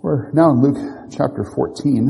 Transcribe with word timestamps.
We're 0.00 0.30
now 0.30 0.50
in 0.50 0.62
Luke 0.62 1.10
chapter 1.10 1.42
14. 1.42 2.06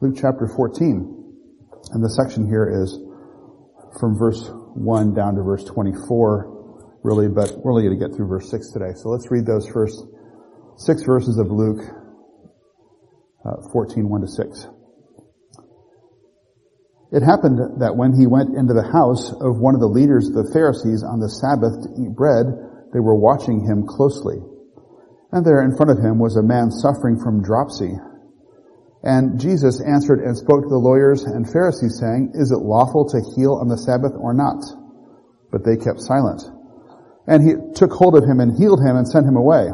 Luke 0.00 0.16
chapter 0.16 0.50
14. 0.56 1.38
And 1.92 2.02
the 2.02 2.10
section 2.10 2.44
here 2.44 2.66
is 2.66 2.98
from 4.00 4.18
verse 4.18 4.50
1 4.50 5.14
down 5.14 5.36
to 5.36 5.42
verse 5.42 5.62
24, 5.62 6.98
really, 7.04 7.28
but 7.28 7.54
we're 7.62 7.70
only 7.70 7.86
going 7.86 8.00
to 8.00 8.04
get 8.04 8.16
through 8.16 8.26
verse 8.26 8.50
6 8.50 8.72
today. 8.72 8.90
So 8.96 9.10
let's 9.10 9.30
read 9.30 9.46
those 9.46 9.68
first 9.68 9.94
six 10.76 11.04
verses 11.04 11.38
of 11.38 11.46
Luke 11.52 11.86
uh, 13.46 13.70
14, 13.72 14.08
1 14.08 14.20
to 14.22 14.26
6. 14.26 14.66
It 17.12 17.22
happened 17.22 17.78
that 17.78 17.94
when 17.94 18.10
he 18.18 18.26
went 18.26 18.58
into 18.58 18.74
the 18.74 18.90
house 18.90 19.30
of 19.38 19.62
one 19.62 19.76
of 19.76 19.80
the 19.80 19.86
leaders 19.86 20.26
of 20.26 20.34
the 20.34 20.50
Pharisees 20.52 21.06
on 21.06 21.20
the 21.22 21.30
Sabbath 21.30 21.78
to 21.78 21.88
eat 21.94 22.10
bread, 22.10 22.46
they 22.92 22.98
were 22.98 23.14
watching 23.14 23.62
him 23.62 23.86
closely. 23.86 24.42
And 25.32 25.46
there 25.46 25.62
in 25.62 25.76
front 25.76 25.90
of 25.90 25.98
him 25.98 26.18
was 26.18 26.36
a 26.36 26.42
man 26.42 26.70
suffering 26.70 27.18
from 27.22 27.42
dropsy. 27.42 27.94
And 29.02 29.40
Jesus 29.40 29.80
answered 29.80 30.20
and 30.20 30.36
spoke 30.36 30.62
to 30.62 30.68
the 30.68 30.76
lawyers 30.76 31.22
and 31.24 31.50
Pharisees 31.50 31.98
saying, 31.98 32.32
Is 32.34 32.50
it 32.50 32.60
lawful 32.60 33.08
to 33.08 33.22
heal 33.36 33.54
on 33.56 33.68
the 33.68 33.78
Sabbath 33.78 34.12
or 34.18 34.34
not? 34.34 34.60
But 35.50 35.64
they 35.64 35.76
kept 35.76 36.02
silent. 36.02 36.42
And 37.26 37.42
he 37.42 37.54
took 37.74 37.92
hold 37.92 38.16
of 38.16 38.24
him 38.24 38.40
and 38.40 38.58
healed 38.58 38.80
him 38.84 38.96
and 38.96 39.08
sent 39.08 39.24
him 39.24 39.36
away. 39.36 39.70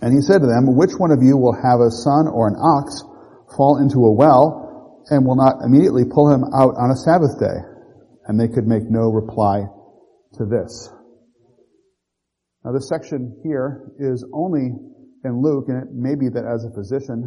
And 0.00 0.14
he 0.14 0.22
said 0.22 0.40
to 0.40 0.46
them, 0.46 0.76
Which 0.76 0.96
one 0.96 1.10
of 1.10 1.22
you 1.22 1.36
will 1.36 1.54
have 1.54 1.80
a 1.80 1.90
son 1.90 2.28
or 2.28 2.48
an 2.48 2.56
ox 2.56 3.02
fall 3.56 3.82
into 3.82 4.06
a 4.06 4.12
well 4.12 5.04
and 5.10 5.26
will 5.26 5.36
not 5.36 5.64
immediately 5.64 6.04
pull 6.04 6.32
him 6.32 6.44
out 6.54 6.78
on 6.78 6.90
a 6.90 6.96
Sabbath 6.96 7.38
day. 7.40 7.58
And 8.26 8.38
they 8.38 8.48
could 8.48 8.66
make 8.66 8.88
no 8.88 9.10
reply 9.10 9.66
to 10.38 10.44
this. 10.44 10.92
Now 12.68 12.74
this 12.74 12.86
section 12.86 13.40
here 13.42 13.88
is 13.98 14.28
only 14.34 14.68
in 15.24 15.40
Luke, 15.40 15.72
and 15.72 15.80
it 15.80 15.88
may 15.90 16.14
be 16.14 16.28
that 16.28 16.44
as 16.44 16.68
a 16.68 16.70
physician, 16.76 17.24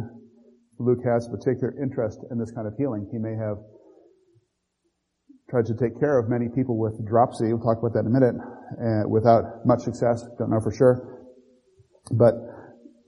Luke 0.78 1.02
has 1.02 1.26
particular 1.26 1.74
interest 1.82 2.20
in 2.30 2.38
this 2.38 2.52
kind 2.52 2.64
of 2.64 2.74
healing. 2.78 3.08
He 3.10 3.18
may 3.18 3.34
have 3.34 3.58
tried 5.50 5.66
to 5.66 5.74
take 5.74 5.98
care 5.98 6.16
of 6.16 6.30
many 6.30 6.46
people 6.48 6.78
with 6.78 6.94
dropsy. 7.04 7.50
We'll 7.50 7.58
talk 7.58 7.82
about 7.82 7.92
that 7.94 8.06
in 8.06 8.14
a 8.14 8.14
minute, 8.14 8.38
uh, 8.38 9.08
without 9.10 9.66
much 9.66 9.82
success. 9.82 10.22
Don't 10.38 10.50
know 10.50 10.62
for 10.62 10.70
sure. 10.70 11.26
But 12.12 12.34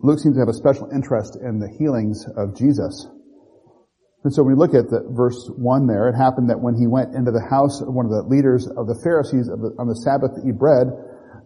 Luke 0.01 0.19
seems 0.19 0.35
to 0.35 0.41
have 0.43 0.51
a 0.51 0.59
special 0.59 0.91
interest 0.91 1.39
in 1.39 1.61
the 1.61 1.71
healings 1.79 2.27
of 2.37 2.59
Jesus. 2.59 3.07
And 4.25 4.35
so 4.35 4.43
when 4.43 4.57
we 4.57 4.59
look 4.59 4.75
at 4.75 4.91
the 4.91 5.07
verse 5.07 5.39
1 5.55 5.87
there, 5.87 6.09
it 6.09 6.19
happened 6.19 6.51
that 6.51 6.59
when 6.59 6.75
he 6.75 6.89
went 6.89 7.15
into 7.15 7.31
the 7.31 7.47
house 7.47 7.81
of 7.81 7.95
one 7.95 8.07
of 8.07 8.11
the 8.11 8.27
leaders 8.27 8.67
of 8.67 8.91
the 8.91 8.99
Pharisees 9.07 9.47
the, 9.47 9.71
on 9.79 9.87
the 9.87 10.03
Sabbath 10.03 10.35
to 10.35 10.43
eat 10.43 10.59
bread, 10.59 10.91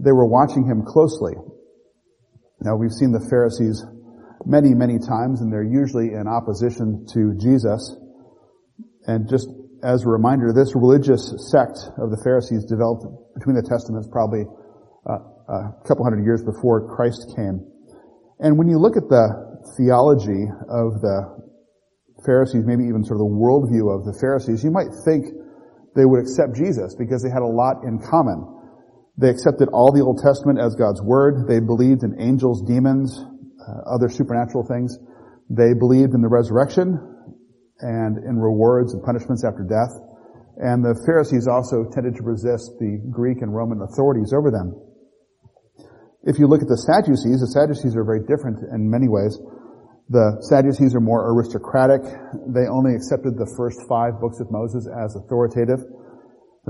they 0.00 0.12
were 0.12 0.26
watching 0.26 0.64
him 0.64 0.82
closely. 0.86 1.34
Now 2.60 2.76
we've 2.76 2.92
seen 2.92 3.12
the 3.12 3.24
Pharisees 3.30 3.84
many, 4.44 4.74
many 4.74 4.98
times 4.98 5.40
and 5.40 5.52
they're 5.52 5.66
usually 5.66 6.14
in 6.14 6.26
opposition 6.26 7.06
to 7.14 7.34
Jesus. 7.38 7.96
And 9.06 9.28
just 9.28 9.48
as 9.82 10.04
a 10.04 10.08
reminder, 10.08 10.52
this 10.52 10.74
religious 10.74 11.22
sect 11.50 11.78
of 11.98 12.10
the 12.10 12.20
Pharisees 12.24 12.64
developed 12.64 13.06
between 13.34 13.54
the 13.54 13.62
Testaments 13.62 14.08
probably 14.10 14.42
uh, 15.06 15.18
a 15.48 15.86
couple 15.86 16.04
hundred 16.04 16.24
years 16.24 16.42
before 16.42 16.94
Christ 16.94 17.32
came. 17.36 17.62
And 18.40 18.58
when 18.58 18.68
you 18.68 18.78
look 18.78 18.96
at 18.96 19.08
the 19.08 19.26
theology 19.76 20.46
of 20.70 21.00
the 21.00 21.38
Pharisees, 22.26 22.66
maybe 22.66 22.84
even 22.84 23.04
sort 23.04 23.22
of 23.22 23.30
the 23.30 23.34
worldview 23.34 23.86
of 23.86 24.04
the 24.04 24.14
Pharisees, 24.20 24.62
you 24.64 24.70
might 24.70 24.90
think 25.06 25.26
they 25.94 26.04
would 26.04 26.20
accept 26.20 26.54
Jesus 26.54 26.94
because 26.98 27.22
they 27.22 27.30
had 27.30 27.42
a 27.42 27.48
lot 27.48 27.82
in 27.86 27.98
common. 27.98 28.57
They 29.18 29.28
accepted 29.28 29.68
all 29.74 29.90
the 29.90 30.00
Old 30.00 30.22
Testament 30.22 30.62
as 30.62 30.78
God's 30.78 31.02
Word. 31.02 31.50
They 31.50 31.58
believed 31.58 32.06
in 32.06 32.14
angels, 32.22 32.62
demons, 32.62 33.18
uh, 33.18 33.94
other 33.94 34.08
supernatural 34.08 34.62
things. 34.62 34.96
They 35.50 35.74
believed 35.74 36.14
in 36.14 36.22
the 36.22 36.30
resurrection 36.30 37.02
and 37.80 38.18
in 38.22 38.38
rewards 38.38 38.94
and 38.94 39.02
punishments 39.02 39.42
after 39.44 39.66
death. 39.66 39.90
And 40.58 40.86
the 40.86 40.94
Pharisees 41.06 41.46
also 41.50 41.82
tended 41.90 42.14
to 42.16 42.22
resist 42.22 42.78
the 42.78 43.02
Greek 43.10 43.42
and 43.42 43.54
Roman 43.54 43.82
authorities 43.82 44.30
over 44.30 44.50
them. 44.50 44.74
If 46.22 46.38
you 46.38 46.46
look 46.46 46.62
at 46.62 46.68
the 46.68 46.78
Sadducees, 46.78 47.42
the 47.42 47.50
Sadducees 47.54 47.94
are 47.94 48.04
very 48.04 48.22
different 48.26 48.58
in 48.74 48.90
many 48.90 49.08
ways. 49.08 49.38
The 50.10 50.38
Sadducees 50.46 50.94
are 50.94 51.02
more 51.02 51.30
aristocratic. 51.34 52.02
They 52.54 52.66
only 52.70 52.94
accepted 52.94 53.34
the 53.34 53.50
first 53.58 53.82
five 53.88 54.18
books 54.20 54.38
of 54.40 54.50
Moses 54.50 54.86
as 54.86 55.14
authoritative. 55.14 55.78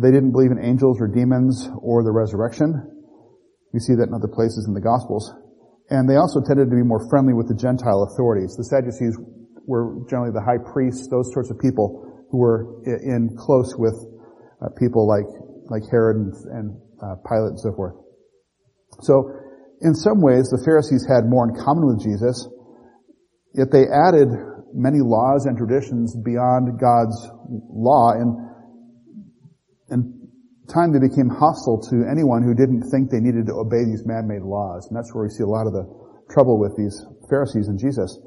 They 0.01 0.11
didn't 0.11 0.33
believe 0.33 0.51
in 0.51 0.63
angels 0.63 1.01
or 1.01 1.09
demons 1.09 1.69
or 1.83 2.05
the 2.05 2.13
resurrection. 2.13 2.75
We 3.73 3.81
see 3.81 3.95
that 3.95 4.09
in 4.09 4.15
other 4.15 4.31
places 4.31 4.67
in 4.67 4.75
the 4.75 4.81
Gospels. 4.81 5.33
And 5.91 6.09
they 6.09 6.17
also 6.17 6.41
tended 6.41 6.71
to 6.71 6.77
be 6.77 6.85
more 6.85 7.09
friendly 7.11 7.35
with 7.35 7.49
the 7.49 7.57
Gentile 7.57 8.07
authorities. 8.07 8.55
The 8.57 8.65
Sadducees 8.65 9.19
were 9.67 10.05
generally 10.09 10.33
the 10.33 10.45
high 10.45 10.61
priests, 10.73 11.09
those 11.09 11.33
sorts 11.33 11.51
of 11.51 11.59
people 11.59 12.05
who 12.31 12.39
were 12.39 12.83
in 12.85 13.35
close 13.37 13.75
with 13.77 13.97
uh, 14.63 14.69
people 14.79 15.09
like, 15.09 15.29
like 15.69 15.83
Herod 15.91 16.17
and, 16.17 16.33
and 16.53 16.67
uh, 17.03 17.17
Pilate 17.27 17.57
and 17.57 17.61
so 17.61 17.73
forth. 17.73 17.97
So, 19.01 19.33
in 19.81 19.95
some 19.95 20.21
ways, 20.21 20.51
the 20.51 20.61
Pharisees 20.65 21.07
had 21.07 21.31
more 21.31 21.47
in 21.49 21.55
common 21.55 21.87
with 21.87 22.03
Jesus, 22.03 22.49
Yet 23.55 23.73
they 23.73 23.91
added 23.91 24.29
many 24.75 25.01
laws 25.01 25.47
and 25.47 25.57
traditions 25.57 26.15
beyond 26.15 26.79
God's 26.79 27.17
law 27.49 28.13
and 28.13 28.37
in 29.91 30.29
time 30.69 30.93
they 30.93 31.01
became 31.01 31.29
hostile 31.29 31.81
to 31.89 32.05
anyone 32.05 32.43
who 32.43 32.55
didn't 32.55 32.89
think 32.91 33.11
they 33.11 33.21
needed 33.21 33.47
to 33.47 33.55
obey 33.57 33.85
these 33.85 34.05
man-made 34.05 34.43
laws. 34.43 34.87
And 34.89 34.97
that's 34.97 35.15
where 35.15 35.25
we 35.25 35.31
see 35.31 35.43
a 35.43 35.49
lot 35.49 35.67
of 35.67 35.73
the 35.73 35.89
trouble 36.31 36.61
with 36.61 36.77
these 36.77 36.95
Pharisees 37.29 37.69
and 37.69 37.79
Jesus. 37.79 38.21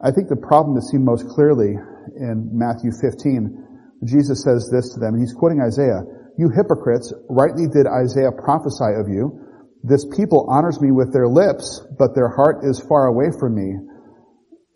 I 0.00 0.12
think 0.12 0.28
the 0.28 0.36
problem 0.36 0.76
is 0.76 0.88
seen 0.92 1.04
most 1.04 1.26
clearly 1.28 1.74
in 2.16 2.50
Matthew 2.52 2.92
15. 2.92 4.04
Jesus 4.04 4.44
says 4.44 4.68
this 4.70 4.94
to 4.94 5.00
them, 5.00 5.14
and 5.14 5.20
he's 5.20 5.34
quoting 5.34 5.60
Isaiah. 5.60 6.04
You 6.36 6.50
hypocrites, 6.54 7.12
rightly 7.28 7.66
did 7.66 7.88
Isaiah 7.88 8.30
prophesy 8.30 8.94
of 8.94 9.08
you. 9.08 9.40
This 9.82 10.06
people 10.14 10.46
honors 10.48 10.80
me 10.80 10.92
with 10.92 11.12
their 11.12 11.26
lips, 11.26 11.82
but 11.98 12.14
their 12.14 12.28
heart 12.28 12.62
is 12.62 12.78
far 12.78 13.06
away 13.06 13.32
from 13.40 13.56
me. 13.56 13.74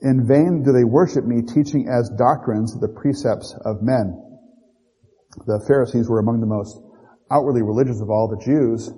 In 0.00 0.26
vain 0.26 0.64
do 0.64 0.72
they 0.72 0.82
worship 0.82 1.24
me, 1.24 1.42
teaching 1.42 1.86
as 1.86 2.10
doctrines 2.18 2.74
the 2.74 2.88
precepts 2.88 3.54
of 3.64 3.82
men. 3.82 4.31
The 5.46 5.64
Pharisees 5.66 6.08
were 6.08 6.18
among 6.18 6.40
the 6.40 6.46
most 6.46 6.80
outwardly 7.30 7.62
religious 7.62 8.00
of 8.00 8.10
all 8.10 8.28
the 8.28 8.42
Jews. 8.44 8.88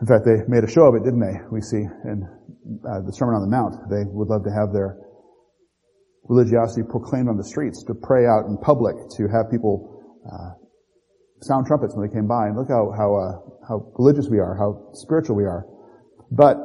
In 0.00 0.06
fact, 0.06 0.24
they 0.24 0.42
made 0.46 0.64
a 0.64 0.70
show 0.70 0.86
of 0.86 0.94
it, 0.94 1.04
didn't 1.04 1.20
they? 1.20 1.38
We 1.50 1.60
see 1.60 1.86
in 2.04 2.26
uh, 2.86 3.00
the 3.06 3.12
Sermon 3.12 3.34
on 3.34 3.42
the 3.42 3.50
Mount. 3.50 3.74
They 3.90 4.04
would 4.06 4.28
love 4.28 4.44
to 4.44 4.50
have 4.50 4.72
their 4.72 4.98
religiosity 6.28 6.82
proclaimed 6.82 7.28
on 7.28 7.36
the 7.36 7.44
streets, 7.44 7.82
to 7.84 7.94
pray 7.94 8.26
out 8.26 8.46
in 8.46 8.58
public, 8.58 8.94
to 9.16 9.26
have 9.28 9.50
people 9.50 10.02
uh, 10.26 10.54
sound 11.42 11.66
trumpets 11.66 11.96
when 11.96 12.06
they 12.06 12.12
came 12.12 12.26
by, 12.26 12.46
and 12.46 12.56
look 12.56 12.68
how 12.68 12.92
how 12.94 13.14
uh, 13.14 13.32
how 13.66 13.92
religious 13.98 14.28
we 14.28 14.38
are, 14.38 14.56
how 14.56 14.90
spiritual 14.92 15.36
we 15.36 15.44
are. 15.44 15.64
But 16.30 16.58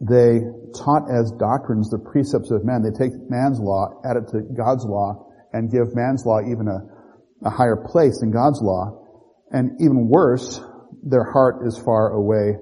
they 0.00 0.40
taught 0.76 1.10
as 1.10 1.32
doctrines 1.40 1.90
the 1.90 1.98
precepts 1.98 2.50
of 2.50 2.64
men. 2.64 2.82
They 2.82 2.92
take 2.92 3.12
man's 3.28 3.58
law, 3.58 4.00
add 4.04 4.16
it 4.16 4.28
to 4.32 4.42
God's 4.56 4.84
law, 4.84 5.25
and 5.56 5.72
give 5.72 5.94
man's 5.94 6.24
law 6.24 6.40
even 6.40 6.68
a, 6.68 7.48
a 7.48 7.50
higher 7.50 7.76
place 7.76 8.20
than 8.20 8.30
God's 8.30 8.60
law. 8.62 9.02
And 9.50 9.80
even 9.80 10.08
worse, 10.08 10.60
their 11.02 11.24
heart 11.24 11.66
is 11.66 11.78
far 11.78 12.12
away 12.12 12.58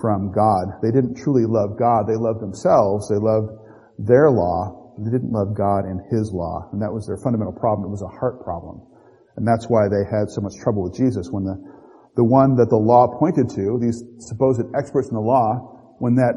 from 0.00 0.32
God. 0.32 0.82
They 0.82 0.90
didn't 0.90 1.16
truly 1.16 1.44
love 1.46 1.78
God. 1.78 2.08
They 2.08 2.16
loved 2.16 2.40
themselves. 2.40 3.08
They 3.08 3.20
loved 3.20 3.52
their 3.98 4.30
law. 4.30 4.96
They 4.98 5.10
didn't 5.10 5.32
love 5.32 5.56
God 5.56 5.84
and 5.84 6.00
His 6.10 6.32
law. 6.32 6.68
And 6.72 6.82
that 6.82 6.92
was 6.92 7.06
their 7.06 7.18
fundamental 7.22 7.52
problem. 7.52 7.86
It 7.86 7.92
was 7.92 8.02
a 8.02 8.12
heart 8.18 8.42
problem. 8.42 8.82
And 9.36 9.46
that's 9.46 9.66
why 9.68 9.88
they 9.88 10.04
had 10.04 10.28
so 10.28 10.40
much 10.40 10.56
trouble 10.60 10.82
with 10.84 10.96
Jesus 10.96 11.28
when 11.30 11.44
the, 11.44 11.56
the 12.16 12.24
one 12.24 12.56
that 12.56 12.68
the 12.68 12.76
law 12.76 13.08
pointed 13.18 13.48
to, 13.56 13.78
these 13.80 14.04
supposed 14.18 14.60
experts 14.76 15.08
in 15.08 15.14
the 15.14 15.24
law, 15.24 15.96
when 15.98 16.16
that 16.16 16.36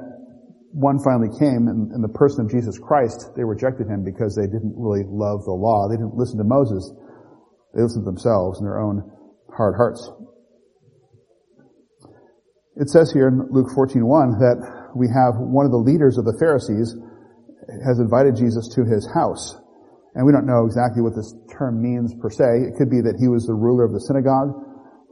one 0.75 0.99
finally 0.99 1.31
came 1.39 1.71
in, 1.71 1.87
in 1.95 2.03
the 2.03 2.11
person 2.11 2.43
of 2.43 2.51
Jesus 2.51 2.75
Christ, 2.75 3.31
they 3.39 3.47
rejected 3.47 3.87
him 3.87 4.03
because 4.03 4.35
they 4.35 4.43
didn't 4.43 4.75
really 4.75 5.07
love 5.07 5.47
the 5.47 5.55
law. 5.55 5.87
They 5.87 5.95
didn't 5.95 6.19
listen 6.19 6.35
to 6.37 6.43
Moses. 6.43 6.83
They 7.71 7.79
listened 7.79 8.03
to 8.03 8.11
themselves 8.11 8.59
and 8.59 8.67
their 8.67 8.83
own 8.83 8.99
hard 9.55 9.79
hearts. 9.79 10.03
It 12.75 12.91
says 12.91 13.07
here 13.15 13.31
in 13.31 13.47
Luke 13.55 13.71
14:1 13.71 14.35
that 14.43 14.91
we 14.99 15.07
have 15.07 15.39
one 15.39 15.63
of 15.63 15.71
the 15.71 15.79
leaders 15.79 16.19
of 16.19 16.27
the 16.27 16.35
Pharisees 16.43 16.91
has 17.87 17.99
invited 17.99 18.35
Jesus 18.35 18.67
to 18.75 18.83
his 18.83 19.07
house. 19.15 19.55
And 20.13 20.25
we 20.25 20.33
don't 20.35 20.45
know 20.45 20.67
exactly 20.67 21.01
what 21.01 21.15
this 21.15 21.31
term 21.55 21.79
means 21.79 22.13
per 22.19 22.29
se. 22.29 22.67
It 22.67 22.75
could 22.75 22.91
be 22.91 22.99
that 22.99 23.15
he 23.15 23.31
was 23.31 23.47
the 23.47 23.55
ruler 23.55 23.85
of 23.87 23.93
the 23.93 24.03
synagogue 24.03 24.51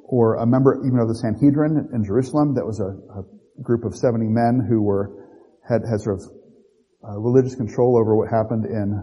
or 0.04 0.44
a 0.44 0.46
member 0.46 0.84
even 0.84 1.00
of 1.00 1.08
the 1.08 1.16
Sanhedrin 1.16 1.88
in 1.96 2.04
Jerusalem. 2.04 2.54
That 2.56 2.68
was 2.68 2.84
a, 2.84 2.92
a 3.16 3.24
group 3.64 3.86
of 3.86 3.96
70 3.96 4.28
men 4.28 4.60
who 4.68 4.84
were 4.84 5.23
had, 5.68 5.82
had 5.90 6.00
sort 6.02 6.20
of 6.20 6.26
uh, 7.04 7.20
religious 7.20 7.56
control 7.56 7.98
over 7.98 8.16
what 8.16 8.30
happened 8.30 8.66
in 8.66 8.96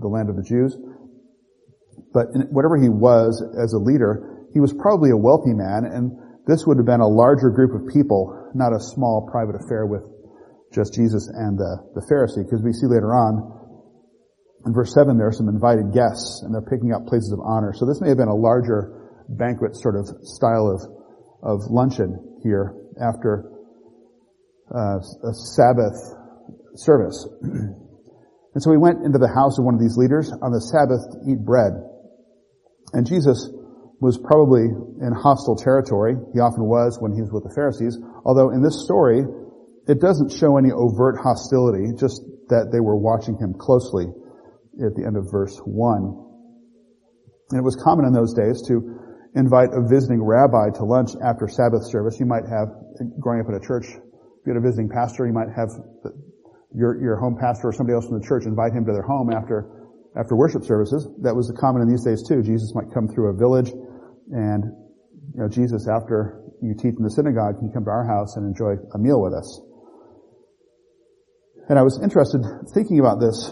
the 0.00 0.08
land 0.08 0.28
of 0.28 0.36
the 0.36 0.42
Jews. 0.42 0.76
But 2.12 2.28
whatever 2.50 2.76
he 2.76 2.88
was 2.88 3.42
as 3.56 3.72
a 3.72 3.78
leader, 3.78 4.46
he 4.52 4.60
was 4.60 4.72
probably 4.72 5.10
a 5.10 5.16
wealthy 5.16 5.52
man, 5.52 5.84
and 5.84 6.12
this 6.46 6.66
would 6.66 6.76
have 6.76 6.86
been 6.86 7.00
a 7.00 7.08
larger 7.08 7.50
group 7.50 7.74
of 7.74 7.92
people, 7.92 8.52
not 8.54 8.72
a 8.72 8.80
small 8.80 9.28
private 9.30 9.56
affair 9.56 9.86
with 9.86 10.02
just 10.72 10.94
Jesus 10.94 11.28
and 11.32 11.58
the, 11.58 11.80
the 11.94 12.04
Pharisee, 12.08 12.44
because 12.44 12.62
we 12.62 12.72
see 12.72 12.86
later 12.86 13.14
on 13.14 13.56
in 14.66 14.74
verse 14.74 14.92
7 14.92 15.16
there 15.16 15.28
are 15.28 15.32
some 15.32 15.48
invited 15.48 15.94
guests 15.94 16.42
and 16.42 16.52
they're 16.52 16.68
picking 16.68 16.92
up 16.92 17.06
places 17.06 17.32
of 17.32 17.40
honor. 17.40 17.72
So 17.72 17.86
this 17.86 18.00
may 18.00 18.08
have 18.08 18.18
been 18.18 18.28
a 18.28 18.34
larger 18.34 19.14
banquet 19.28 19.76
sort 19.76 19.96
of 19.96 20.06
style 20.22 20.66
of, 20.68 20.82
of 21.42 21.70
luncheon 21.70 22.40
here 22.42 22.74
after 23.00 23.55
uh, 24.74 24.98
a 24.98 25.32
Sabbath 25.32 25.96
service. 26.74 27.28
and 27.42 28.62
so 28.62 28.70
he 28.70 28.76
went 28.76 29.04
into 29.04 29.18
the 29.18 29.28
house 29.28 29.58
of 29.58 29.64
one 29.64 29.74
of 29.74 29.80
these 29.80 29.96
leaders 29.96 30.32
on 30.42 30.52
the 30.52 30.60
Sabbath 30.60 31.02
to 31.12 31.18
eat 31.30 31.44
bread. 31.44 31.72
And 32.92 33.06
Jesus 33.06 33.50
was 34.00 34.18
probably 34.18 34.64
in 34.64 35.12
hostile 35.12 35.56
territory. 35.56 36.14
He 36.34 36.40
often 36.40 36.64
was 36.64 36.98
when 37.00 37.12
he 37.12 37.22
was 37.22 37.32
with 37.32 37.44
the 37.44 37.54
Pharisees. 37.54 37.98
Although 38.24 38.50
in 38.50 38.62
this 38.62 38.84
story, 38.84 39.24
it 39.88 40.00
doesn't 40.00 40.32
show 40.32 40.58
any 40.58 40.70
overt 40.70 41.16
hostility, 41.16 41.94
just 41.98 42.22
that 42.48 42.70
they 42.72 42.80
were 42.80 42.96
watching 42.96 43.38
him 43.38 43.54
closely 43.54 44.06
at 44.84 44.94
the 44.94 45.04
end 45.06 45.16
of 45.16 45.30
verse 45.30 45.56
1. 45.64 46.26
And 47.50 47.58
it 47.58 47.64
was 47.64 47.76
common 47.76 48.04
in 48.04 48.12
those 48.12 48.34
days 48.34 48.60
to 48.68 48.98
invite 49.34 49.70
a 49.72 49.80
visiting 49.86 50.22
rabbi 50.22 50.70
to 50.76 50.84
lunch 50.84 51.10
after 51.24 51.48
Sabbath 51.48 51.86
service. 51.86 52.18
You 52.18 52.26
might 52.26 52.44
have, 52.48 52.68
growing 53.20 53.40
up 53.40 53.48
in 53.48 53.54
a 53.54 53.60
church, 53.60 53.86
you 54.46 54.54
had 54.54 54.62
a 54.62 54.64
visiting 54.64 54.88
pastor, 54.88 55.26
you 55.26 55.32
might 55.32 55.50
have 55.54 55.70
your, 56.74 57.00
your 57.00 57.16
home 57.16 57.36
pastor 57.40 57.68
or 57.68 57.72
somebody 57.72 57.94
else 57.94 58.06
from 58.06 58.20
the 58.20 58.26
church 58.26 58.44
invite 58.44 58.72
him 58.72 58.84
to 58.84 58.92
their 58.92 59.06
home 59.06 59.32
after, 59.32 59.90
after 60.14 60.36
worship 60.36 60.64
services. 60.64 61.08
That 61.22 61.34
was 61.34 61.52
common 61.58 61.82
in 61.82 61.88
these 61.88 62.04
days 62.04 62.22
too. 62.22 62.42
Jesus 62.42 62.74
might 62.74 62.92
come 62.92 63.08
through 63.08 63.32
a 63.32 63.36
village 63.36 63.72
and, 64.30 64.64
you 65.34 65.40
know, 65.40 65.48
Jesus, 65.48 65.88
after 65.88 66.42
you 66.62 66.74
teach 66.74 66.96
in 66.96 67.04
the 67.04 67.10
synagogue, 67.10 67.58
can 67.58 67.68
you 67.68 67.72
come 67.72 67.84
to 67.84 67.90
our 67.90 68.06
house 68.06 68.36
and 68.36 68.46
enjoy 68.46 68.76
a 68.94 68.98
meal 68.98 69.20
with 69.20 69.34
us. 69.34 69.60
And 71.68 71.78
I 71.78 71.82
was 71.82 71.98
interested 72.02 72.42
thinking 72.72 73.00
about 73.00 73.18
this. 73.20 73.50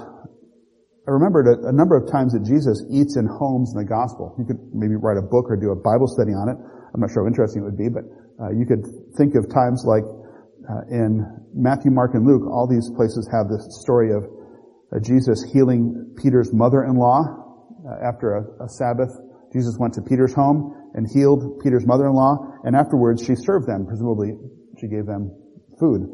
I 1.05 1.11
remembered 1.11 1.47
a, 1.49 1.69
a, 1.69 1.73
number 1.73 1.99
of 1.99 2.08
times 2.08 2.32
that 2.32 2.47
Jesus 2.47 2.81
eats 2.88 3.17
in 3.17 3.26
homes 3.26 3.75
in 3.75 3.79
the 3.82 3.85
gospel. 3.85 4.32
You 4.38 4.47
could 4.47 4.61
maybe 4.73 4.97
write 4.97 5.19
a 5.19 5.26
book 5.26 5.50
or 5.50 5.56
do 5.56 5.69
a 5.70 5.76
Bible 5.76 6.06
study 6.08 6.32
on 6.32 6.49
it. 6.49 6.56
I'm 6.56 7.00
not 7.00 7.11
sure 7.11 7.25
how 7.25 7.29
interesting 7.29 7.61
it 7.61 7.67
would 7.67 7.76
be, 7.76 7.90
but 7.90 8.06
uh, 8.40 8.55
you 8.55 8.64
could 8.64 8.87
think 9.19 9.35
of 9.35 9.50
times 9.52 9.85
like 9.85 10.06
uh, 10.69 10.82
in 10.90 11.25
Matthew, 11.55 11.90
Mark, 11.90 12.14
and 12.14 12.26
Luke. 12.26 12.43
All 12.50 12.66
these 12.66 12.90
places 12.96 13.28
have 13.32 13.49
this 13.49 13.81
story 13.82 14.12
of 14.12 14.25
uh, 14.25 15.00
Jesus 15.00 15.44
healing 15.52 16.14
Peter's 16.22 16.52
mother-in-law 16.52 17.20
uh, 17.22 18.08
after 18.08 18.37
a, 18.37 18.64
a 18.64 18.69
Sabbath 18.69 19.11
Jesus 19.55 19.78
went 19.78 19.94
to 19.94 20.02
Peter's 20.02 20.34
home 20.34 20.75
and 20.94 21.06
healed 21.06 21.62
Peter's 21.62 21.87
mother-in-law, 21.87 22.64
and 22.64 22.75
afterwards 22.75 23.22
she 23.22 23.37
served 23.37 23.69
them. 23.69 23.87
Presumably, 23.87 24.34
she 24.81 24.88
gave 24.88 25.06
them 25.06 25.31
food. 25.78 26.11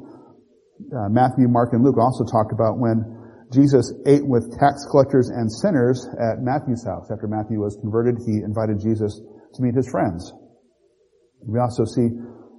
Uh, 0.93 1.09
Matthew, 1.09 1.49
Mark, 1.49 1.73
and 1.73 1.83
Luke 1.83 1.97
also 1.97 2.25
talk 2.25 2.53
about 2.53 2.79
when 2.79 3.01
Jesus 3.51 3.93
ate 4.07 4.25
with 4.25 4.53
tax 4.61 4.85
collectors 4.91 5.31
and 5.31 5.51
sinners 5.51 6.07
at 6.21 6.45
Matthew's 6.45 6.85
house. 6.85 7.09
After 7.11 7.27
Matthew 7.27 7.61
was 7.61 7.77
converted, 7.81 8.21
he 8.29 8.45
invited 8.45 8.79
Jesus 8.79 9.19
to 9.55 9.63
meet 9.63 9.75
his 9.75 9.89
friends. 9.89 10.33
We 11.41 11.59
also 11.59 11.85
see 11.85 12.13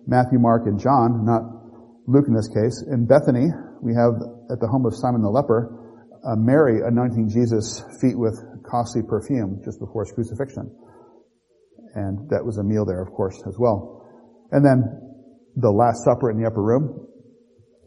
Matthew, 0.08 0.40
Mark, 0.40 0.66
and 0.66 0.80
John, 0.80 1.26
not 1.26 1.61
Luke 2.08 2.26
in 2.28 2.34
this 2.34 2.48
case. 2.48 2.84
In 2.92 3.06
Bethany, 3.06 3.48
we 3.82 3.94
have 3.94 4.14
at 4.52 4.60
the 4.60 4.68
home 4.68 4.86
of 4.86 4.96
Simon 4.96 5.22
the 5.22 5.30
leper, 5.30 5.70
uh, 6.26 6.36
Mary 6.36 6.82
anointing 6.86 7.30
Jesus' 7.30 7.84
feet 8.02 8.18
with 8.18 8.38
costly 8.70 9.02
perfume 9.02 9.62
just 9.64 9.80
before 9.80 10.06
his 10.06 10.14
crucifixion. 10.14 10.70
And 11.94 12.30
that 12.30 12.46
was 12.46 12.58
a 12.58 12.64
meal 12.64 12.86
there, 12.86 13.02
of 13.02 13.12
course, 13.12 13.42
as 13.48 13.58
well. 13.60 14.06
And 14.52 14.64
then 14.66 14.84
the 15.56 15.72
Last 15.72 16.04
Supper 16.04 16.32
in 16.32 16.40
the 16.40 16.48
upper 16.48 16.62
room 16.62 17.08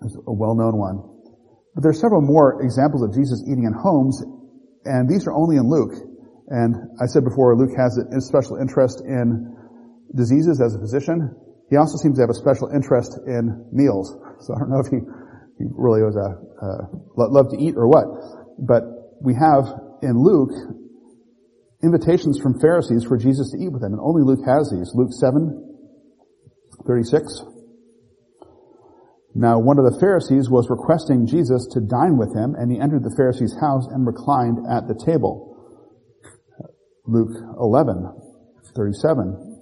is 0.03 0.17
a 0.27 0.33
well-known 0.33 0.77
one. 0.77 1.01
But 1.75 1.83
there 1.83 1.91
are 1.91 1.95
several 1.95 2.21
more 2.21 2.63
examples 2.63 3.03
of 3.03 3.15
Jesus 3.15 3.43
eating 3.49 3.65
in 3.65 3.73
homes, 3.73 4.23
and 4.85 5.09
these 5.09 5.27
are 5.27 5.33
only 5.33 5.57
in 5.57 5.69
Luke. 5.69 5.95
And 6.49 6.77
I 7.01 7.07
said 7.07 7.25
before, 7.25 7.57
Luke 7.57 7.73
has 7.77 7.99
a 7.99 8.21
special 8.21 8.59
interest 8.61 9.01
in 9.01 9.57
diseases 10.15 10.61
as 10.61 10.75
a 10.75 10.79
physician. 10.79 11.35
He 11.75 11.76
also 11.76 11.99
seems 11.99 12.15
to 12.19 12.23
have 12.23 12.31
a 12.31 12.38
special 12.38 12.71
interest 12.71 13.19
in 13.26 13.67
meals. 13.75 14.15
So 14.47 14.55
I 14.55 14.62
don't 14.62 14.71
know 14.71 14.79
if 14.79 14.94
he, 14.94 15.03
he 15.59 15.67
really 15.75 16.06
was 16.06 16.15
a, 16.15 16.38
uh, 16.38 16.87
loved 17.19 17.50
to 17.50 17.59
eat 17.59 17.75
or 17.75 17.91
what. 17.91 18.06
But 18.62 18.87
we 19.19 19.35
have 19.35 19.67
in 19.99 20.15
Luke 20.15 20.55
invitations 21.82 22.38
from 22.38 22.62
Pharisees 22.62 23.03
for 23.03 23.19
Jesus 23.19 23.50
to 23.50 23.59
eat 23.59 23.75
with 23.75 23.82
them, 23.82 23.91
and 23.91 23.99
only 23.99 24.23
Luke 24.23 24.47
has 24.47 24.71
these. 24.71 24.94
Luke 24.94 25.11
7, 25.19 25.50
36. 26.87 27.43
Now 29.35 29.59
one 29.59 29.82
of 29.82 29.85
the 29.85 29.99
Pharisees 29.99 30.47
was 30.47 30.70
requesting 30.70 31.27
Jesus 31.27 31.67
to 31.75 31.82
dine 31.82 32.15
with 32.23 32.31
him, 32.38 32.55
and 32.55 32.70
he 32.70 32.79
entered 32.79 33.03
the 33.03 33.19
Pharisee's 33.19 33.59
house 33.59 33.91
and 33.91 34.06
reclined 34.06 34.62
at 34.70 34.87
the 34.87 34.94
table. 34.94 35.59
Luke 37.03 37.35
11, 37.59 38.15
37. 38.79 39.54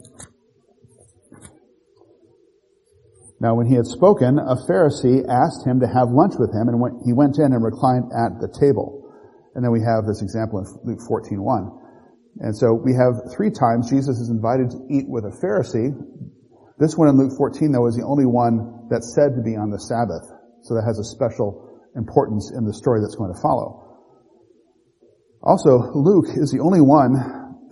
Now 3.43 3.57
when 3.59 3.67
he 3.67 3.75
had 3.75 3.87
spoken, 3.87 4.39
a 4.39 4.55
Pharisee 4.71 5.27
asked 5.27 5.67
him 5.67 5.81
to 5.81 5.87
have 5.91 6.15
lunch 6.15 6.39
with 6.39 6.55
him, 6.55 6.71
and 6.71 6.79
he 7.03 7.13
went 7.13 7.43
in 7.43 7.51
and 7.51 7.59
reclined 7.59 8.15
at 8.15 8.39
the 8.39 8.47
table. 8.47 9.03
And 9.57 9.65
then 9.65 9.73
we 9.73 9.83
have 9.83 10.07
this 10.07 10.23
example 10.23 10.63
in 10.63 10.67
Luke 10.87 11.03
14:1. 11.03 11.67
And 12.39 12.57
so 12.57 12.73
we 12.73 12.95
have 12.95 13.35
three 13.35 13.51
times 13.51 13.91
Jesus 13.91 14.21
is 14.21 14.31
invited 14.31 14.71
to 14.71 14.79
eat 14.89 15.11
with 15.11 15.25
a 15.25 15.35
Pharisee. 15.43 15.91
This 16.79 16.97
one 16.97 17.09
in 17.09 17.19
Luke 17.19 17.33
14, 17.37 17.73
though, 17.73 17.87
is 17.89 17.97
the 17.97 18.07
only 18.07 18.27
one 18.27 18.87
that's 18.89 19.13
said 19.13 19.35
to 19.35 19.43
be 19.43 19.57
on 19.57 19.71
the 19.71 19.79
Sabbath. 19.79 20.23
So 20.63 20.75
that 20.75 20.87
has 20.87 21.01
a 21.01 21.05
special 21.05 21.69
importance 21.97 22.53
in 22.57 22.65
the 22.65 22.73
story 22.73 23.01
that's 23.01 23.17
going 23.17 23.35
to 23.35 23.41
follow. 23.43 23.99
Also, 25.43 25.91
Luke 25.95 26.31
is 26.37 26.53
the 26.53 26.61
only 26.61 26.81
one 26.81 27.19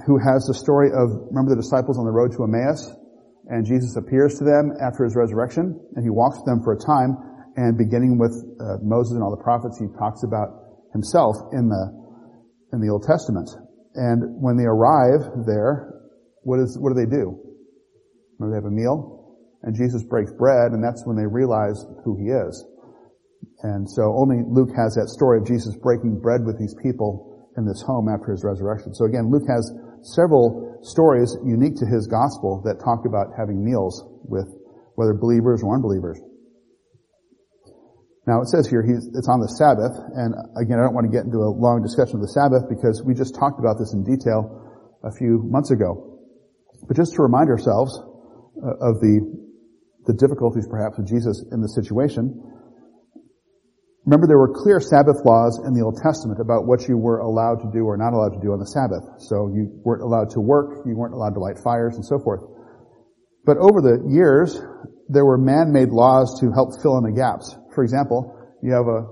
who 0.05 0.19
has 0.19 0.45
the 0.47 0.55
story 0.55 0.91
of, 0.91 1.31
remember 1.31 1.55
the 1.55 1.63
disciples 1.63 1.97
on 1.97 2.05
the 2.05 2.11
road 2.11 2.33
to 2.33 2.43
Emmaus? 2.43 2.91
And 3.51 3.67
Jesus 3.67 3.97
appears 3.97 4.39
to 4.39 4.45
them 4.45 4.71
after 4.79 5.03
his 5.03 5.17
resurrection, 5.19 5.75
and 5.99 6.05
he 6.07 6.11
walks 6.11 6.39
with 6.39 6.47
them 6.47 6.63
for 6.63 6.73
a 6.73 6.79
time, 6.79 7.19
and 7.59 7.77
beginning 7.77 8.15
with 8.17 8.31
uh, 8.63 8.79
Moses 8.81 9.19
and 9.19 9.27
all 9.27 9.35
the 9.35 9.43
prophets, 9.43 9.75
he 9.75 9.91
talks 9.99 10.23
about 10.23 10.87
himself 10.95 11.35
in 11.51 11.67
the, 11.67 11.85
in 12.73 12.79
the 12.79 12.87
Old 12.87 13.03
Testament. 13.03 13.51
And 13.99 14.39
when 14.39 14.57
they 14.57 14.71
arrive 14.71 15.45
there, 15.51 15.99
what 16.47 16.63
is, 16.63 16.79
what 16.79 16.95
do 16.95 16.97
they 16.97 17.11
do? 17.11 17.43
Remember 18.39 18.55
they 18.55 18.63
have 18.63 18.71
a 18.71 18.75
meal, 18.75 19.35
and 19.67 19.75
Jesus 19.75 20.07
breaks 20.07 20.31
bread, 20.31 20.71
and 20.71 20.79
that's 20.79 21.03
when 21.05 21.19
they 21.19 21.27
realize 21.27 21.85
who 22.07 22.15
he 22.17 22.31
is. 22.31 22.55
And 23.67 23.91
so 23.91 24.15
only 24.15 24.47
Luke 24.47 24.71
has 24.79 24.95
that 24.95 25.11
story 25.11 25.43
of 25.43 25.45
Jesus 25.45 25.75
breaking 25.83 26.21
bread 26.23 26.47
with 26.47 26.57
these 26.57 26.75
people 26.81 27.51
in 27.59 27.67
this 27.67 27.83
home 27.83 28.09
after 28.09 28.31
his 28.31 28.45
resurrection. 28.45 28.95
So 28.95 29.05
again, 29.05 29.29
Luke 29.29 29.45
has 29.51 29.67
several 30.03 30.79
stories 30.83 31.37
unique 31.45 31.77
to 31.77 31.87
his 31.87 32.07
gospel 32.07 32.63
that 32.65 32.81
talk 32.83 33.05
about 33.07 33.33
having 33.37 33.65
meals 33.65 34.05
with 34.25 34.49
whether 34.95 35.15
believers 35.15 35.63
or 35.63 35.75
unbelievers. 35.75 36.21
Now 38.27 38.41
it 38.43 38.49
says 38.49 38.69
here 38.69 38.85
it's 38.85 39.29
on 39.29 39.41
the 39.41 39.49
Sabbath, 39.49 39.97
and 40.15 40.35
again, 40.61 40.79
I 40.79 40.85
don't 40.85 40.95
want 40.95 41.11
to 41.11 41.13
get 41.13 41.25
into 41.25 41.39
a 41.39 41.51
long 41.51 41.83
discussion 41.83 42.17
of 42.17 42.23
the 42.23 42.33
Sabbath 42.33 42.69
because 42.69 43.03
we 43.05 43.15
just 43.15 43.35
talked 43.35 43.59
about 43.59 43.79
this 43.79 43.93
in 43.93 44.05
detail 44.05 44.61
a 45.03 45.11
few 45.11 45.43
months 45.49 45.71
ago. 45.71 46.21
But 46.87 46.97
just 46.97 47.15
to 47.15 47.23
remind 47.23 47.49
ourselves 47.49 47.97
uh, 48.61 48.77
of 48.81 49.01
the 49.01 49.41
the 50.07 50.15
difficulties 50.15 50.67
perhaps 50.67 50.99
of 50.99 51.07
Jesus 51.07 51.45
in 51.53 51.61
the 51.61 51.69
situation. 51.69 52.41
Remember 54.11 54.27
there 54.27 54.43
were 54.43 54.51
clear 54.51 54.83
Sabbath 54.83 55.23
laws 55.23 55.63
in 55.63 55.71
the 55.71 55.87
Old 55.87 55.95
Testament 56.03 56.43
about 56.43 56.67
what 56.67 56.83
you 56.91 56.99
were 56.99 57.23
allowed 57.23 57.63
to 57.63 57.71
do 57.71 57.87
or 57.87 57.95
not 57.95 58.11
allowed 58.11 58.35
to 58.35 58.43
do 58.43 58.51
on 58.51 58.59
the 58.59 58.67
Sabbath. 58.67 59.07
So 59.23 59.47
you 59.55 59.71
weren't 59.87 60.03
allowed 60.03 60.35
to 60.35 60.43
work, 60.43 60.83
you 60.83 60.99
weren't 60.99 61.15
allowed 61.15 61.39
to 61.39 61.39
light 61.39 61.63
fires 61.63 61.95
and 61.95 62.03
so 62.03 62.19
forth. 62.19 62.43
But 63.47 63.63
over 63.63 63.79
the 63.79 64.03
years, 64.11 64.59
there 65.07 65.23
were 65.23 65.39
man-made 65.39 65.95
laws 65.95 66.43
to 66.43 66.51
help 66.51 66.75
fill 66.83 66.99
in 66.99 67.07
the 67.07 67.15
gaps. 67.15 67.55
For 67.71 67.87
example, 67.87 68.35
you 68.67 68.75
have 68.75 68.91
a 68.91 69.07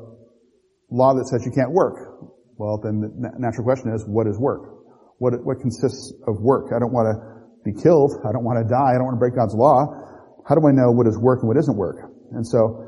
law 0.90 1.14
that 1.14 1.30
says 1.30 1.46
you 1.46 1.54
can't 1.54 1.70
work. 1.70 2.26
Well, 2.58 2.82
then 2.82 2.98
the 2.98 3.38
natural 3.38 3.62
question 3.62 3.94
is, 3.94 4.02
what 4.02 4.26
is 4.26 4.34
work? 4.34 4.82
What, 5.22 5.46
what 5.46 5.62
consists 5.62 6.10
of 6.26 6.42
work? 6.42 6.74
I 6.74 6.82
don't 6.82 6.90
want 6.90 7.06
to 7.14 7.16
be 7.62 7.70
killed. 7.70 8.18
I 8.26 8.34
don't 8.34 8.42
want 8.42 8.58
to 8.58 8.66
die. 8.66 8.90
I 8.90 8.98
don't 8.98 9.06
want 9.06 9.14
to 9.14 9.22
break 9.22 9.38
God's 9.38 9.54
law. 9.54 9.94
How 10.42 10.58
do 10.58 10.66
I 10.66 10.74
know 10.74 10.90
what 10.90 11.06
is 11.06 11.14
work 11.14 11.46
and 11.46 11.46
what 11.46 11.56
isn't 11.56 11.78
work? 11.78 12.02
And 12.34 12.42
so, 12.42 12.87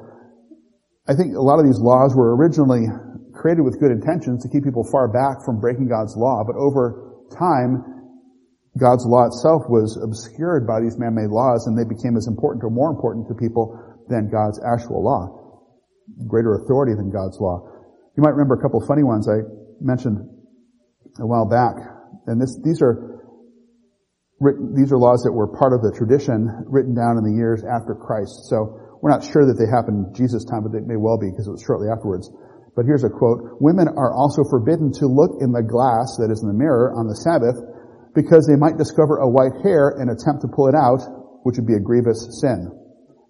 I 1.08 1.14
think 1.14 1.34
a 1.34 1.42
lot 1.42 1.58
of 1.58 1.66
these 1.66 1.78
laws 1.78 2.14
were 2.14 2.36
originally 2.36 2.86
created 3.34 3.62
with 3.62 3.80
good 3.80 3.90
intentions 3.90 4.42
to 4.42 4.48
keep 4.48 4.64
people 4.64 4.84
far 4.84 5.08
back 5.08 5.44
from 5.44 5.60
breaking 5.60 5.88
God's 5.88 6.16
law, 6.16 6.44
but 6.44 6.56
over 6.56 7.24
time, 7.36 7.84
God's 8.78 9.04
law 9.06 9.26
itself 9.26 9.62
was 9.68 9.98
obscured 9.98 10.66
by 10.66 10.80
these 10.80 10.98
man-made 10.98 11.30
laws 11.30 11.66
and 11.66 11.76
they 11.76 11.88
became 11.88 12.16
as 12.16 12.28
important 12.28 12.62
or 12.62 12.70
more 12.70 12.90
important 12.90 13.26
to 13.28 13.34
people 13.34 13.74
than 14.08 14.30
God's 14.30 14.60
actual 14.62 15.02
law 15.02 15.40
greater 16.26 16.54
authority 16.54 16.94
than 16.94 17.10
God's 17.10 17.38
law. 17.40 17.68
You 18.16 18.22
might 18.22 18.30
remember 18.30 18.54
a 18.54 18.62
couple 18.62 18.80
funny 18.86 19.02
ones 19.02 19.28
I 19.28 19.46
mentioned 19.80 20.18
a 21.18 21.26
while 21.26 21.48
back. 21.48 21.76
And 22.26 22.40
this, 22.40 22.58
these 22.64 22.82
are 22.82 23.22
written, 24.40 24.74
these 24.74 24.92
are 24.92 24.98
laws 24.98 25.22
that 25.22 25.32
were 25.32 25.46
part 25.46 25.72
of 25.72 25.82
the 25.82 25.92
tradition 25.92 26.64
written 26.66 26.94
down 26.94 27.18
in 27.18 27.24
the 27.24 27.32
years 27.32 27.62
after 27.64 27.94
Christ. 27.94 28.48
So 28.48 28.89
we're 29.00 29.10
not 29.10 29.24
sure 29.24 29.48
that 29.48 29.56
they 29.56 29.68
happened 29.68 30.08
in 30.08 30.14
Jesus' 30.14 30.44
time, 30.44 30.62
but 30.62 30.72
they 30.72 30.84
may 30.84 31.00
well 31.00 31.16
be 31.16 31.32
because 31.32 31.48
it 31.48 31.56
was 31.56 31.64
shortly 31.64 31.88
afterwards. 31.88 32.28
But 32.76 32.84
here's 32.84 33.04
a 33.04 33.10
quote. 33.10 33.58
Women 33.58 33.88
are 33.88 34.12
also 34.12 34.44
forbidden 34.44 34.92
to 35.00 35.08
look 35.08 35.40
in 35.40 35.52
the 35.52 35.64
glass, 35.64 36.20
that 36.20 36.30
is 36.30 36.44
in 36.44 36.48
the 36.48 36.56
mirror, 36.56 36.92
on 36.94 37.08
the 37.08 37.16
Sabbath, 37.16 37.56
because 38.14 38.46
they 38.46 38.56
might 38.56 38.78
discover 38.78 39.18
a 39.18 39.28
white 39.28 39.56
hair 39.64 39.96
and 39.98 40.12
attempt 40.12 40.42
to 40.44 40.48
pull 40.52 40.68
it 40.68 40.76
out, 40.76 41.00
which 41.42 41.56
would 41.56 41.66
be 41.66 41.74
a 41.74 41.82
grievous 41.82 42.40
sin. 42.40 42.70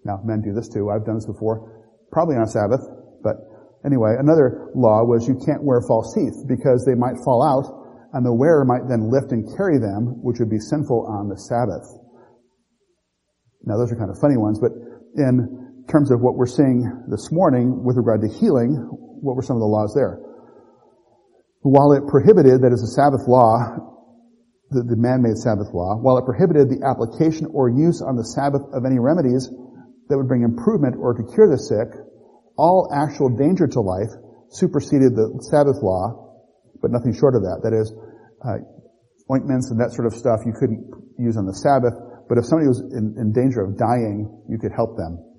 Now, 0.03 0.19
men 0.25 0.41
do 0.41 0.53
this 0.53 0.69
too. 0.69 0.89
I've 0.89 1.05
done 1.05 1.15
this 1.15 1.29
before, 1.29 1.87
probably 2.11 2.35
on 2.35 2.43
a 2.43 2.51
Sabbath, 2.51 2.81
but 3.23 3.37
anyway, 3.85 4.17
another 4.19 4.69
law 4.75 5.05
was 5.05 5.27
you 5.27 5.39
can't 5.45 5.63
wear 5.63 5.81
false 5.87 6.13
teeth 6.13 6.35
because 6.49 6.83
they 6.85 6.97
might 6.97 7.15
fall 7.23 7.41
out 7.45 7.81
and 8.13 8.25
the 8.25 8.33
wearer 8.33 8.65
might 8.65 8.89
then 8.89 9.07
lift 9.07 9.31
and 9.31 9.47
carry 9.55 9.79
them, 9.79 10.19
which 10.19 10.39
would 10.39 10.49
be 10.49 10.59
sinful 10.59 11.07
on 11.07 11.29
the 11.29 11.37
Sabbath. 11.37 11.87
Now, 13.63 13.77
those 13.77 13.91
are 13.91 13.95
kind 13.95 14.09
of 14.09 14.19
funny 14.19 14.35
ones, 14.35 14.59
but 14.59 14.73
in 15.15 15.60
terms 15.91 16.09
of 16.11 16.21
what 16.21 16.35
we're 16.35 16.47
seeing 16.47 16.87
this 17.11 17.31
morning 17.31 17.83
with 17.83 17.97
regard 17.97 18.21
to 18.21 18.29
healing, 18.39 18.79
what 19.19 19.35
were 19.35 19.43
some 19.43 19.57
of 19.57 19.61
the 19.61 19.67
laws 19.67 19.91
there? 19.93 20.23
While 21.61 21.91
it 21.93 22.07
prohibited, 22.07 22.63
that 22.63 22.71
is 22.71 22.81
a 22.81 22.95
Sabbath 22.95 23.27
law, 23.27 23.75
the, 24.71 24.87
the 24.87 24.95
man-made 24.95 25.35
Sabbath 25.35 25.69
law, 25.75 25.99
while 25.99 26.17
it 26.17 26.25
prohibited 26.25 26.71
the 26.71 26.81
application 26.87 27.51
or 27.51 27.69
use 27.69 28.01
on 28.01 28.15
the 28.15 28.23
Sabbath 28.23 28.63
of 28.73 28.87
any 28.87 28.97
remedies 28.97 29.51
that 30.07 30.17
would 30.17 30.27
bring 30.27 30.41
improvement 30.41 30.95
or 30.97 31.13
to 31.13 31.23
cure 31.35 31.51
the 31.51 31.59
sick, 31.59 31.91
all 32.57 32.89
actual 32.95 33.29
danger 33.29 33.67
to 33.67 33.81
life 33.83 34.09
superseded 34.49 35.13
the 35.13 35.27
Sabbath 35.51 35.83
law, 35.83 36.39
but 36.81 36.89
nothing 36.89 37.13
short 37.13 37.35
of 37.35 37.43
that. 37.43 37.61
That 37.67 37.75
is, 37.75 37.93
uh, 38.41 38.63
ointments 39.29 39.71
and 39.71 39.79
that 39.79 39.91
sort 39.91 40.07
of 40.07 40.13
stuff 40.15 40.41
you 40.47 40.55
couldn't 40.55 40.81
use 41.19 41.37
on 41.37 41.45
the 41.45 41.53
Sabbath, 41.53 41.93
but 42.27 42.39
if 42.39 42.45
somebody 42.45 42.67
was 42.67 42.79
in, 42.79 43.15
in 43.19 43.31
danger 43.31 43.61
of 43.61 43.77
dying, 43.77 44.27
you 44.49 44.57
could 44.57 44.71
help 44.71 44.97
them. 44.97 45.30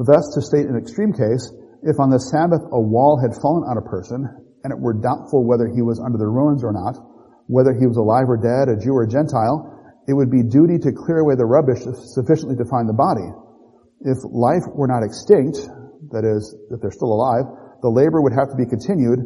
Thus, 0.00 0.32
to 0.32 0.40
state 0.40 0.64
an 0.64 0.80
extreme 0.80 1.12
case, 1.12 1.52
if 1.84 2.00
on 2.00 2.08
the 2.08 2.16
Sabbath 2.32 2.64
a 2.72 2.80
wall 2.80 3.20
had 3.20 3.36
fallen 3.36 3.68
on 3.68 3.76
a 3.76 3.84
person, 3.84 4.24
and 4.64 4.72
it 4.72 4.80
were 4.80 4.96
doubtful 4.96 5.44
whether 5.44 5.68
he 5.68 5.84
was 5.84 6.00
under 6.00 6.16
the 6.16 6.28
ruins 6.28 6.64
or 6.64 6.72
not, 6.72 6.96
whether 7.52 7.76
he 7.76 7.84
was 7.84 8.00
alive 8.00 8.24
or 8.24 8.40
dead, 8.40 8.72
a 8.72 8.80
Jew 8.80 8.96
or 8.96 9.04
a 9.04 9.10
Gentile, 9.12 9.68
it 10.08 10.16
would 10.16 10.32
be 10.32 10.40
duty 10.40 10.80
to 10.80 10.96
clear 10.96 11.20
away 11.20 11.36
the 11.36 11.44
rubbish 11.44 11.84
sufficiently 12.16 12.56
to 12.56 12.64
find 12.64 12.88
the 12.88 12.96
body. 12.96 13.28
If 14.00 14.24
life 14.24 14.64
were 14.72 14.88
not 14.88 15.04
extinct, 15.04 15.60
that 16.16 16.24
is, 16.24 16.48
if 16.72 16.80
they're 16.80 16.96
still 16.96 17.12
alive, 17.12 17.44
the 17.84 17.92
labor 17.92 18.24
would 18.24 18.32
have 18.32 18.48
to 18.48 18.56
be 18.56 18.64
continued, 18.64 19.20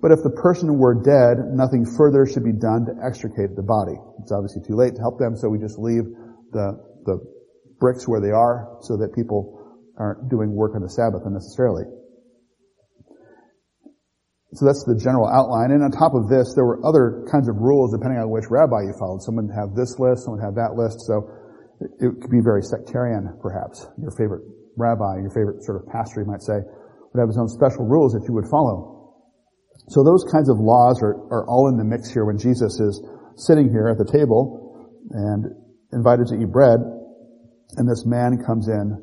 but 0.00 0.08
if 0.08 0.24
the 0.24 0.32
person 0.40 0.80
were 0.80 0.96
dead, 1.04 1.52
nothing 1.52 1.84
further 1.84 2.24
should 2.24 2.44
be 2.44 2.56
done 2.56 2.88
to 2.88 2.96
extricate 3.04 3.56
the 3.56 3.64
body. 3.64 3.96
It's 4.24 4.32
obviously 4.32 4.64
too 4.64 4.76
late 4.76 4.96
to 4.96 5.00
help 5.04 5.20
them, 5.20 5.36
so 5.36 5.52
we 5.52 5.60
just 5.60 5.76
leave 5.76 6.08
the, 6.52 6.80
the 7.04 7.20
bricks 7.80 8.08
where 8.08 8.20
they 8.20 8.32
are 8.32 8.80
so 8.80 8.96
that 8.96 9.12
people 9.12 9.63
aren't 9.98 10.28
doing 10.28 10.54
work 10.54 10.74
on 10.74 10.82
the 10.82 10.90
Sabbath 10.90 11.22
unnecessarily. 11.24 11.84
So 14.54 14.66
that's 14.66 14.86
the 14.86 14.94
general 14.94 15.26
outline. 15.26 15.74
And 15.74 15.82
on 15.82 15.90
top 15.90 16.14
of 16.14 16.30
this, 16.30 16.54
there 16.54 16.62
were 16.62 16.78
other 16.86 17.26
kinds 17.26 17.50
of 17.50 17.58
rules 17.58 17.90
depending 17.90 18.22
on 18.22 18.30
which 18.30 18.46
rabbi 18.50 18.86
you 18.86 18.94
followed. 18.98 19.22
Someone 19.22 19.50
would 19.50 19.58
have 19.58 19.74
this 19.74 19.98
list, 19.98 20.24
someone 20.24 20.38
would 20.38 20.46
have 20.46 20.54
that 20.54 20.78
list. 20.78 21.02
So 21.10 21.26
it 21.98 22.22
could 22.22 22.30
be 22.30 22.38
very 22.38 22.62
sectarian, 22.62 23.34
perhaps. 23.42 23.82
Your 23.98 24.14
favorite 24.14 24.46
rabbi, 24.78 25.26
your 25.26 25.34
favorite 25.34 25.66
sort 25.66 25.82
of 25.82 25.90
pastor, 25.90 26.22
you 26.22 26.30
might 26.30 26.42
say, 26.42 26.62
would 26.62 27.18
have 27.18 27.26
his 27.26 27.38
own 27.38 27.50
special 27.50 27.82
rules 27.82 28.14
that 28.14 28.22
you 28.30 28.34
would 28.34 28.46
follow. 28.46 28.94
So 29.90 30.06
those 30.06 30.22
kinds 30.30 30.48
of 30.48 30.62
laws 30.62 31.02
are, 31.02 31.18
are 31.34 31.44
all 31.50 31.66
in 31.68 31.76
the 31.76 31.84
mix 31.84 32.14
here 32.14 32.24
when 32.24 32.38
Jesus 32.38 32.78
is 32.78 33.02
sitting 33.36 33.70
here 33.74 33.90
at 33.90 33.98
the 33.98 34.06
table 34.06 34.86
and 35.10 35.50
invited 35.92 36.30
to 36.30 36.38
eat 36.38 36.50
bread, 36.50 36.78
and 37.76 37.90
this 37.90 38.06
man 38.06 38.38
comes 38.46 38.68
in 38.68 39.02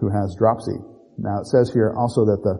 who 0.00 0.08
has 0.10 0.36
dropsy. 0.38 0.76
Now 1.18 1.40
it 1.40 1.46
says 1.46 1.72
here 1.72 1.94
also 1.96 2.24
that 2.26 2.40
the, 2.44 2.56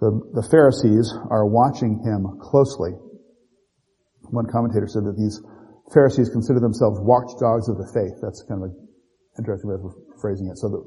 the, 0.00 0.10
the 0.40 0.46
Pharisees 0.48 1.12
are 1.30 1.46
watching 1.46 2.00
him 2.00 2.40
closely. 2.40 2.92
One 4.32 4.46
commentator 4.50 4.88
said 4.88 5.04
that 5.04 5.16
these 5.16 5.40
Pharisees 5.92 6.30
consider 6.30 6.60
themselves 6.60 6.98
watchdogs 7.00 7.68
of 7.68 7.76
the 7.76 7.88
faith. 7.92 8.16
That's 8.24 8.42
kind 8.48 8.64
of 8.64 8.72
an 8.72 8.76
interesting 9.38 9.68
way 9.68 9.76
of 9.76 9.92
phrasing 10.20 10.48
it. 10.48 10.56
So 10.56 10.68
the, 10.72 10.80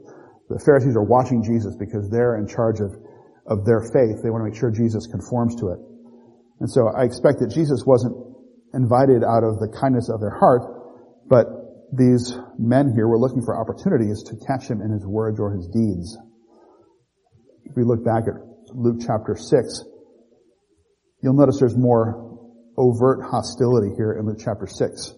the 0.58 0.60
Pharisees 0.66 0.96
are 0.98 1.06
watching 1.06 1.44
Jesus 1.46 1.78
because 1.78 2.10
they're 2.10 2.38
in 2.42 2.48
charge 2.48 2.82
of, 2.82 2.98
of 3.46 3.66
their 3.66 3.86
faith. 3.94 4.26
They 4.26 4.34
want 4.34 4.42
to 4.42 4.50
make 4.50 4.58
sure 4.58 4.72
Jesus 4.72 5.06
conforms 5.06 5.56
to 5.62 5.70
it. 5.70 5.80
And 6.60 6.70
so 6.70 6.90
I 6.90 7.06
expect 7.06 7.40
that 7.46 7.54
Jesus 7.54 7.86
wasn't 7.86 8.18
invited 8.74 9.24
out 9.24 9.46
of 9.46 9.62
the 9.62 9.70
kindness 9.70 10.10
of 10.10 10.20
their 10.20 10.34
heart, 10.34 10.66
but 11.30 11.46
these 11.94 12.38
men 12.58 12.92
here 12.94 13.08
were 13.08 13.20
looking 13.20 13.42
for 13.42 13.60
opportunities 13.60 14.24
to 14.24 14.36
catch 14.46 14.70
him 14.70 14.82
in 14.82 14.92
his 14.92 15.06
words 15.06 15.40
or 15.40 15.56
his 15.56 15.68
deeds. 15.68 16.18
If 17.66 17.76
we 17.76 17.84
look 17.84 18.04
back 18.04 18.24
at 18.28 18.36
Luke 18.76 18.98
chapter 19.06 19.36
6, 19.36 19.84
you'll 21.22 21.34
notice 21.34 21.60
there's 21.60 21.78
more 21.78 22.40
overt 22.78 23.24
hostility 23.24 23.94
here 23.96 24.14
in 24.20 24.26
Luke 24.26 24.40
chapter 24.40 24.68
6. 24.68 25.14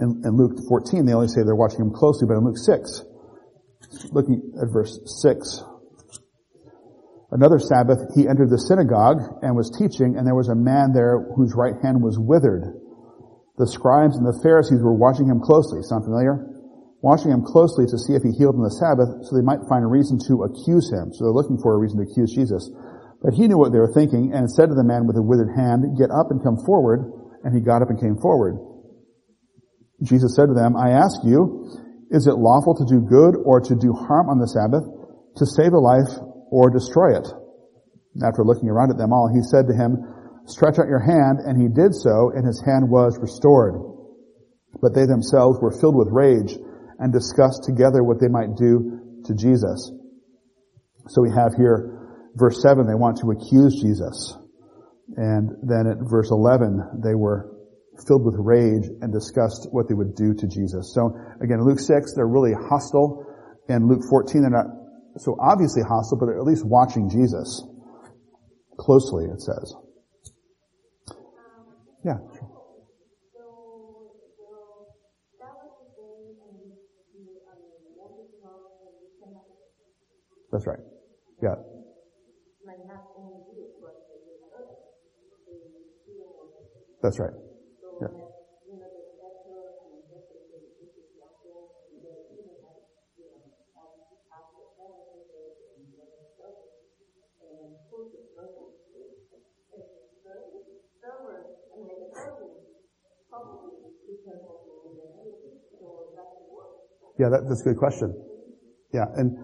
In, 0.00 0.22
in 0.24 0.36
Luke 0.36 0.58
14, 0.68 1.06
they 1.06 1.12
only 1.12 1.28
say 1.28 1.42
they're 1.44 1.54
watching 1.54 1.80
him 1.80 1.92
closely, 1.92 2.26
but 2.26 2.34
in 2.34 2.44
Luke 2.44 2.58
6, 2.58 3.04
looking 4.12 4.52
at 4.60 4.72
verse 4.72 4.98
6, 5.22 5.62
Another 7.34 7.58
Sabbath, 7.58 7.98
he 8.14 8.28
entered 8.28 8.48
the 8.48 8.58
synagogue 8.58 9.18
and 9.42 9.56
was 9.56 9.68
teaching, 9.76 10.14
and 10.16 10.24
there 10.24 10.36
was 10.36 10.48
a 10.48 10.54
man 10.54 10.92
there 10.94 11.18
whose 11.34 11.52
right 11.52 11.74
hand 11.82 12.00
was 12.00 12.16
withered. 12.16 12.62
The 13.56 13.70
scribes 13.70 14.18
and 14.18 14.26
the 14.26 14.38
Pharisees 14.42 14.82
were 14.82 14.94
watching 14.94 15.30
him 15.30 15.38
closely. 15.38 15.78
Sound 15.86 16.04
familiar? 16.04 16.42
Watching 17.06 17.30
him 17.30 17.46
closely 17.46 17.86
to 17.86 17.98
see 17.98 18.18
if 18.18 18.26
he 18.26 18.34
healed 18.34 18.58
on 18.58 18.66
the 18.66 18.76
Sabbath 18.82 19.28
so 19.28 19.36
they 19.36 19.44
might 19.44 19.62
find 19.70 19.84
a 19.84 19.90
reason 19.90 20.18
to 20.26 20.42
accuse 20.42 20.90
him. 20.90 21.14
So 21.14 21.24
they're 21.24 21.36
looking 21.36 21.60
for 21.62 21.74
a 21.74 21.78
reason 21.78 22.02
to 22.02 22.08
accuse 22.10 22.34
Jesus. 22.34 22.66
But 23.22 23.34
he 23.38 23.46
knew 23.46 23.56
what 23.56 23.70
they 23.70 23.78
were 23.78 23.92
thinking 23.92 24.34
and 24.34 24.50
said 24.50 24.68
to 24.68 24.76
the 24.76 24.84
man 24.84 25.06
with 25.06 25.14
the 25.14 25.22
withered 25.22 25.54
hand, 25.54 25.96
get 25.96 26.10
up 26.10 26.34
and 26.34 26.42
come 26.42 26.58
forward. 26.66 27.06
And 27.44 27.54
he 27.54 27.60
got 27.60 27.82
up 27.82 27.90
and 27.90 28.00
came 28.00 28.16
forward. 28.18 28.58
Jesus 30.02 30.34
said 30.34 30.48
to 30.48 30.56
them, 30.56 30.76
I 30.76 30.90
ask 30.90 31.22
you, 31.22 31.68
is 32.10 32.26
it 32.26 32.40
lawful 32.40 32.74
to 32.74 32.84
do 32.88 33.00
good 33.00 33.36
or 33.36 33.60
to 33.60 33.74
do 33.76 33.92
harm 33.92 34.28
on 34.28 34.38
the 34.38 34.48
Sabbath, 34.48 34.84
to 35.36 35.46
save 35.46 35.72
a 35.72 35.78
life 35.78 36.10
or 36.50 36.70
destroy 36.70 37.16
it? 37.16 37.26
After 38.22 38.44
looking 38.44 38.68
around 38.68 38.90
at 38.90 38.98
them 38.98 39.12
all, 39.12 39.28
he 39.32 39.42
said 39.42 39.66
to 39.66 39.74
him, 39.74 39.98
stretch 40.46 40.78
out 40.78 40.88
your 40.88 41.02
hand, 41.02 41.40
and 41.44 41.60
he 41.60 41.68
did 41.68 41.94
so, 41.94 42.30
and 42.34 42.46
his 42.46 42.62
hand 42.64 42.88
was 42.88 43.18
restored. 43.20 43.80
But 44.80 44.94
they 44.94 45.06
themselves 45.06 45.58
were 45.60 45.72
filled 45.72 45.96
with 45.96 46.08
rage 46.10 46.56
and 46.98 47.12
discussed 47.12 47.64
together 47.64 48.02
what 48.02 48.20
they 48.20 48.28
might 48.28 48.56
do 48.56 49.22
to 49.26 49.34
Jesus. 49.34 49.90
So 51.08 51.22
we 51.22 51.30
have 51.30 51.54
here 51.54 51.94
verse 52.34 52.60
7, 52.62 52.86
they 52.86 52.94
want 52.94 53.18
to 53.18 53.30
accuse 53.30 53.80
Jesus. 53.80 54.36
And 55.16 55.50
then 55.62 55.86
at 55.86 55.98
verse 56.00 56.30
11, 56.30 57.02
they 57.04 57.14
were 57.14 57.50
filled 58.06 58.24
with 58.24 58.34
rage 58.38 58.88
and 59.00 59.12
discussed 59.12 59.68
what 59.70 59.88
they 59.88 59.94
would 59.94 60.14
do 60.14 60.34
to 60.34 60.46
Jesus. 60.48 60.92
So 60.94 61.14
again, 61.40 61.62
Luke 61.62 61.78
6, 61.78 62.14
they're 62.14 62.26
really 62.26 62.52
hostile. 62.52 63.24
In 63.68 63.86
Luke 63.86 64.02
14, 64.10 64.42
they're 64.42 64.50
not 64.50 64.66
so 65.18 65.36
obviously 65.38 65.82
hostile, 65.82 66.18
but 66.18 66.26
they're 66.26 66.38
at 66.38 66.44
least 66.44 66.66
watching 66.66 67.08
Jesus 67.08 67.62
closely, 68.78 69.26
it 69.26 69.40
says. 69.40 69.74
Yeah. 72.04 72.18
That's 80.52 80.66
right. 80.66 80.80
Yeah. 81.42 81.56
That's 87.02 87.18
right. 87.20 87.43
Yeah, 107.18 107.28
that, 107.30 107.46
that's 107.48 107.62
a 107.62 107.70
good 107.70 107.78
question. 107.78 108.10
Yeah, 108.92 109.06
and 109.16 109.36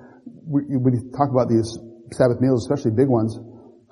we, 0.46 0.62
when 0.76 0.94
you 0.94 1.10
talk 1.16 1.30
about 1.30 1.48
these 1.48 1.78
Sabbath 2.12 2.40
meals, 2.40 2.66
especially 2.66 2.90
big 2.90 3.08
ones, 3.08 3.38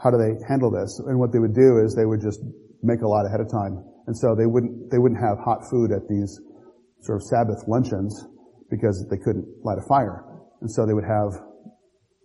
how 0.03 0.11
do 0.11 0.19
they 0.19 0.35
handle 0.47 0.71
this? 0.71 0.99
And 1.07 1.19
what 1.19 1.33
they 1.33 1.39
would 1.39 1.55
do 1.55 1.79
is 1.83 1.95
they 1.95 2.07
would 2.07 2.21
just 2.21 2.41
make 2.83 3.03
a 3.03 3.09
lot 3.09 3.27
ahead 3.27 3.41
of 3.41 3.51
time, 3.51 3.83
and 4.07 4.17
so 4.17 4.35
they 4.35 4.47
wouldn't 4.47 4.91
they 4.91 4.99
wouldn't 4.99 5.21
have 5.21 5.39
hot 5.43 5.67
food 5.71 5.91
at 5.91 6.07
these 6.09 6.41
sort 7.03 7.19
of 7.19 7.23
Sabbath 7.27 7.63
luncheons 7.67 8.15
because 8.71 9.07
they 9.11 9.19
couldn't 9.19 9.47
light 9.65 9.79
a 9.79 9.87
fire, 9.89 10.25
and 10.61 10.71
so 10.71 10.87
they 10.87 10.95
would 10.95 11.07
have 11.07 11.35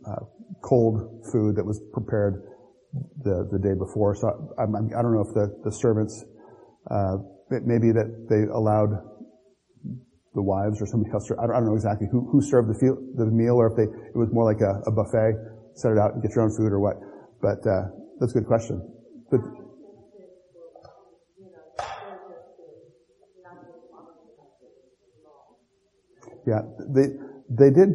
uh, 0.06 0.26
cold 0.62 1.26
food 1.32 1.56
that 1.56 1.66
was 1.66 1.82
prepared 1.94 2.46
the 3.24 3.50
the 3.52 3.58
day 3.58 3.74
before. 3.74 4.14
So 4.16 4.30
I, 4.58 4.64
I, 4.64 5.00
I 5.00 5.02
don't 5.02 5.14
know 5.14 5.26
if 5.26 5.34
the 5.34 5.50
the 5.66 5.72
servants 5.72 6.26
uh, 6.90 7.18
maybe 7.50 7.92
that 7.94 8.28
they 8.30 8.50
allowed 8.54 8.94
the 10.36 10.42
wives 10.42 10.82
or 10.82 10.86
somebody 10.86 11.12
else. 11.14 11.30
I 11.32 11.46
don't, 11.46 11.56
I 11.56 11.60
don't 11.60 11.70
know 11.70 11.76
exactly 11.76 12.08
who, 12.12 12.28
who 12.32 12.42
served 12.42 12.70
the, 12.70 12.76
the, 13.16 13.26
meal, 13.26 13.56
or 13.56 13.70
if 13.70 13.78
they 13.78 13.84
it 13.86 14.18
was 14.18 14.30
more 14.34 14.46
like 14.46 14.62
a, 14.62 14.82
a, 14.90 14.92
buffet, 14.92 15.38
set 15.76 15.92
it 15.92 15.98
out 15.98 16.14
and 16.14 16.24
get 16.24 16.34
your 16.36 16.44
own 16.44 16.52
food, 16.56 16.74
or 16.74 16.80
what. 16.80 16.98
But 17.42 17.62
uh, 17.70 17.94
that's 18.20 18.34
a 18.34 18.40
good 18.40 18.48
question. 18.48 18.82
But, 19.30 19.42
yeah, 26.48 26.62
they 26.90 27.14
they 27.50 27.70
did 27.70 27.94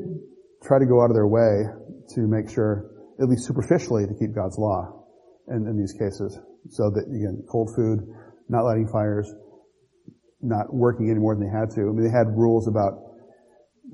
try 0.62 0.78
to 0.78 0.86
go 0.86 1.02
out 1.02 1.10
of 1.10 1.14
their 1.14 1.26
way 1.26 1.66
to 2.14 2.20
make 2.26 2.48
sure, 2.48 2.90
at 3.20 3.28
least 3.28 3.46
superficially, 3.46 4.06
to 4.06 4.14
keep 4.14 4.34
God's 4.34 4.58
law 4.58 5.04
in, 5.48 5.66
in 5.66 5.76
these 5.76 5.92
cases. 5.92 6.38
So 6.70 6.90
that 6.90 7.04
again, 7.10 7.44
cold 7.50 7.74
food, 7.74 8.06
not 8.48 8.62
lighting 8.62 8.88
fires, 8.88 9.32
not 10.40 10.72
working 10.72 11.10
any 11.10 11.18
more 11.18 11.34
than 11.34 11.46
they 11.46 11.52
had 11.52 11.70
to. 11.74 11.82
I 11.82 11.92
mean, 11.92 12.06
they 12.06 12.14
had 12.14 12.30
rules 12.30 12.68
about 12.68 12.94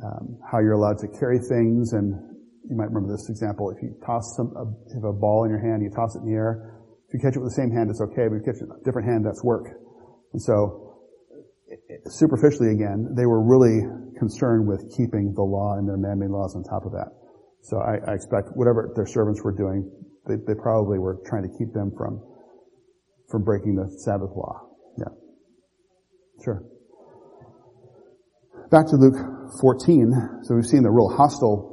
um, 0.02 0.38
how 0.44 0.60
you're 0.60 0.76
allowed 0.76 0.98
to 1.00 1.08
carry 1.08 1.38
things, 1.38 1.92
and 1.92 2.12
you 2.68 2.76
might 2.76 2.90
remember 2.92 3.12
this 3.12 3.28
example. 3.30 3.70
If 3.70 3.82
you 3.82 3.96
toss 4.04 4.36
some, 4.36 4.52
a, 4.56 4.68
if 4.86 4.96
you 4.96 5.00
have 5.00 5.16
a 5.16 5.18
ball 5.18 5.44
in 5.44 5.50
your 5.50 5.60
hand, 5.60 5.82
you 5.82 5.90
toss 5.90 6.16
it 6.16 6.20
in 6.20 6.28
the 6.28 6.36
air. 6.36 6.80
If 7.08 7.14
you 7.14 7.20
catch 7.20 7.36
it 7.36 7.40
with 7.40 7.52
the 7.52 7.58
same 7.60 7.70
hand, 7.70 7.90
it's 7.90 8.00
okay, 8.00 8.28
but 8.28 8.36
if 8.36 8.44
you 8.44 8.52
catch 8.52 8.60
it 8.60 8.68
with 8.68 8.80
a 8.80 8.84
different 8.84 9.08
hand, 9.08 9.24
that's 9.24 9.44
work. 9.44 9.72
And 10.32 10.42
so, 10.42 10.98
superficially 12.06 12.72
again, 12.72 13.14
they 13.16 13.26
were 13.26 13.40
really 13.40 13.86
concerned 14.18 14.66
with 14.66 14.82
keeping 14.96 15.32
the 15.34 15.42
law 15.42 15.76
and 15.78 15.88
their 15.88 15.96
man-made 15.96 16.30
laws 16.30 16.56
on 16.56 16.64
top 16.64 16.84
of 16.84 16.92
that. 16.92 17.08
So 17.62 17.78
I, 17.80 17.96
I 18.10 18.14
expect 18.14 18.52
whatever 18.54 18.92
their 18.94 19.06
servants 19.06 19.40
were 19.42 19.54
doing, 19.56 19.88
they, 20.26 20.36
they 20.36 20.54
probably 20.54 20.98
were 20.98 21.20
trying 21.24 21.48
to 21.48 21.52
keep 21.56 21.72
them 21.72 21.92
from 21.96 22.20
from 23.30 23.42
breaking 23.42 23.74
the 23.74 23.88
Sabbath 24.04 24.30
law. 24.36 24.73
Sure. 26.44 26.60
Back 28.70 28.84
to 28.92 28.96
Luke 29.00 29.16
14. 29.64 30.44
So 30.44 30.54
we've 30.54 30.68
seen 30.68 30.82
the 30.84 30.92
real 30.92 31.08
hostile 31.08 31.72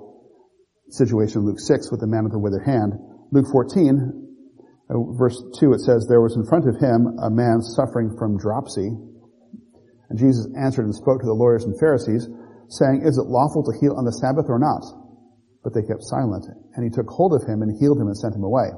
situation 0.87 1.43
in 1.43 1.47
Luke 1.47 1.59
6 1.59 1.91
with 1.91 1.99
the 1.99 2.07
man 2.07 2.23
with 2.23 2.31
the 2.31 2.39
withered 2.39 2.63
hand. 2.63 2.95
Luke 3.35 3.51
14, 3.51 3.99
uh, 4.87 4.95
verse 5.19 5.35
2, 5.59 5.75
it 5.75 5.83
says, 5.83 6.07
There 6.07 6.23
was 6.23 6.39
in 6.39 6.47
front 6.47 6.71
of 6.71 6.79
him 6.79 7.19
a 7.19 7.27
man 7.27 7.59
suffering 7.59 8.15
from 8.15 8.39
dropsy. 8.39 8.95
And 10.07 10.15
Jesus 10.15 10.47
answered 10.55 10.87
and 10.87 10.95
spoke 10.95 11.19
to 11.19 11.27
the 11.27 11.35
lawyers 11.35 11.67
and 11.67 11.75
Pharisees, 11.75 12.31
saying, 12.71 13.03
Is 13.03 13.19
it 13.19 13.27
lawful 13.27 13.67
to 13.67 13.75
heal 13.75 13.99
on 13.99 14.07
the 14.07 14.15
Sabbath 14.23 14.47
or 14.47 14.59
not? 14.59 14.87
But 15.67 15.75
they 15.75 15.83
kept 15.83 16.07
silent. 16.07 16.47
And 16.75 16.87
he 16.87 16.91
took 16.95 17.11
hold 17.11 17.35
of 17.35 17.43
him 17.43 17.59
and 17.59 17.75
healed 17.75 17.99
him 17.99 18.07
and 18.07 18.15
sent 18.15 18.35
him 18.35 18.47
away. 18.47 18.71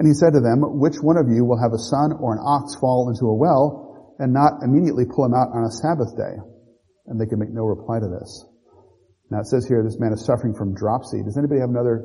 And 0.00 0.08
he 0.08 0.16
said 0.16 0.32
to 0.32 0.40
them, 0.40 0.64
Which 0.80 1.04
one 1.04 1.20
of 1.20 1.28
you 1.28 1.44
will 1.44 1.60
have 1.60 1.76
a 1.76 1.84
son 1.92 2.16
or 2.16 2.32
an 2.32 2.40
ox 2.40 2.76
fall 2.80 3.12
into 3.12 3.28
a 3.28 3.36
well 3.36 3.87
and 4.18 4.32
not 4.32 4.62
immediately 4.62 5.04
pull 5.04 5.24
him 5.24 5.34
out 5.34 5.48
on 5.54 5.64
a 5.64 5.70
Sabbath 5.70 6.16
day. 6.16 6.34
And 7.06 7.20
they 7.20 7.26
can 7.26 7.38
make 7.38 7.50
no 7.50 7.64
reply 7.64 8.00
to 8.00 8.08
this. 8.08 8.44
Now 9.30 9.40
it 9.40 9.46
says 9.46 9.66
here 9.66 9.82
this 9.82 9.98
man 9.98 10.12
is 10.12 10.24
suffering 10.24 10.54
from 10.54 10.74
dropsy. 10.74 11.22
Does 11.22 11.38
anybody 11.38 11.60
have 11.60 11.70
another 11.70 12.04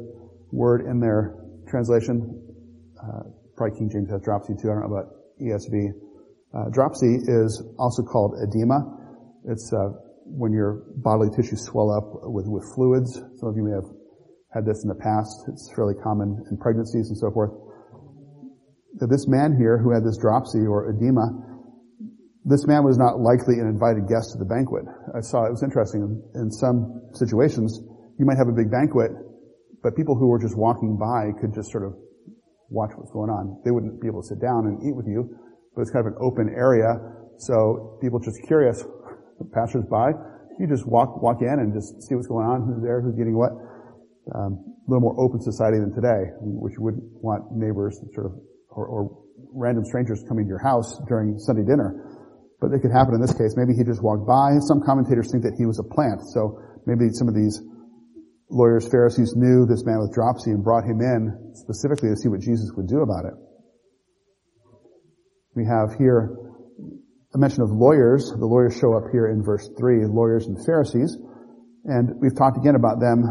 word 0.51 0.85
in 0.85 0.99
their 0.99 1.35
translation? 1.67 2.39
Uh, 3.01 3.29
probably 3.57 3.77
King 3.77 3.89
James 3.91 4.09
has 4.11 4.21
dropsy 4.21 4.53
too. 4.59 4.71
I 4.71 4.75
don't 4.75 4.89
know 4.89 4.95
about 4.95 5.11
ESV. 5.41 5.91
Uh, 6.53 6.69
dropsy 6.71 7.15
is 7.15 7.63
also 7.79 8.03
called 8.03 8.35
edema. 8.43 8.85
It's 9.45 9.73
uh, 9.73 9.97
when 10.25 10.53
your 10.53 10.83
bodily 10.97 11.29
tissues 11.35 11.63
swell 11.65 11.91
up 11.91 12.05
with, 12.29 12.45
with 12.47 12.63
fluids. 12.75 13.13
Some 13.39 13.49
of 13.49 13.55
you 13.55 13.63
may 13.63 13.75
have 13.75 13.89
had 14.53 14.65
this 14.65 14.83
in 14.83 14.89
the 14.89 14.95
past. 14.95 15.47
It's 15.47 15.71
fairly 15.75 15.95
common 16.03 16.45
in 16.51 16.57
pregnancies 16.57 17.09
and 17.09 17.17
so 17.17 17.31
forth. 17.31 17.51
This 19.09 19.27
man 19.27 19.57
here 19.57 19.77
who 19.77 19.91
had 19.91 20.05
this 20.05 20.17
dropsy 20.17 20.63
or 20.63 20.89
edema, 20.89 21.52
this 22.45 22.67
man 22.67 22.83
was 22.83 22.97
not 22.97 23.19
likely 23.19 23.59
an 23.59 23.67
invited 23.67 24.07
guest 24.07 24.35
to 24.35 24.37
the 24.37 24.45
banquet. 24.45 24.83
I 25.15 25.21
saw 25.21 25.45
it 25.47 25.51
was 25.51 25.63
interesting. 25.63 26.03
In 26.35 26.51
some 26.51 27.07
situations, 27.13 27.79
you 28.19 28.25
might 28.25 28.37
have 28.37 28.51
a 28.51 28.55
big 28.55 28.69
banquet, 28.69 29.11
but 29.81 29.95
people 29.95 30.15
who 30.15 30.27
were 30.27 30.39
just 30.39 30.57
walking 30.57 30.99
by 30.99 31.31
could 31.39 31.55
just 31.55 31.71
sort 31.71 31.87
of 31.87 31.95
watch 32.69 32.91
what's 32.95 33.11
going 33.11 33.29
on. 33.29 33.61
They 33.63 33.71
wouldn't 33.71 34.01
be 34.01 34.07
able 34.07 34.21
to 34.21 34.27
sit 34.27 34.41
down 34.41 34.67
and 34.67 34.83
eat 34.83 34.95
with 34.95 35.07
you, 35.07 35.29
but 35.75 35.87
it's 35.87 35.91
kind 35.91 36.05
of 36.05 36.13
an 36.13 36.19
open 36.19 36.51
area. 36.51 36.99
So 37.37 37.97
people 38.01 38.19
just 38.19 38.43
curious, 38.45 38.83
passers 39.55 39.85
by, 39.89 40.11
you 40.59 40.67
just 40.67 40.85
walk 40.85 41.21
walk 41.21 41.41
in 41.41 41.63
and 41.63 41.73
just 41.73 42.03
see 42.03 42.15
what's 42.15 42.27
going 42.27 42.45
on, 42.45 42.67
who's 42.67 42.83
there, 42.83 43.01
who's 43.01 43.15
getting 43.15 43.37
what. 43.37 43.51
Um, 44.35 44.63
a 44.83 44.91
little 44.91 45.01
more 45.01 45.19
open 45.19 45.39
society 45.39 45.79
than 45.79 45.95
today, 45.95 46.31
which 46.39 46.75
you 46.75 46.83
wouldn't 46.83 47.03
want 47.23 47.43
neighbors 47.51 47.99
sort 48.13 48.27
of 48.27 48.33
or, 48.69 48.87
or 48.87 49.23
random 49.53 49.85
strangers 49.85 50.23
coming 50.27 50.45
to 50.45 50.49
your 50.49 50.63
house 50.63 50.99
during 51.07 51.37
Sunday 51.39 51.63
dinner. 51.63 52.12
But 52.63 52.71
it 52.71 52.79
could 52.79 52.95
happen 52.95 53.13
in 53.13 53.19
this 53.19 53.35
case. 53.35 53.59
Maybe 53.59 53.75
he 53.75 53.83
just 53.83 54.01
walked 54.01 54.23
by. 54.23 54.55
Some 54.63 54.79
commentators 54.79 55.27
think 55.27 55.43
that 55.43 55.59
he 55.59 55.67
was 55.67 55.83
a 55.83 55.83
plant. 55.83 56.23
So 56.31 56.63
maybe 56.87 57.11
some 57.11 57.27
of 57.27 57.35
these 57.35 57.59
lawyers, 58.49 58.87
Pharisees 58.87 59.35
knew 59.35 59.67
this 59.67 59.83
man 59.83 59.99
with 59.99 60.15
dropsy 60.15 60.51
and 60.51 60.63
brought 60.63 60.87
him 60.87 61.03
in 61.03 61.51
specifically 61.59 62.07
to 62.07 62.15
see 62.15 62.29
what 62.29 62.39
Jesus 62.39 62.71
would 62.77 62.87
do 62.87 63.03
about 63.03 63.27
it. 63.27 63.35
We 65.59 65.67
have 65.67 65.99
here 65.99 66.39
a 67.35 67.37
mention 67.37 67.63
of 67.63 67.69
lawyers. 67.69 68.31
The 68.31 68.47
lawyers 68.47 68.79
show 68.79 68.95
up 68.95 69.11
here 69.11 69.27
in 69.27 69.43
verse 69.43 69.67
3, 69.77 70.07
lawyers 70.07 70.47
and 70.47 70.55
Pharisees. 70.65 71.19
And 71.83 72.15
we've 72.21 72.35
talked 72.35 72.55
again 72.55 72.79
about 72.79 73.01
them 73.03 73.27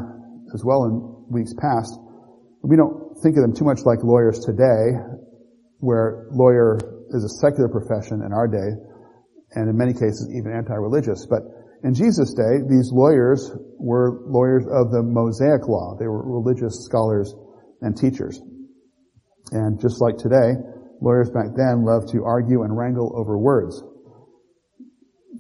as 0.52 0.60
well 0.62 0.84
in 0.84 1.32
weeks 1.32 1.54
past. 1.56 1.96
We 2.60 2.76
don't 2.76 3.16
think 3.24 3.40
of 3.40 3.42
them 3.48 3.56
too 3.56 3.64
much 3.64 3.80
like 3.88 4.04
lawyers 4.04 4.44
today, 4.44 5.00
where 5.80 6.28
lawyer 6.32 6.76
is 7.16 7.24
a 7.24 7.32
secular 7.40 7.72
profession 7.72 8.20
in 8.20 8.36
our 8.36 8.46
day 8.46 8.91
and 9.54 9.68
in 9.68 9.76
many 9.76 9.92
cases 9.92 10.28
even 10.34 10.52
anti-religious. 10.52 11.26
But 11.26 11.42
in 11.84 11.94
Jesus' 11.94 12.34
day, 12.34 12.62
these 12.68 12.90
lawyers 12.92 13.50
were 13.78 14.22
lawyers 14.26 14.64
of 14.70 14.92
the 14.92 15.02
Mosaic 15.02 15.66
law. 15.66 15.96
They 15.98 16.06
were 16.06 16.22
religious 16.22 16.84
scholars 16.84 17.34
and 17.80 17.96
teachers. 17.96 18.40
And 19.50 19.80
just 19.80 20.00
like 20.00 20.16
today, 20.16 20.54
lawyers 21.00 21.30
back 21.30 21.52
then 21.56 21.84
loved 21.84 22.12
to 22.12 22.24
argue 22.24 22.62
and 22.62 22.76
wrangle 22.76 23.12
over 23.16 23.36
words. 23.36 23.82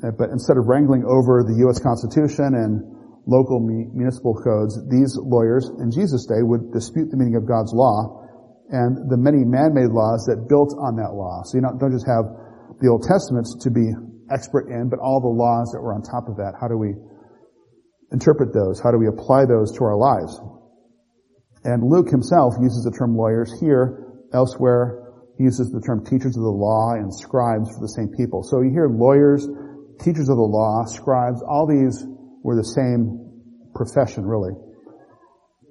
Uh, 0.02 0.10
but 0.18 0.30
instead 0.30 0.58
of 0.58 0.66
wrangling 0.66 1.04
over 1.06 1.46
the 1.46 1.62
U.S. 1.70 1.78
Constitution 1.78 2.58
and 2.58 2.82
local 3.24 3.60
municipal 3.62 4.34
codes, 4.34 4.74
these 4.90 5.14
lawyers 5.16 5.70
in 5.78 5.92
Jesus' 5.94 6.26
day 6.26 6.42
would 6.42 6.72
dispute 6.72 7.10
the 7.10 7.16
meaning 7.16 7.36
of 7.36 7.46
God's 7.46 7.72
law 7.72 8.18
and 8.70 9.08
the 9.08 9.16
many 9.16 9.44
man-made 9.46 9.94
laws 9.94 10.26
that 10.26 10.48
built 10.48 10.74
on 10.74 10.96
that 10.96 11.14
law. 11.14 11.46
So 11.46 11.54
you 11.56 11.62
don't, 11.62 11.78
don't 11.78 11.92
just 11.92 12.08
have 12.10 12.26
the 12.80 12.88
Old 12.88 13.02
Testament 13.02 13.46
to 13.60 13.70
be 13.70 13.92
expert 14.30 14.68
in, 14.68 14.88
but 14.88 14.98
all 14.98 15.20
the 15.20 15.28
laws 15.28 15.70
that 15.72 15.80
were 15.80 15.92
on 15.94 16.02
top 16.02 16.28
of 16.28 16.36
that. 16.36 16.54
How 16.60 16.68
do 16.68 16.76
we 16.76 16.94
interpret 18.12 18.52
those? 18.54 18.80
How 18.80 18.90
do 18.90 18.98
we 18.98 19.08
apply 19.08 19.44
those 19.46 19.76
to 19.78 19.84
our 19.84 19.96
lives? 19.96 20.40
And 21.64 21.84
Luke 21.84 22.10
himself 22.10 22.54
uses 22.60 22.84
the 22.84 22.96
term 22.96 23.16
lawyers 23.16 23.52
here. 23.60 24.08
Elsewhere, 24.34 25.12
he 25.38 25.44
uses 25.44 25.70
the 25.70 25.80
term 25.80 26.04
teachers 26.04 26.36
of 26.36 26.42
the 26.42 26.56
law 26.56 26.92
and 26.94 27.12
scribes 27.12 27.68
for 27.70 27.80
the 27.80 27.92
same 27.92 28.08
people. 28.16 28.42
So 28.42 28.62
you 28.62 28.70
hear 28.70 28.88
lawyers, 28.88 29.46
teachers 30.00 30.28
of 30.28 30.36
the 30.36 30.48
law, 30.48 30.84
scribes, 30.84 31.42
all 31.42 31.66
these 31.66 32.04
were 32.42 32.56
the 32.56 32.64
same 32.64 33.20
profession, 33.74 34.24
really. 34.24 34.52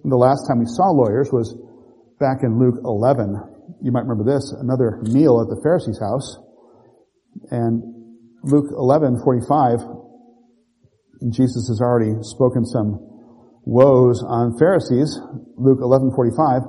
And 0.03 0.11
the 0.11 0.17
last 0.17 0.47
time 0.47 0.59
we 0.59 0.65
saw 0.65 0.89
lawyers 0.89 1.29
was 1.31 1.57
back 2.19 2.43
in 2.43 2.57
Luke 2.57 2.81
11. 2.85 3.35
You 3.81 3.91
might 3.91 4.05
remember 4.05 4.25
this, 4.25 4.53
another 4.59 5.01
meal 5.03 5.41
at 5.41 5.49
the 5.49 5.59
Pharisee's 5.61 5.99
house. 5.99 6.37
And 7.49 7.83
Luke 8.43 8.71
11:45, 8.71 9.81
Jesus 11.29 11.67
has 11.67 11.81
already 11.81 12.15
spoken 12.23 12.65
some 12.65 12.99
woes 13.65 14.23
on 14.23 14.57
Pharisees. 14.57 15.19
Luke 15.57 15.79
11:45, 15.81 16.63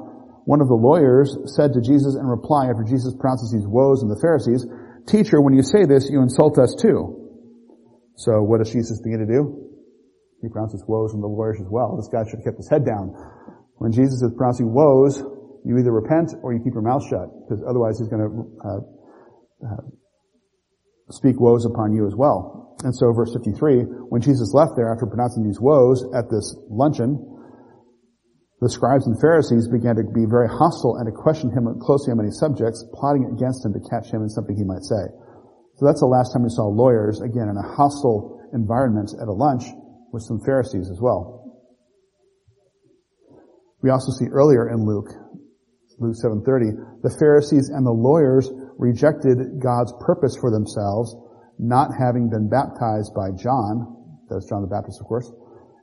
one 0.45 0.61
of 0.61 0.69
the 0.69 0.75
lawyers 0.75 1.37
said 1.57 1.73
to 1.73 1.81
Jesus 1.81 2.17
in 2.17 2.27
reply 2.27 2.67
after 2.67 2.85
Jesus 2.85 3.15
pronounces 3.15 3.53
these 3.53 3.67
woes 3.67 4.03
on 4.03 4.09
the 4.09 4.21
Pharisees, 4.21 4.67
"Teacher, 5.07 5.41
when 5.41 5.55
you 5.55 5.63
say 5.63 5.85
this, 5.87 6.11
you 6.11 6.21
insult 6.21 6.59
us 6.59 6.75
too." 6.75 7.23
So 8.17 8.43
what 8.43 8.59
does 8.59 8.71
Jesus 8.71 9.01
begin 9.01 9.21
to 9.21 9.27
do? 9.27 9.63
He 10.43 10.49
pronounces 10.49 10.85
woes 10.87 11.15
on 11.15 11.21
the 11.21 11.29
lawyers 11.29 11.61
as 11.61 11.69
well. 11.71 11.97
This 11.97 12.09
guy 12.09 12.25
should 12.25 12.41
have 12.41 12.45
kept 12.45 12.57
his 12.59 12.69
head 12.69 12.85
down. 12.85 13.15
When 13.79 13.93
Jesus 13.93 14.21
is 14.23 14.33
pronouncing 14.37 14.73
woes, 14.75 15.23
you 15.65 15.79
either 15.79 15.93
repent 15.93 16.35
or 16.43 16.53
you 16.53 16.61
keep 16.63 16.75
your 16.75 16.83
mouth 16.83 17.03
shut, 17.09 17.31
because 17.43 17.63
otherwise 17.67 17.99
he's 17.99 18.09
going 18.09 18.23
to 18.23 18.31
uh, 18.67 18.81
uh, 19.67 19.83
speak 21.13 21.39
woes 21.39 21.65
upon 21.65 21.93
you 21.93 22.07
as 22.07 22.17
well. 22.17 22.77
And 22.85 22.97
so 22.97 23.13
verse 23.13 23.33
53, 23.33 24.09
when 24.11 24.21
Jesus 24.21 24.55
left 24.55 24.73
there 24.77 24.91
after 24.91 25.07
pronouncing 25.07 25.45
these 25.45 25.61
woes 25.61 26.03
at 26.17 26.31
this 26.31 26.57
luncheon, 26.69 27.21
the 28.61 28.71
scribes 28.71 29.07
and 29.07 29.21
Pharisees 29.21 29.69
began 29.69 29.97
to 29.97 30.07
be 30.07 30.25
very 30.25 30.49
hostile 30.49 30.97
and 30.97 31.07
to 31.07 31.13
question 31.13 31.51
him 31.51 31.67
closely 31.83 32.15
on 32.15 32.19
many 32.19 32.31
subjects, 32.31 32.87
plotting 32.95 33.27
against 33.35 33.67
him 33.67 33.75
to 33.75 33.83
catch 33.91 34.11
him 34.11 34.23
in 34.23 34.31
something 34.31 34.55
he 34.55 34.63
might 34.63 34.87
say. 34.87 35.03
So 35.79 35.87
that's 35.87 35.99
the 35.99 36.07
last 36.07 36.31
time 36.31 36.47
we 36.47 36.51
saw 36.51 36.71
lawyers, 36.71 37.21
again, 37.21 37.51
in 37.51 37.59
a 37.59 37.67
hostile 37.75 38.39
environment 38.55 39.11
at 39.21 39.27
a 39.27 39.35
lunch 39.35 39.67
with 40.13 40.23
some 40.23 40.39
Pharisees 40.47 40.91
as 40.91 41.01
well. 41.01 41.43
We 43.83 43.91
also 43.91 44.13
see 44.13 44.31
earlier 44.31 44.71
in 44.71 44.87
Luke, 44.87 45.11
Luke 45.99 46.15
7.30, 46.15 47.03
the 47.03 47.15
Pharisees 47.19 47.69
and 47.69 47.85
the 47.85 47.91
lawyers 47.91 48.47
rejected 48.79 49.61
God's 49.63 49.93
purpose 50.01 50.37
for 50.41 50.51
themselves, 50.51 51.15
not 51.59 51.91
having 51.99 52.31
been 52.31 52.49
baptized 52.49 53.15
by 53.15 53.31
John. 53.37 53.97
That's 54.29 54.49
John 54.49 54.63
the 54.63 54.69
Baptist, 54.69 55.01
of 55.01 55.07
course. 55.07 55.31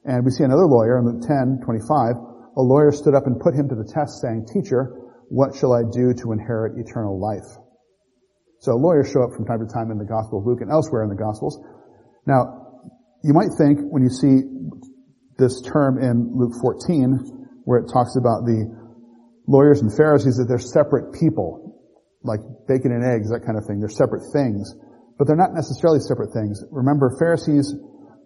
And 0.06 0.26
we 0.26 0.32
see 0.32 0.44
another 0.44 0.66
lawyer 0.66 0.98
in 1.00 1.06
Luke 1.06 1.22
10, 1.28 1.62
25. 1.64 2.16
A 2.58 2.62
lawyer 2.62 2.92
stood 2.92 3.14
up 3.14 3.28
and 3.28 3.40
put 3.40 3.54
him 3.54 3.70
to 3.70 3.76
the 3.76 3.86
test 3.86 4.22
saying, 4.22 4.48
Teacher, 4.52 4.96
what 5.30 5.56
shall 5.56 5.74
I 5.74 5.84
do 5.84 6.14
to 6.14 6.32
inherit 6.32 6.80
eternal 6.80 7.20
life? 7.20 7.46
So 8.60 8.76
lawyers 8.76 9.10
show 9.12 9.24
up 9.24 9.32
from 9.36 9.46
time 9.46 9.60
to 9.66 9.72
time 9.72 9.92
in 9.92 9.98
the 9.98 10.06
Gospel 10.06 10.40
of 10.40 10.46
Luke 10.46 10.62
and 10.62 10.72
elsewhere 10.72 11.04
in 11.04 11.10
the 11.10 11.16
Gospels. 11.16 11.62
Now, 12.26 12.82
you 13.24 13.34
might 13.34 13.50
think 13.58 13.80
when 13.88 14.04
you 14.04 14.10
see 14.10 14.44
this 15.38 15.62
term 15.62 15.98
in 15.98 16.32
Luke 16.34 16.54
14, 16.62 17.62
where 17.64 17.80
it 17.80 17.88
talks 17.92 18.16
about 18.18 18.44
the 18.44 18.68
lawyers 19.48 19.82
and 19.82 19.96
Pharisees, 19.96 20.36
that 20.38 20.46
they're 20.50 20.60
separate 20.60 21.14
people, 21.14 21.69
like 22.24 22.40
bacon 22.68 22.92
and 22.92 23.04
eggs, 23.04 23.30
that 23.32 23.46
kind 23.46 23.58
of 23.58 23.66
thing. 23.66 23.80
They're 23.80 23.90
separate 23.90 24.24
things. 24.34 24.76
But 25.18 25.28
they're 25.28 25.40
not 25.40 25.54
necessarily 25.54 26.00
separate 26.00 26.32
things. 26.32 26.64
Remember, 26.72 27.12
Pharisees 27.20 27.76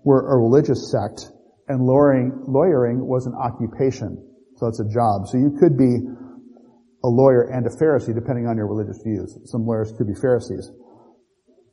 were 0.04 0.30
a 0.30 0.38
religious 0.38 0.92
sect, 0.92 1.32
and 1.68 1.82
lawyering, 1.82 2.44
lawyering 2.46 3.02
was 3.02 3.26
an 3.26 3.34
occupation. 3.34 4.18
So 4.58 4.68
it's 4.68 4.80
a 4.80 4.90
job. 4.90 5.26
So 5.28 5.38
you 5.38 5.58
could 5.60 5.78
be 5.78 5.98
a 7.04 7.10
lawyer 7.10 7.50
and 7.52 7.66
a 7.66 7.74
Pharisee 7.82 8.14
depending 8.14 8.48
on 8.48 8.58
your 8.58 8.68
religious 8.68 9.02
views. 9.04 9.38
Some 9.46 9.66
lawyers 9.66 9.92
could 9.98 10.08
be 10.08 10.14
Pharisees. 10.22 10.70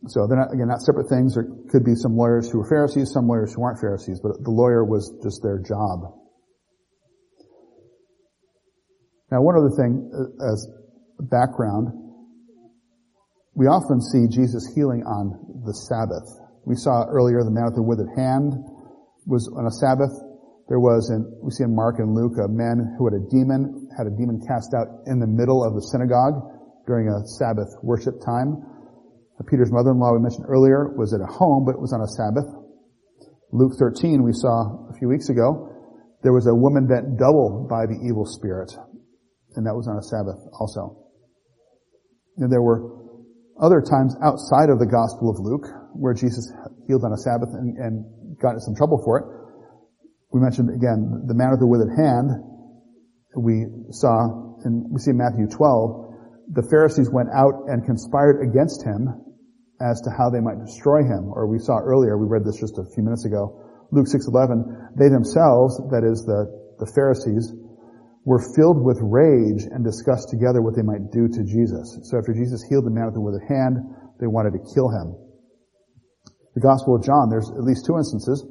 So 0.09 0.27
they're 0.27 0.39
not, 0.39 0.53
again, 0.53 0.69
not 0.69 0.81
separate 0.81 1.09
things. 1.09 1.35
There 1.35 1.47
could 1.69 1.85
be 1.85 1.95
some 1.95 2.17
lawyers 2.17 2.51
who 2.51 2.61
are 2.61 2.69
Pharisees, 2.69 3.13
some 3.13 3.29
lawyers 3.29 3.53
who 3.53 3.63
aren't 3.63 3.79
Pharisees, 3.81 4.21
but 4.23 4.43
the 4.43 4.51
lawyer 4.51 4.85
was 4.85 5.13
just 5.23 5.43
their 5.43 5.61
job. 5.61 6.17
Now, 9.31 9.43
one 9.43 9.55
other 9.55 9.71
thing 9.77 10.11
uh, 10.11 10.51
as 10.51 10.67
background, 11.21 11.93
we 13.55 13.67
often 13.67 14.01
see 14.01 14.31
Jesus 14.31 14.71
healing 14.75 15.03
on 15.03 15.35
the 15.67 15.75
Sabbath. 15.75 16.27
We 16.65 16.77
saw 16.77 17.05
earlier 17.11 17.43
the 17.43 17.51
man 17.51 17.67
with 17.67 17.75
the 17.75 17.83
withered 17.83 18.13
hand 18.17 18.55
was 19.27 19.51
on 19.57 19.67
a 19.67 19.75
Sabbath. 19.83 20.13
There 20.69 20.79
was 20.79 21.11
in, 21.11 21.27
we 21.43 21.51
see 21.51 21.65
in 21.65 21.75
Mark 21.75 21.99
and 21.99 22.15
Luke, 22.15 22.39
a 22.39 22.47
man 22.47 22.95
who 22.97 23.11
had 23.11 23.19
a 23.19 23.25
demon, 23.27 23.91
had 23.99 24.07
a 24.07 24.15
demon 24.15 24.39
cast 24.47 24.71
out 24.71 24.87
in 25.07 25.19
the 25.19 25.27
middle 25.27 25.67
of 25.67 25.75
the 25.75 25.83
synagogue 25.83 26.39
during 26.87 27.11
a 27.11 27.27
Sabbath 27.27 27.69
worship 27.83 28.23
time. 28.25 28.63
Peter's 29.49 29.73
mother-in-law 29.73 30.13
we 30.13 30.21
mentioned 30.21 30.45
earlier 30.47 30.93
was 30.97 31.15
at 31.15 31.21
a 31.21 31.27
home, 31.27 31.65
but 31.65 31.73
it 31.73 31.81
was 31.81 31.93
on 31.93 32.05
a 32.05 32.11
Sabbath. 32.13 32.45
Luke 33.53 33.73
13 33.79 34.23
we 34.23 34.33
saw 34.33 34.87
a 34.91 34.95
few 34.99 35.09
weeks 35.09 35.29
ago. 35.29 35.73
There 36.23 36.33
was 36.33 36.47
a 36.47 36.55
woman 36.55 36.87
bent 36.87 37.19
double 37.19 37.67
by 37.69 37.87
the 37.87 37.97
evil 38.05 38.27
spirit, 38.27 38.71
and 39.57 39.67
that 39.67 39.75
was 39.75 39.89
on 39.89 39.97
a 39.97 40.05
Sabbath 40.05 40.37
also. 40.61 41.09
And 42.37 42.53
there 42.53 42.61
were 42.61 43.00
other 43.61 43.81
times 43.85 44.17
outside 44.25 44.73
of 44.73 44.81
the 44.81 44.89
Gospel 44.89 45.31
of 45.31 45.39
Luke 45.39 45.69
where 45.93 46.15
Jesus 46.15 46.51
healed 46.87 47.05
on 47.05 47.13
a 47.13 47.21
Sabbath 47.21 47.51
and, 47.53 47.77
and 47.77 48.05
got 48.41 48.59
some 48.61 48.75
trouble 48.75 49.01
for 49.05 49.19
it. 49.21 49.25
We 50.33 50.41
mentioned 50.41 50.71
again 50.71 51.27
the 51.27 51.35
man 51.35 51.51
with 51.51 51.61
the 51.61 51.67
withered 51.67 51.93
hand. 51.93 52.31
We 53.37 53.67
saw, 53.91 54.57
and 54.65 54.91
we 54.91 54.99
see 54.99 55.11
in 55.11 55.19
Matthew 55.19 55.47
12, 55.47 56.57
the 56.57 56.67
Pharisees 56.67 57.11
went 57.11 57.29
out 57.31 57.69
and 57.69 57.85
conspired 57.85 58.43
against 58.43 58.83
him 58.83 59.07
as 59.81 60.01
to 60.03 60.11
how 60.11 60.31
they 60.31 60.41
might 60.41 60.59
destroy 60.59 61.03
him. 61.07 61.31
Or 61.31 61.47
we 61.47 61.59
saw 61.59 61.79
earlier, 61.79 62.19
we 62.19 62.27
read 62.27 62.45
this 62.45 62.59
just 62.59 62.79
a 62.79 62.85
few 62.95 63.05
minutes 63.05 63.25
ago, 63.25 63.61
Luke 63.93 64.07
6:11. 64.07 64.97
They 64.97 65.09
themselves, 65.09 65.79
that 65.91 66.03
is 66.03 66.25
the 66.25 66.61
the 66.81 66.91
Pharisees, 66.97 67.53
were 68.25 68.43
filled 68.55 68.83
with 68.85 69.01
rage 69.01 69.65
and 69.65 69.85
discussed 69.85 70.29
together 70.29 70.61
what 70.61 70.77
they 70.77 70.83
might 70.85 71.11
do 71.11 71.29
to 71.29 71.43
Jesus. 71.45 71.99
So 72.05 72.19
after 72.19 72.33
Jesus 72.33 72.63
healed 72.69 72.85
the 72.85 72.93
man 72.93 73.07
with 73.07 73.15
the 73.15 73.21
withered 73.21 73.49
hand, 73.49 73.81
they 74.21 74.29
wanted 74.29 74.53
to 74.53 74.63
kill 74.75 74.93
him. 74.93 75.17
The 76.55 76.61
Gospel 76.61 76.97
of 76.97 77.05
John, 77.05 77.31
there's 77.31 77.49
at 77.49 77.65
least 77.65 77.87
two 77.87 77.97
instances. 77.97 78.45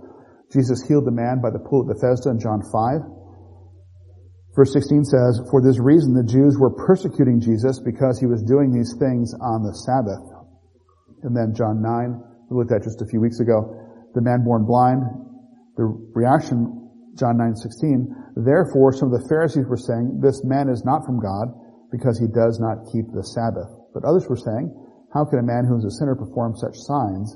Jesus 0.52 0.82
healed 0.88 1.06
the 1.06 1.14
man 1.14 1.42
by 1.42 1.52
the 1.52 1.60
pool 1.60 1.86
at 1.86 1.94
Bethesda 1.94 2.32
in 2.32 2.40
John 2.40 2.66
5. 2.66 3.20
Verse 4.56 4.74
16 4.74 5.06
says, 5.06 5.42
For 5.52 5.62
this 5.62 5.78
reason 5.78 6.18
the 6.18 6.26
Jews 6.26 6.58
were 6.58 6.74
persecuting 6.74 7.40
Jesus 7.40 7.80
because 7.80 8.20
he 8.20 8.26
was 8.26 8.42
doing 8.42 8.74
these 8.74 8.96
things 8.98 9.34
on 9.38 9.62
the 9.62 9.76
Sabbath. 9.86 10.26
And 11.22 11.36
then 11.38 11.54
John 11.54 11.82
9, 11.82 12.50
we 12.50 12.58
looked 12.58 12.72
at 12.72 12.84
just 12.84 13.02
a 13.02 13.06
few 13.06 13.22
weeks 13.22 13.40
ago, 13.40 13.76
the 14.16 14.22
man 14.22 14.44
born 14.44 14.66
blind, 14.66 15.04
the 15.78 15.86
reaction, 16.18 16.90
John 17.16 17.38
9, 17.38 17.56
16, 17.56 18.29
therefore 18.46 18.94
some 18.94 19.12
of 19.12 19.22
the 19.22 19.28
Pharisees 19.28 19.66
were 19.68 19.80
saying, 19.80 20.20
this 20.22 20.44
man 20.44 20.70
is 20.70 20.86
not 20.86 21.06
from 21.06 21.20
God 21.20 21.50
because 21.92 22.20
he 22.20 22.28
does 22.28 22.60
not 22.60 22.86
keep 22.92 23.10
the 23.12 23.24
Sabbath. 23.24 23.70
But 23.94 24.06
others 24.06 24.28
were 24.30 24.38
saying, 24.38 24.70
how 25.14 25.26
can 25.26 25.40
a 25.40 25.44
man 25.44 25.66
who 25.66 25.78
is 25.78 25.86
a 25.86 25.92
sinner 25.98 26.16
perform 26.16 26.56
such 26.56 26.78
signs? 26.78 27.36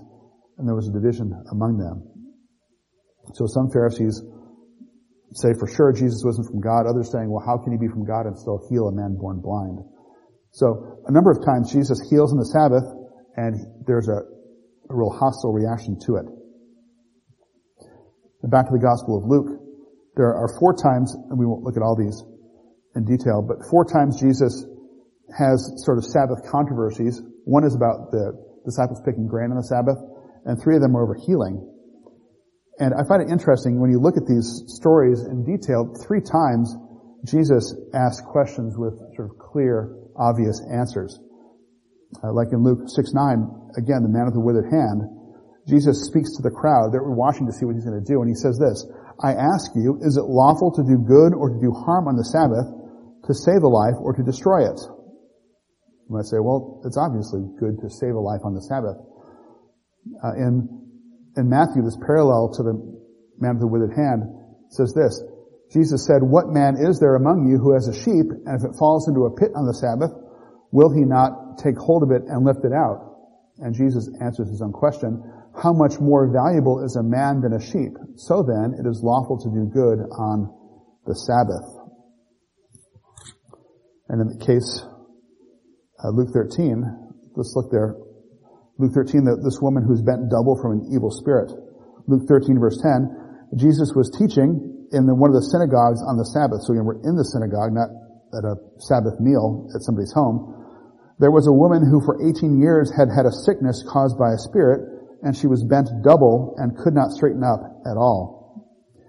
and 0.57 0.67
there 0.67 0.75
was 0.75 0.87
a 0.87 0.93
division 0.93 1.33
among 1.51 1.77
them. 1.77 2.03
So 3.33 3.45
some 3.47 3.69
Pharisees 3.71 4.21
say 5.33 5.53
for 5.57 5.67
sure 5.67 5.91
Jesus 5.93 6.21
wasn't 6.23 6.47
from 6.47 6.61
God. 6.61 6.85
Others 6.85 7.11
saying, 7.11 7.31
well, 7.31 7.43
how 7.45 7.57
can 7.57 7.73
he 7.73 7.79
be 7.79 7.87
from 7.87 8.05
God 8.05 8.25
and 8.27 8.37
still 8.37 8.61
heal 8.69 8.87
a 8.87 8.93
man 8.93 9.17
born 9.17 9.41
blind? 9.41 9.79
So 10.51 11.01
a 11.07 11.11
number 11.11 11.31
of 11.31 11.43
times 11.43 11.71
Jesus 11.71 11.97
heals 12.09 12.31
on 12.31 12.37
the 12.37 12.51
Sabbath 12.53 12.85
and 13.35 13.55
there's 13.87 14.07
a, 14.07 14.21
a 14.21 14.93
real 14.93 15.09
hostile 15.09 15.53
reaction 15.53 15.97
to 16.05 16.17
it. 16.21 16.25
And 18.43 18.51
back 18.51 18.67
to 18.67 18.73
the 18.73 18.83
Gospel 18.83 19.17
of 19.17 19.25
Luke, 19.25 19.62
there 20.15 20.33
are 20.33 20.47
four 20.59 20.75
times, 20.75 21.15
and 21.29 21.37
we 21.37 21.45
won't 21.45 21.63
look 21.63 21.77
at 21.77 21.83
all 21.83 21.95
these 21.95 22.23
in 22.95 23.05
detail, 23.05 23.41
but 23.41 23.57
four 23.69 23.85
times 23.85 24.19
Jesus 24.21 24.65
has 25.35 25.83
sort 25.83 25.97
of 25.97 26.05
Sabbath 26.05 26.45
controversies. 26.49 27.21
One 27.45 27.63
is 27.63 27.75
about 27.75 28.11
the 28.11 28.37
disciples 28.65 29.01
picking 29.03 29.27
grain 29.27 29.49
on 29.49 29.57
the 29.57 29.63
Sabbath 29.63 29.97
and 30.45 30.61
three 30.61 30.75
of 30.75 30.81
them 30.81 30.93
were 30.93 31.03
over 31.03 31.15
healing. 31.15 31.69
And 32.79 32.93
I 32.93 33.07
find 33.07 33.21
it 33.21 33.31
interesting 33.31 33.79
when 33.79 33.91
you 33.91 33.99
look 33.99 34.17
at 34.17 34.25
these 34.25 34.63
stories 34.67 35.21
in 35.23 35.43
detail, 35.45 35.93
three 36.05 36.21
times 36.21 36.75
Jesus 37.23 37.75
asked 37.93 38.25
questions 38.25 38.75
with 38.75 38.97
sort 39.15 39.29
of 39.29 39.37
clear, 39.37 39.95
obvious 40.17 40.59
answers. 40.73 41.19
Uh, 42.23 42.33
like 42.33 42.49
in 42.51 42.63
Luke 42.63 42.89
6, 42.89 43.13
9, 43.13 43.73
again, 43.77 44.03
the 44.03 44.09
man 44.09 44.25
with 44.25 44.33
the 44.33 44.43
withered 44.43 44.69
hand, 44.69 45.01
Jesus 45.67 46.05
speaks 46.05 46.35
to 46.35 46.41
the 46.41 46.51
crowd. 46.51 46.91
They're 46.91 47.03
watching 47.03 47.47
to 47.47 47.53
see 47.53 47.65
what 47.65 47.75
he's 47.75 47.85
going 47.85 47.97
to 47.97 48.05
do, 48.05 48.19
and 48.21 48.27
he 48.27 48.35
says 48.35 48.59
this, 48.59 48.83
I 49.21 49.33
ask 49.33 49.71
you, 49.75 49.99
is 50.01 50.17
it 50.17 50.25
lawful 50.25 50.71
to 50.73 50.83
do 50.83 50.97
good 50.97 51.33
or 51.33 51.51
to 51.53 51.59
do 51.59 51.71
harm 51.71 52.07
on 52.07 52.15
the 52.15 52.25
Sabbath, 52.25 52.65
to 53.27 53.33
save 53.33 53.63
a 53.63 53.67
life 53.67 53.95
or 53.99 54.13
to 54.13 54.23
destroy 54.23 54.63
it? 54.65 54.79
You 56.07 56.17
might 56.17 56.25
say, 56.25 56.39
well, 56.39 56.81
it's 56.85 56.97
obviously 56.97 57.41
good 57.59 57.79
to 57.81 57.89
save 57.89 58.15
a 58.15 58.19
life 58.19 58.41
on 58.43 58.53
the 58.53 58.61
Sabbath 58.61 58.97
uh, 60.23 60.33
in 60.35 60.67
in 61.35 61.49
Matthew, 61.49 61.81
this 61.81 61.97
parallel 62.05 62.53
to 62.53 62.63
the 62.63 62.73
man 63.39 63.57
with 63.57 63.65
the 63.65 63.71
withered 63.71 63.97
hand 63.97 64.21
says 64.69 64.93
this. 64.93 65.17
Jesus 65.73 66.05
said, 66.05 66.21
What 66.21 66.53
man 66.53 66.77
is 66.77 66.99
there 66.99 67.15
among 67.15 67.49
you 67.49 67.57
who 67.57 67.73
has 67.73 67.87
a 67.89 67.95
sheep, 67.95 68.29
and 68.45 68.53
if 68.53 68.61
it 68.61 68.77
falls 68.77 69.09
into 69.09 69.25
a 69.25 69.33
pit 69.33 69.49
on 69.55 69.65
the 69.65 69.73
Sabbath, 69.73 70.13
will 70.69 70.93
he 70.93 71.01
not 71.01 71.57
take 71.57 71.77
hold 71.77 72.03
of 72.03 72.11
it 72.11 72.21
and 72.29 72.45
lift 72.45 72.61
it 72.61 72.73
out? 72.73 73.17
And 73.57 73.73
Jesus 73.73 74.09
answers 74.21 74.49
his 74.49 74.61
own 74.61 74.73
question, 74.73 75.25
How 75.61 75.73
much 75.73 75.99
more 75.99 76.31
valuable 76.31 76.83
is 76.83 76.95
a 76.95 77.03
man 77.03 77.41
than 77.41 77.53
a 77.53 77.61
sheep? 77.61 77.93
So 78.15 78.43
then, 78.43 78.73
it 78.79 78.87
is 78.87 79.01
lawful 79.03 79.37
to 79.37 79.49
do 79.49 79.69
good 79.71 79.99
on 80.17 80.49
the 81.05 81.13
Sabbath. 81.13 81.67
And 84.09 84.21
in 84.21 84.27
the 84.37 84.45
case, 84.45 84.83
uh, 86.03 86.09
Luke 86.09 86.29
13, 86.33 86.83
let's 87.35 87.53
look 87.55 87.71
there 87.71 87.95
Luke 88.81 88.93
13, 88.93 89.29
that 89.29 89.45
this 89.45 89.61
woman 89.61 89.85
who's 89.85 90.01
bent 90.01 90.33
double 90.33 90.57
from 90.57 90.81
an 90.81 90.89
evil 90.89 91.13
spirit. 91.13 91.53
Luke 92.09 92.25
13 92.25 92.57
verse 92.57 92.81
10, 92.81 93.53
Jesus 93.53 93.93
was 93.93 94.09
teaching 94.09 94.89
in 94.89 95.05
the, 95.05 95.13
one 95.13 95.29
of 95.29 95.37
the 95.37 95.45
synagogues 95.53 96.01
on 96.01 96.17
the 96.17 96.25
Sabbath. 96.25 96.65
So 96.65 96.73
again, 96.73 96.85
we're 96.85 97.01
in 97.05 97.13
the 97.13 97.25
synagogue, 97.25 97.69
not 97.69 97.93
at 98.33 98.41
a 98.41 98.57
Sabbath 98.81 99.21
meal 99.21 99.69
at 99.77 99.85
somebody's 99.85 100.11
home. 100.11 100.57
There 101.21 101.29
was 101.29 101.45
a 101.45 101.53
woman 101.53 101.85
who 101.85 102.01
for 102.01 102.17
18 102.17 102.57
years 102.57 102.89
had 102.89 103.13
had 103.13 103.29
a 103.29 103.33
sickness 103.45 103.85
caused 103.85 104.17
by 104.17 104.33
a 104.33 104.41
spirit, 104.41 105.02
and 105.23 105.35
she 105.35 105.47
was 105.47 105.63
bent 105.63 105.87
double 106.03 106.53
and 106.59 106.77
could 106.77 106.93
not 106.93 107.11
straighten 107.15 107.43
up 107.43 107.63
at 107.87 107.95
all. 107.95 108.43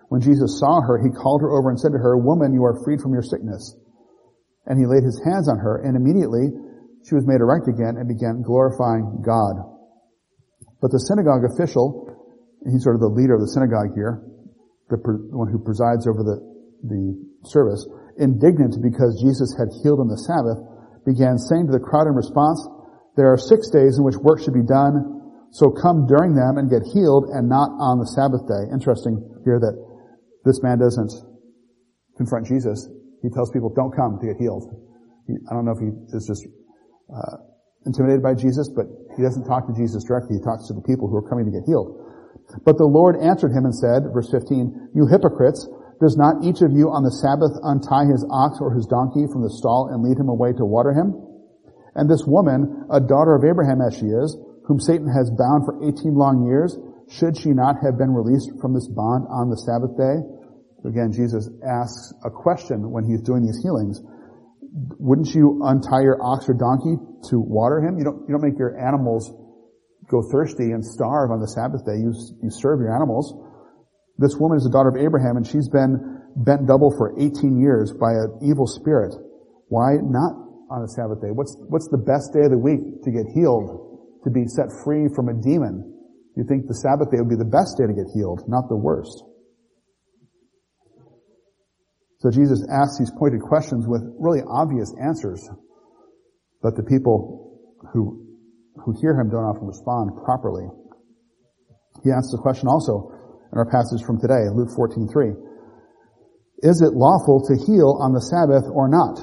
When 0.09 0.22
Jesus 0.22 0.62
saw 0.62 0.81
her, 0.81 1.03
he 1.03 1.11
called 1.11 1.42
her 1.42 1.50
over 1.50 1.70
and 1.70 1.79
said 1.79 1.90
to 1.90 1.98
her, 1.98 2.16
Woman, 2.16 2.55
you 2.55 2.62
are 2.62 2.79
freed 2.87 3.03
from 3.03 3.12
your 3.12 3.27
sickness. 3.27 3.74
And 4.66 4.79
he 4.79 4.87
laid 4.87 5.03
his 5.03 5.20
hands 5.27 5.50
on 5.50 5.59
her, 5.59 5.83
and 5.83 5.98
immediately 5.98 6.55
she 7.03 7.18
was 7.18 7.27
made 7.27 7.42
erect 7.42 7.66
again 7.66 7.98
and 7.98 8.07
began 8.07 8.40
glorifying 8.46 9.20
God. 9.27 9.59
But 10.81 10.94
the 10.94 11.03
synagogue 11.03 11.42
official, 11.44 12.07
he's 12.64 12.87
sort 12.87 12.94
of 12.94 13.03
the 13.03 13.12
leader 13.12 13.35
of 13.35 13.42
the 13.42 13.50
synagogue 13.50 13.92
here, 13.98 14.22
the, 14.88 14.96
the 15.03 15.37
one 15.37 15.50
who 15.50 15.59
presides 15.59 16.07
over 16.07 16.22
the, 16.22 16.38
the 16.87 17.18
service, 17.44 17.83
indignant 18.16 18.79
because 18.81 19.18
Jesus 19.20 19.53
had 19.59 19.68
healed 19.83 19.98
on 19.98 20.09
the 20.09 20.20
Sabbath, 20.22 20.62
began 21.05 21.37
saying 21.37 21.66
to 21.66 21.74
the 21.74 21.83
crowd 21.83 22.07
in 22.07 22.14
response, 22.14 22.62
there 23.16 23.35
are 23.35 23.38
six 23.38 23.68
days 23.68 23.98
in 23.98 24.05
which 24.05 24.16
work 24.16 24.40
should 24.40 24.55
be 24.55 24.64
done, 24.64 25.13
so 25.55 25.71
come 25.71 26.11
during 26.11 26.35
them 26.35 26.59
and 26.59 26.67
get 26.67 26.83
healed 26.83 27.31
and 27.31 27.47
not 27.47 27.71
on 27.79 28.03
the 28.03 28.11
Sabbath 28.11 28.43
day. 28.51 28.67
Interesting 28.75 29.23
here 29.47 29.62
that 29.62 29.79
this 30.43 30.59
man 30.67 30.83
doesn't 30.83 31.14
confront 32.19 32.51
Jesus. 32.51 32.90
He 33.23 33.31
tells 33.31 33.55
people, 33.55 33.71
don't 33.71 33.95
come 33.95 34.19
to 34.19 34.27
get 34.27 34.35
healed. 34.35 34.67
He, 35.31 35.38
I 35.47 35.55
don't 35.55 35.62
know 35.62 35.71
if 35.71 35.79
he 35.79 35.95
is 36.11 36.27
just 36.27 36.43
uh, 37.07 37.38
intimidated 37.87 38.19
by 38.19 38.35
Jesus, 38.35 38.67
but 38.67 38.90
he 39.14 39.23
doesn't 39.23 39.47
talk 39.47 39.71
to 39.71 39.75
Jesus 39.79 40.03
directly. 40.03 40.43
He 40.43 40.43
talks 40.43 40.67
to 40.67 40.75
the 40.75 40.83
people 40.83 41.07
who 41.07 41.23
are 41.23 41.29
coming 41.31 41.47
to 41.47 41.55
get 41.55 41.62
healed. 41.71 42.03
But 42.67 42.75
the 42.75 42.90
Lord 42.90 43.14
answered 43.23 43.55
him 43.55 43.62
and 43.62 43.73
said, 43.73 44.11
verse 44.11 44.35
15, 44.35 44.90
You 44.90 45.07
hypocrites, 45.07 45.71
does 46.03 46.19
not 46.19 46.43
each 46.43 46.67
of 46.67 46.75
you 46.75 46.90
on 46.90 47.07
the 47.07 47.14
Sabbath 47.14 47.55
untie 47.62 48.11
his 48.11 48.27
ox 48.27 48.59
or 48.59 48.75
his 48.75 48.90
donkey 48.90 49.31
from 49.31 49.47
the 49.47 49.55
stall 49.55 49.87
and 49.95 50.03
lead 50.03 50.19
him 50.19 50.27
away 50.27 50.51
to 50.59 50.67
water 50.67 50.90
him? 50.90 51.14
And 51.95 52.11
this 52.11 52.27
woman, 52.27 52.90
a 52.90 52.99
daughter 52.99 53.38
of 53.38 53.47
Abraham 53.47 53.79
as 53.79 53.95
she 53.95 54.11
is, 54.11 54.35
whom 54.64 54.81
Satan 54.81 55.09
has 55.09 55.31
bound 55.31 55.64
for 55.64 55.77
18 55.85 56.14
long 56.14 56.46
years, 56.46 56.77
should 57.09 57.37
she 57.37 57.50
not 57.50 57.77
have 57.85 57.98
been 57.98 58.11
released 58.11 58.50
from 58.61 58.72
this 58.72 58.88
bond 58.88 59.29
on 59.29 59.50
the 59.50 59.61
Sabbath 59.61 59.92
day? 59.96 60.24
Again, 60.88 61.12
Jesus 61.12 61.48
asks 61.64 62.12
a 62.24 62.31
question 62.31 62.90
when 62.90 63.05
he's 63.05 63.20
doing 63.20 63.44
these 63.44 63.61
healings. 63.62 64.00
Wouldn't 64.98 65.33
you 65.35 65.61
untie 65.64 66.03
your 66.03 66.20
ox 66.20 66.48
or 66.48 66.55
donkey 66.55 66.96
to 67.31 67.40
water 67.40 67.81
him? 67.81 67.96
You 67.96 68.05
don't, 68.05 68.20
you 68.29 68.33
don't 68.37 68.42
make 68.42 68.59
your 68.59 68.77
animals 68.77 69.33
go 70.09 70.20
thirsty 70.33 70.72
and 70.72 70.85
starve 70.85 71.31
on 71.31 71.40
the 71.40 71.48
Sabbath 71.48 71.85
day. 71.87 71.96
You, 71.96 72.12
you 72.42 72.50
serve 72.50 72.81
your 72.81 72.92
animals. 72.92 73.33
This 74.18 74.37
woman 74.37 74.59
is 74.59 74.64
the 74.64 74.70
daughter 74.70 74.90
of 74.90 74.96
Abraham 74.96 75.37
and 75.37 75.46
she's 75.46 75.68
been 75.68 76.20
bent 76.37 76.66
double 76.66 76.92
for 76.96 77.14
18 77.18 77.61
years 77.61 77.92
by 77.92 78.12
an 78.12 78.40
evil 78.42 78.66
spirit. 78.66 79.14
Why 79.68 79.96
not 80.03 80.37
on 80.68 80.83
the 80.83 80.88
Sabbath 80.88 81.20
day? 81.22 81.33
What's, 81.33 81.57
what's 81.68 81.88
the 81.88 81.98
best 81.98 82.35
day 82.35 82.44
of 82.44 82.50
the 82.50 82.59
week 82.59 83.03
to 83.05 83.11
get 83.11 83.24
healed, 83.33 83.93
to 84.24 84.30
be 84.30 84.46
set 84.46 84.66
free 84.84 85.08
from 85.14 85.28
a 85.28 85.34
demon? 85.34 85.94
You 86.37 86.44
think 86.44 86.66
the 86.66 86.74
Sabbath 86.74 87.10
day 87.10 87.18
would 87.20 87.30
be 87.30 87.38
the 87.38 87.44
best 87.48 87.78
day 87.78 87.87
to 87.87 87.94
get 87.94 88.10
healed, 88.12 88.42
not 88.48 88.68
the 88.68 88.76
worst. 88.76 89.22
So 92.18 92.30
Jesus 92.30 92.64
asks 92.72 92.98
these 92.98 93.12
pointed 93.18 93.42
questions 93.42 93.84
with 93.87 94.02
really 94.18 94.40
obvious 94.48 94.90
answers, 94.96 95.44
but 96.62 96.74
the 96.74 96.82
people 96.82 97.60
who, 97.92 98.24
who 98.82 98.96
hear 99.00 99.12
him 99.12 99.28
don't 99.28 99.44
often 99.44 99.68
respond 99.68 100.10
properly. 100.24 100.64
He 102.02 102.10
asks 102.10 102.32
the 102.32 102.40
question 102.40 102.66
also 102.66 103.12
in 103.52 103.58
our 103.58 103.68
passage 103.68 104.02
from 104.02 104.18
today, 104.20 104.48
Luke 104.50 104.72
14:3. 104.72 105.37
Is 106.64 106.80
it 106.80 106.94
lawful 106.94 107.44
to 107.44 107.54
heal 107.66 108.00
on 108.00 108.12
the 108.12 108.24
Sabbath 108.24 108.64
or 108.72 108.88
not? 108.88 109.20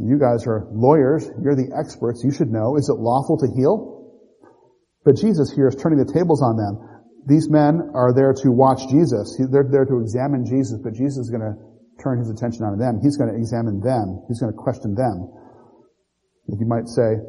You 0.00 0.18
guys 0.18 0.44
are 0.46 0.66
lawyers. 0.72 1.30
You're 1.40 1.54
the 1.54 1.70
experts. 1.78 2.24
You 2.24 2.32
should 2.32 2.50
know. 2.50 2.76
Is 2.76 2.88
it 2.88 2.98
lawful 2.98 3.38
to 3.38 3.46
heal? 3.54 3.91
But 5.04 5.16
Jesus 5.16 5.50
here 5.50 5.68
is 5.68 5.74
turning 5.74 5.98
the 5.98 6.10
tables 6.12 6.42
on 6.42 6.56
them. 6.56 6.78
These 7.26 7.48
men 7.50 7.90
are 7.94 8.12
there 8.14 8.32
to 8.42 8.50
watch 8.50 8.88
Jesus. 8.88 9.38
They're 9.38 9.66
there 9.68 9.84
to 9.84 10.00
examine 10.00 10.44
Jesus, 10.44 10.78
but 10.82 10.94
Jesus 10.94 11.26
is 11.26 11.30
going 11.30 11.42
to 11.42 11.54
turn 12.02 12.18
his 12.18 12.30
attention 12.30 12.64
on 12.64 12.78
them. 12.78 13.00
He's 13.02 13.16
going 13.16 13.30
to 13.30 13.38
examine 13.38 13.80
them. 13.80 14.24
He's 14.28 14.40
going 14.40 14.52
to 14.52 14.58
question 14.58 14.94
them. 14.94 15.30
You 16.48 16.66
might 16.66 16.88
say, 16.88 17.22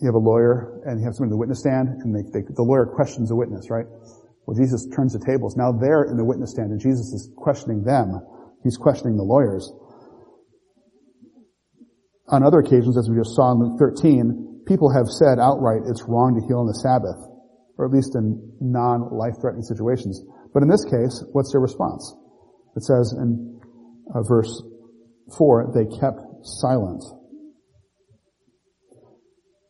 you 0.00 0.06
have 0.06 0.14
a 0.14 0.18
lawyer 0.18 0.82
and 0.84 1.00
you 1.00 1.06
have 1.06 1.14
someone 1.14 1.28
in 1.28 1.30
the 1.30 1.38
witness 1.38 1.60
stand 1.60 1.88
and 2.02 2.14
they, 2.14 2.22
they, 2.32 2.44
the 2.44 2.62
lawyer 2.62 2.86
questions 2.86 3.28
the 3.28 3.36
witness, 3.36 3.70
right? 3.70 3.86
Well, 4.46 4.56
Jesus 4.58 4.86
turns 4.94 5.12
the 5.12 5.24
tables. 5.24 5.56
Now 5.56 5.72
they're 5.72 6.04
in 6.04 6.16
the 6.16 6.24
witness 6.24 6.50
stand 6.50 6.72
and 6.72 6.80
Jesus 6.80 7.12
is 7.12 7.30
questioning 7.36 7.84
them. 7.84 8.20
He's 8.64 8.76
questioning 8.76 9.16
the 9.16 9.22
lawyers. 9.22 9.72
On 12.28 12.42
other 12.42 12.58
occasions, 12.58 12.98
as 12.98 13.08
we 13.08 13.16
just 13.16 13.34
saw 13.36 13.52
in 13.52 13.58
Luke 13.58 13.78
13, 13.78 14.51
people 14.66 14.92
have 14.92 15.06
said 15.08 15.38
outright 15.38 15.82
it's 15.86 16.04
wrong 16.06 16.34
to 16.34 16.42
heal 16.46 16.60
on 16.60 16.66
the 16.66 16.78
Sabbath, 16.80 17.18
or 17.78 17.86
at 17.86 17.92
least 17.92 18.14
in 18.14 18.38
non-life-threatening 18.60 19.64
situations. 19.64 20.22
But 20.54 20.62
in 20.62 20.68
this 20.68 20.84
case, 20.84 21.24
what's 21.32 21.52
their 21.52 21.60
response? 21.60 22.04
It 22.76 22.84
says 22.84 23.14
in 23.16 23.60
uh, 24.14 24.22
verse 24.22 24.50
4, 25.36 25.72
they 25.74 25.88
kept 25.98 26.20
silent. 26.42 27.02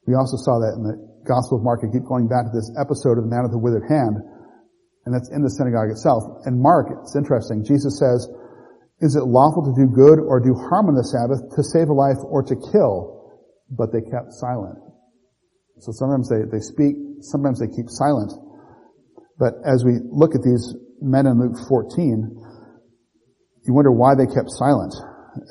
We 0.07 0.15
also 0.15 0.37
saw 0.37 0.59
that 0.59 0.75
in 0.75 0.83
the 0.83 0.99
Gospel 1.23 1.59
of 1.59 1.65
Mark. 1.65 1.87
I 1.87 1.93
keep 1.93 2.03
going 2.03 2.27
back 2.27 2.51
to 2.51 2.55
this 2.55 2.71
episode 2.75 3.19
of 3.19 3.25
the 3.25 3.31
man 3.31 3.47
with 3.47 3.55
the 3.55 3.63
withered 3.63 3.87
hand, 3.87 4.19
and 5.07 5.15
that's 5.15 5.31
in 5.31 5.43
the 5.43 5.51
synagogue 5.51 5.91
itself. 5.91 6.27
And 6.47 6.59
Mark, 6.59 6.91
it's 7.03 7.15
interesting. 7.15 7.63
Jesus 7.63 7.99
says, 7.99 8.27
is 9.03 9.17
it 9.17 9.27
lawful 9.27 9.67
to 9.67 9.75
do 9.75 9.91
good 9.91 10.19
or 10.19 10.39
do 10.39 10.55
harm 10.55 10.87
on 10.87 10.95
the 10.95 11.03
Sabbath, 11.03 11.43
to 11.59 11.63
save 11.63 11.91
a 11.91 11.93
life 11.93 12.19
or 12.23 12.43
to 12.43 12.55
kill? 12.71 13.22
But 13.73 13.93
they 13.93 14.03
kept 14.05 14.33
silent. 14.37 14.79
So 15.81 15.93
sometimes 15.93 16.29
they, 16.29 16.45
they 16.45 16.61
speak, 16.61 16.95
sometimes 17.21 17.59
they 17.59 17.67
keep 17.67 17.89
silent. 17.89 18.33
But 19.39 19.55
as 19.65 19.85
we 19.85 19.99
look 20.05 20.35
at 20.37 20.43
these 20.43 20.77
men 21.01 21.27
in 21.27 21.41
Luke 21.41 21.57
14, 21.69 22.31
you 23.65 23.75
wonder 23.75 23.91
why 23.91 24.15
they 24.15 24.27
kept 24.27 24.51
silent. 24.51 24.95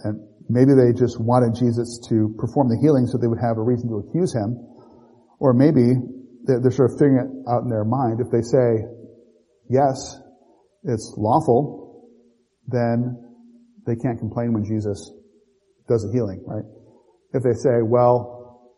And 0.05 0.21
maybe 0.47 0.71
they 0.71 0.93
just 0.93 1.19
wanted 1.19 1.57
Jesus 1.57 1.99
to 2.09 2.35
perform 2.37 2.69
the 2.69 2.77
healing 2.79 3.07
so 3.07 3.17
they 3.17 3.27
would 3.27 3.41
have 3.41 3.57
a 3.57 3.63
reason 3.63 3.89
to 3.89 4.05
accuse 4.07 4.33
him. 4.33 4.55
Or 5.39 5.53
maybe 5.53 5.97
they're, 6.45 6.61
they're 6.61 6.71
sort 6.71 6.91
of 6.91 6.99
figuring 6.99 7.19
it 7.25 7.29
out 7.49 7.63
in 7.63 7.69
their 7.69 7.83
mind. 7.83 8.21
If 8.21 8.29
they 8.31 8.45
say, 8.45 8.85
yes, 9.67 10.15
it's 10.83 11.15
lawful, 11.17 12.07
then 12.67 13.17
they 13.87 13.95
can't 13.95 14.19
complain 14.19 14.53
when 14.53 14.63
Jesus 14.63 15.11
does 15.87 16.05
a 16.05 16.11
healing, 16.13 16.43
right? 16.45 16.63
If 17.33 17.43
they 17.43 17.53
say, 17.53 17.81
well, 17.83 18.71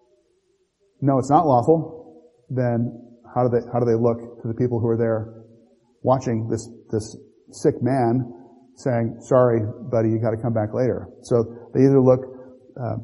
no, 1.01 1.17
it's 1.17 1.29
not 1.29 1.45
lawful, 1.45 2.21
then 2.49 2.93
how 3.33 3.43
do 3.43 3.49
they, 3.49 3.65
how 3.73 3.79
do 3.79 3.85
they 3.85 3.97
look 3.97 4.41
to 4.41 4.47
the 4.47 4.53
people 4.53 4.79
who 4.79 4.87
are 4.87 4.97
there 4.97 5.43
watching 6.03 6.47
this, 6.49 6.69
this 6.91 7.17
sick 7.51 7.75
man 7.81 8.23
saying, 8.77 9.17
sorry, 9.21 9.61
buddy, 9.91 10.09
you 10.09 10.19
gotta 10.19 10.37
come 10.37 10.53
back 10.53 10.73
later. 10.73 11.09
So 11.23 11.69
they 11.73 11.81
either 11.81 12.01
look, 12.01 12.21
uh, 12.79 12.97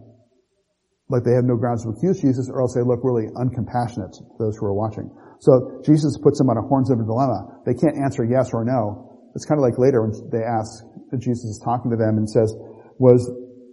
like 1.09 1.23
they 1.23 1.33
have 1.33 1.45
no 1.45 1.57
grounds 1.57 1.83
to 1.83 1.89
accuse 1.89 2.21
Jesus, 2.21 2.49
or 2.53 2.61
else 2.61 2.73
they 2.73 2.85
look 2.85 3.01
really 3.01 3.25
uncompassionate 3.33 4.13
to 4.13 4.21
those 4.37 4.57
who 4.57 4.65
are 4.65 4.73
watching. 4.73 5.09
So 5.41 5.81
Jesus 5.83 6.17
puts 6.21 6.37
them 6.37 6.49
on 6.49 6.57
a 6.57 6.61
horns 6.61 6.91
of 6.91 6.99
a 6.99 7.03
dilemma. 7.03 7.63
They 7.65 7.73
can't 7.73 7.97
answer 7.97 8.23
yes 8.23 8.51
or 8.53 8.63
no. 8.63 9.31
It's 9.33 9.45
kind 9.45 9.57
of 9.57 9.63
like 9.63 9.79
later 9.79 10.05
when 10.05 10.13
they 10.29 10.45
ask, 10.45 10.69
Jesus 11.17 11.57
is 11.57 11.61
talking 11.63 11.89
to 11.89 11.97
them 11.97 12.17
and 12.17 12.29
says, 12.29 12.53
was 12.99 13.25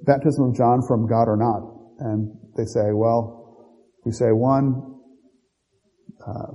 baptism 0.04 0.50
of 0.50 0.56
John 0.56 0.82
from 0.86 1.06
God 1.08 1.28
or 1.28 1.36
not? 1.36 1.62
And 2.00 2.28
they 2.56 2.64
say, 2.64 2.92
well, 2.92 3.72
we 4.04 4.12
say 4.12 4.30
one, 4.30 5.00
uh, 6.20 6.52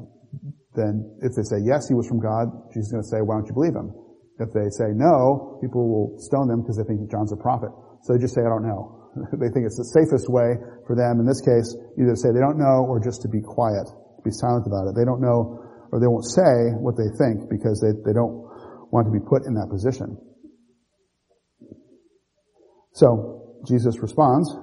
then 0.76 1.04
if 1.22 1.36
they 1.36 1.44
say 1.44 1.60
yes, 1.64 1.88
he 1.88 1.96
was 1.96 2.08
from 2.08 2.20
God, 2.20 2.48
Jesus 2.72 2.88
is 2.88 2.92
going 2.92 3.04
to 3.04 3.10
say, 3.10 3.20
why 3.20 3.36
don't 3.36 3.48
you 3.48 3.54
believe 3.54 3.76
him? 3.76 3.92
If 4.40 4.54
they 4.54 4.70
say 4.72 4.94
no, 4.96 5.60
people 5.62 5.86
will 5.86 6.18
stone 6.18 6.48
them 6.48 6.62
because 6.62 6.78
they 6.78 6.88
think 6.88 7.10
John's 7.12 7.34
a 7.34 7.38
prophet. 7.38 7.70
So 8.04 8.14
they 8.14 8.20
just 8.20 8.34
say, 8.34 8.42
I 8.42 8.50
don't 8.50 8.66
know. 8.66 9.12
they 9.42 9.52
think 9.52 9.68
it's 9.68 9.78
the 9.78 9.90
safest 9.92 10.32
way 10.32 10.56
for 10.88 10.96
them, 10.96 11.20
in 11.20 11.28
this 11.28 11.44
case, 11.44 11.76
either 12.00 12.16
to 12.16 12.20
say 12.20 12.32
they 12.32 12.42
don't 12.42 12.58
know 12.58 12.88
or 12.88 13.04
just 13.04 13.22
to 13.22 13.30
be 13.30 13.44
quiet, 13.44 13.86
to 13.86 14.24
be 14.24 14.32
silent 14.32 14.66
about 14.66 14.88
it. 14.88 14.96
They 14.96 15.06
don't 15.06 15.22
know 15.22 15.62
or 15.92 16.00
they 16.00 16.08
won't 16.08 16.26
say 16.26 16.72
what 16.80 16.96
they 16.96 17.12
think 17.20 17.52
because 17.52 17.84
they, 17.84 17.92
they 18.08 18.16
don't 18.16 18.48
want 18.96 19.06
to 19.08 19.14
be 19.14 19.20
put 19.20 19.44
in 19.46 19.54
that 19.60 19.68
position. 19.68 20.16
So, 22.94 23.62
Jesus 23.68 24.00
responds 24.02 24.54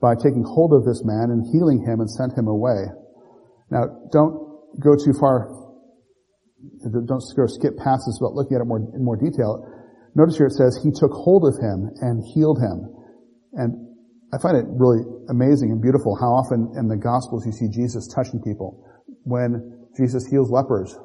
by 0.00 0.14
taking 0.14 0.44
hold 0.44 0.72
of 0.72 0.84
this 0.84 1.02
man 1.04 1.30
and 1.30 1.44
healing 1.52 1.84
him 1.84 2.00
and 2.00 2.10
sent 2.10 2.36
him 2.36 2.46
away. 2.46 2.86
Now, 3.70 3.86
don't 4.12 4.78
go 4.78 4.94
too 4.94 5.12
far 5.18 5.48
don't 7.06 7.22
skip 7.22 7.76
past 7.78 8.02
this 8.06 8.18
about 8.18 8.34
looking 8.34 8.56
at 8.56 8.62
it 8.62 8.66
more, 8.66 8.78
in 8.78 9.04
more 9.04 9.16
detail. 9.16 9.62
Notice 10.14 10.36
here 10.36 10.46
it 10.46 10.56
says, 10.58 10.78
He 10.82 10.90
took 10.90 11.12
hold 11.12 11.46
of 11.46 11.54
him 11.62 11.90
and 12.00 12.22
healed 12.34 12.58
him. 12.58 12.94
And 13.54 13.94
I 14.34 14.38
find 14.42 14.56
it 14.56 14.66
really 14.68 15.04
amazing 15.30 15.70
and 15.70 15.80
beautiful 15.80 16.16
how 16.18 16.34
often 16.34 16.74
in 16.76 16.88
the 16.88 16.96
Gospels 16.96 17.46
you 17.46 17.52
see 17.52 17.68
Jesus 17.70 18.08
touching 18.08 18.42
people. 18.42 18.84
When 19.24 19.86
Jesus 19.96 20.26
heals 20.26 20.50
lepers, 20.50 20.96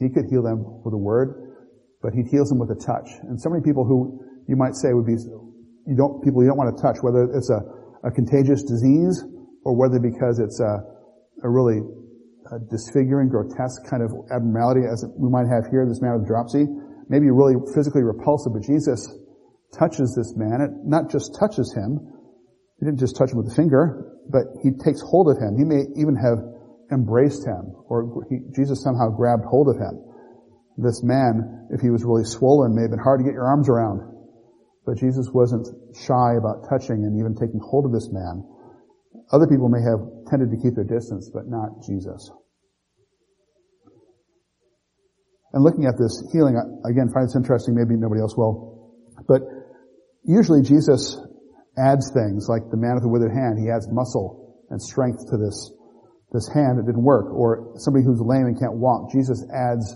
He 0.00 0.08
could 0.08 0.26
heal 0.30 0.42
them 0.42 0.64
with 0.84 0.94
a 0.94 0.98
word, 0.98 1.56
but 2.00 2.12
He 2.14 2.22
heals 2.22 2.48
them 2.48 2.58
with 2.58 2.70
a 2.70 2.80
touch. 2.80 3.08
And 3.28 3.40
so 3.40 3.50
many 3.50 3.62
people 3.62 3.84
who 3.84 4.24
you 4.48 4.56
might 4.56 4.74
say 4.74 4.92
would 4.92 5.06
be, 5.06 5.16
you 5.86 5.96
don't, 5.96 6.22
people 6.22 6.42
you 6.42 6.48
don't 6.48 6.58
want 6.58 6.74
to 6.74 6.80
touch, 6.80 6.98
whether 7.02 7.24
it's 7.34 7.50
a, 7.50 7.60
a 8.06 8.10
contagious 8.10 8.62
disease 8.62 9.24
or 9.64 9.76
whether 9.76 9.98
because 9.98 10.38
it's 10.38 10.60
a, 10.60 10.82
a 11.42 11.48
really 11.48 11.80
a 12.50 12.58
disfiguring, 12.70 13.28
grotesque 13.28 13.82
kind 13.88 14.02
of 14.02 14.12
abnormality 14.34 14.84
as 14.84 15.06
we 15.16 15.30
might 15.30 15.46
have 15.48 15.66
here, 15.70 15.86
this 15.86 16.02
man 16.02 16.18
with 16.18 16.26
dropsy, 16.26 16.66
maybe 17.08 17.30
really 17.30 17.56
physically 17.74 18.02
repulsive, 18.02 18.52
but 18.52 18.62
Jesus 18.62 19.08
touches 19.72 20.14
this 20.14 20.34
man. 20.36 20.60
It 20.60 20.70
not 20.84 21.10
just 21.10 21.34
touches 21.38 21.72
him. 21.72 21.98
He 22.78 22.86
didn't 22.86 23.00
just 23.00 23.16
touch 23.16 23.30
him 23.30 23.38
with 23.38 23.50
a 23.50 23.54
finger, 23.54 24.18
but 24.28 24.44
he 24.62 24.70
takes 24.84 25.00
hold 25.00 25.30
of 25.30 25.38
him. 25.40 25.56
He 25.56 25.64
may 25.64 25.88
even 25.96 26.14
have 26.18 26.38
embraced 26.92 27.46
him, 27.46 27.72
or 27.88 28.26
he, 28.28 28.44
Jesus 28.54 28.82
somehow 28.82 29.08
grabbed 29.08 29.44
hold 29.48 29.72
of 29.72 29.80
him. 29.80 30.04
This 30.76 31.02
man, 31.02 31.68
if 31.70 31.80
he 31.80 31.90
was 31.90 32.04
really 32.04 32.24
swollen, 32.24 32.74
may 32.74 32.82
have 32.82 32.90
been 32.90 33.00
hard 33.00 33.20
to 33.20 33.24
get 33.24 33.32
your 33.32 33.46
arms 33.46 33.68
around. 33.68 34.11
But 34.84 34.98
Jesus 34.98 35.30
wasn't 35.32 35.68
shy 35.94 36.34
about 36.38 36.68
touching 36.68 37.04
and 37.06 37.18
even 37.18 37.34
taking 37.34 37.60
hold 37.62 37.86
of 37.86 37.92
this 37.92 38.10
man. 38.10 38.42
Other 39.30 39.46
people 39.46 39.68
may 39.68 39.80
have 39.80 40.00
tended 40.28 40.50
to 40.50 40.58
keep 40.58 40.74
their 40.74 40.84
distance, 40.84 41.30
but 41.32 41.46
not 41.46 41.82
Jesus. 41.86 42.30
And 45.52 45.62
looking 45.62 45.84
at 45.86 45.98
this 45.98 46.24
healing, 46.32 46.56
again, 46.84 47.12
find 47.12 47.28
this 47.28 47.36
interesting, 47.36 47.74
maybe 47.74 47.94
nobody 47.94 48.20
else 48.20 48.36
will. 48.36 48.96
But 49.28 49.42
usually 50.24 50.62
Jesus 50.62 51.20
adds 51.78 52.10
things, 52.10 52.48
like 52.48 52.62
the 52.70 52.76
man 52.76 52.94
with 52.94 53.04
the 53.04 53.12
withered 53.12 53.32
hand, 53.32 53.60
he 53.60 53.70
adds 53.70 53.86
muscle 53.92 54.64
and 54.70 54.80
strength 54.80 55.28
to 55.30 55.36
this, 55.36 55.70
this 56.32 56.48
hand. 56.48 56.78
that 56.78 56.86
didn't 56.86 57.04
work. 57.04 57.32
Or 57.32 57.76
somebody 57.76 58.04
who's 58.04 58.20
lame 58.20 58.48
and 58.48 58.58
can't 58.58 58.80
walk. 58.80 59.12
Jesus 59.12 59.44
adds 59.52 59.94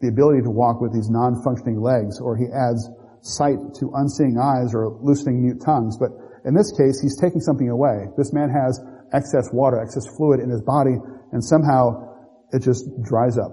the 0.00 0.08
ability 0.08 0.42
to 0.42 0.50
walk 0.50 0.80
with 0.80 0.92
these 0.92 1.08
non-functioning 1.08 1.80
legs, 1.80 2.20
or 2.20 2.36
he 2.36 2.44
adds 2.52 2.88
sight 3.26 3.58
to 3.80 3.90
unseeing 3.94 4.38
eyes 4.38 4.74
or 4.74 4.98
loosening 5.02 5.42
mute 5.42 5.60
tongues. 5.64 5.98
But 5.98 6.10
in 6.44 6.54
this 6.54 6.70
case, 6.72 7.00
he's 7.00 7.18
taking 7.20 7.40
something 7.40 7.68
away. 7.68 8.06
This 8.16 8.32
man 8.32 8.50
has 8.50 8.78
excess 9.12 9.50
water, 9.52 9.82
excess 9.82 10.06
fluid 10.16 10.40
in 10.40 10.50
his 10.50 10.62
body, 10.62 10.94
and 11.32 11.42
somehow 11.42 12.14
it 12.52 12.62
just 12.62 12.86
dries 13.02 13.38
up. 13.38 13.52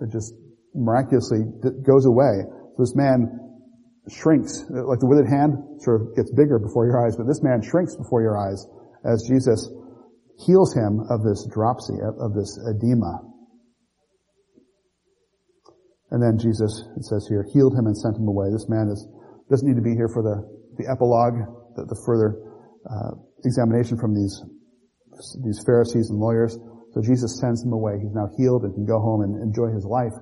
It 0.00 0.10
just 0.12 0.34
miraculously 0.74 1.40
goes 1.84 2.06
away. 2.06 2.44
So 2.76 2.82
this 2.82 2.94
man 2.94 3.40
shrinks, 4.08 4.64
like 4.68 5.00
the 5.00 5.06
withered 5.06 5.28
hand 5.28 5.82
sort 5.82 6.02
of 6.02 6.16
gets 6.16 6.30
bigger 6.32 6.58
before 6.58 6.86
your 6.86 7.04
eyes, 7.04 7.16
but 7.16 7.26
this 7.26 7.42
man 7.42 7.62
shrinks 7.62 7.96
before 7.96 8.22
your 8.22 8.36
eyes 8.36 8.66
as 9.04 9.24
Jesus 9.28 9.68
heals 10.46 10.74
him 10.74 11.00
of 11.10 11.22
this 11.22 11.46
dropsy, 11.52 11.94
of 12.00 12.34
this 12.34 12.58
edema. 12.68 13.29
And 16.10 16.18
then 16.18 16.38
Jesus, 16.38 16.70
it 16.96 17.04
says 17.04 17.26
here, 17.30 17.46
healed 17.54 17.74
him 17.74 17.86
and 17.86 17.96
sent 17.96 18.16
him 18.16 18.26
away. 18.26 18.50
This 18.50 18.66
man 18.68 18.90
is, 18.90 19.06
doesn't 19.48 19.66
need 19.66 19.78
to 19.78 19.86
be 19.86 19.94
here 19.94 20.10
for 20.10 20.22
the, 20.22 20.42
the 20.76 20.90
epilogue, 20.90 21.38
the, 21.78 21.86
the 21.86 21.98
further 22.02 22.34
uh, 22.82 23.14
examination 23.46 23.96
from 23.98 24.14
these, 24.14 24.42
these 25.46 25.62
Pharisees 25.62 26.10
and 26.10 26.18
lawyers. 26.18 26.58
So 26.94 26.98
Jesus 27.02 27.38
sends 27.38 27.62
him 27.62 27.72
away. 27.72 28.02
He's 28.02 28.14
now 28.14 28.26
healed 28.34 28.66
and 28.66 28.74
can 28.74 28.86
go 28.86 28.98
home 28.98 29.22
and 29.22 29.38
enjoy 29.38 29.70
his 29.70 29.86
life 29.86 30.14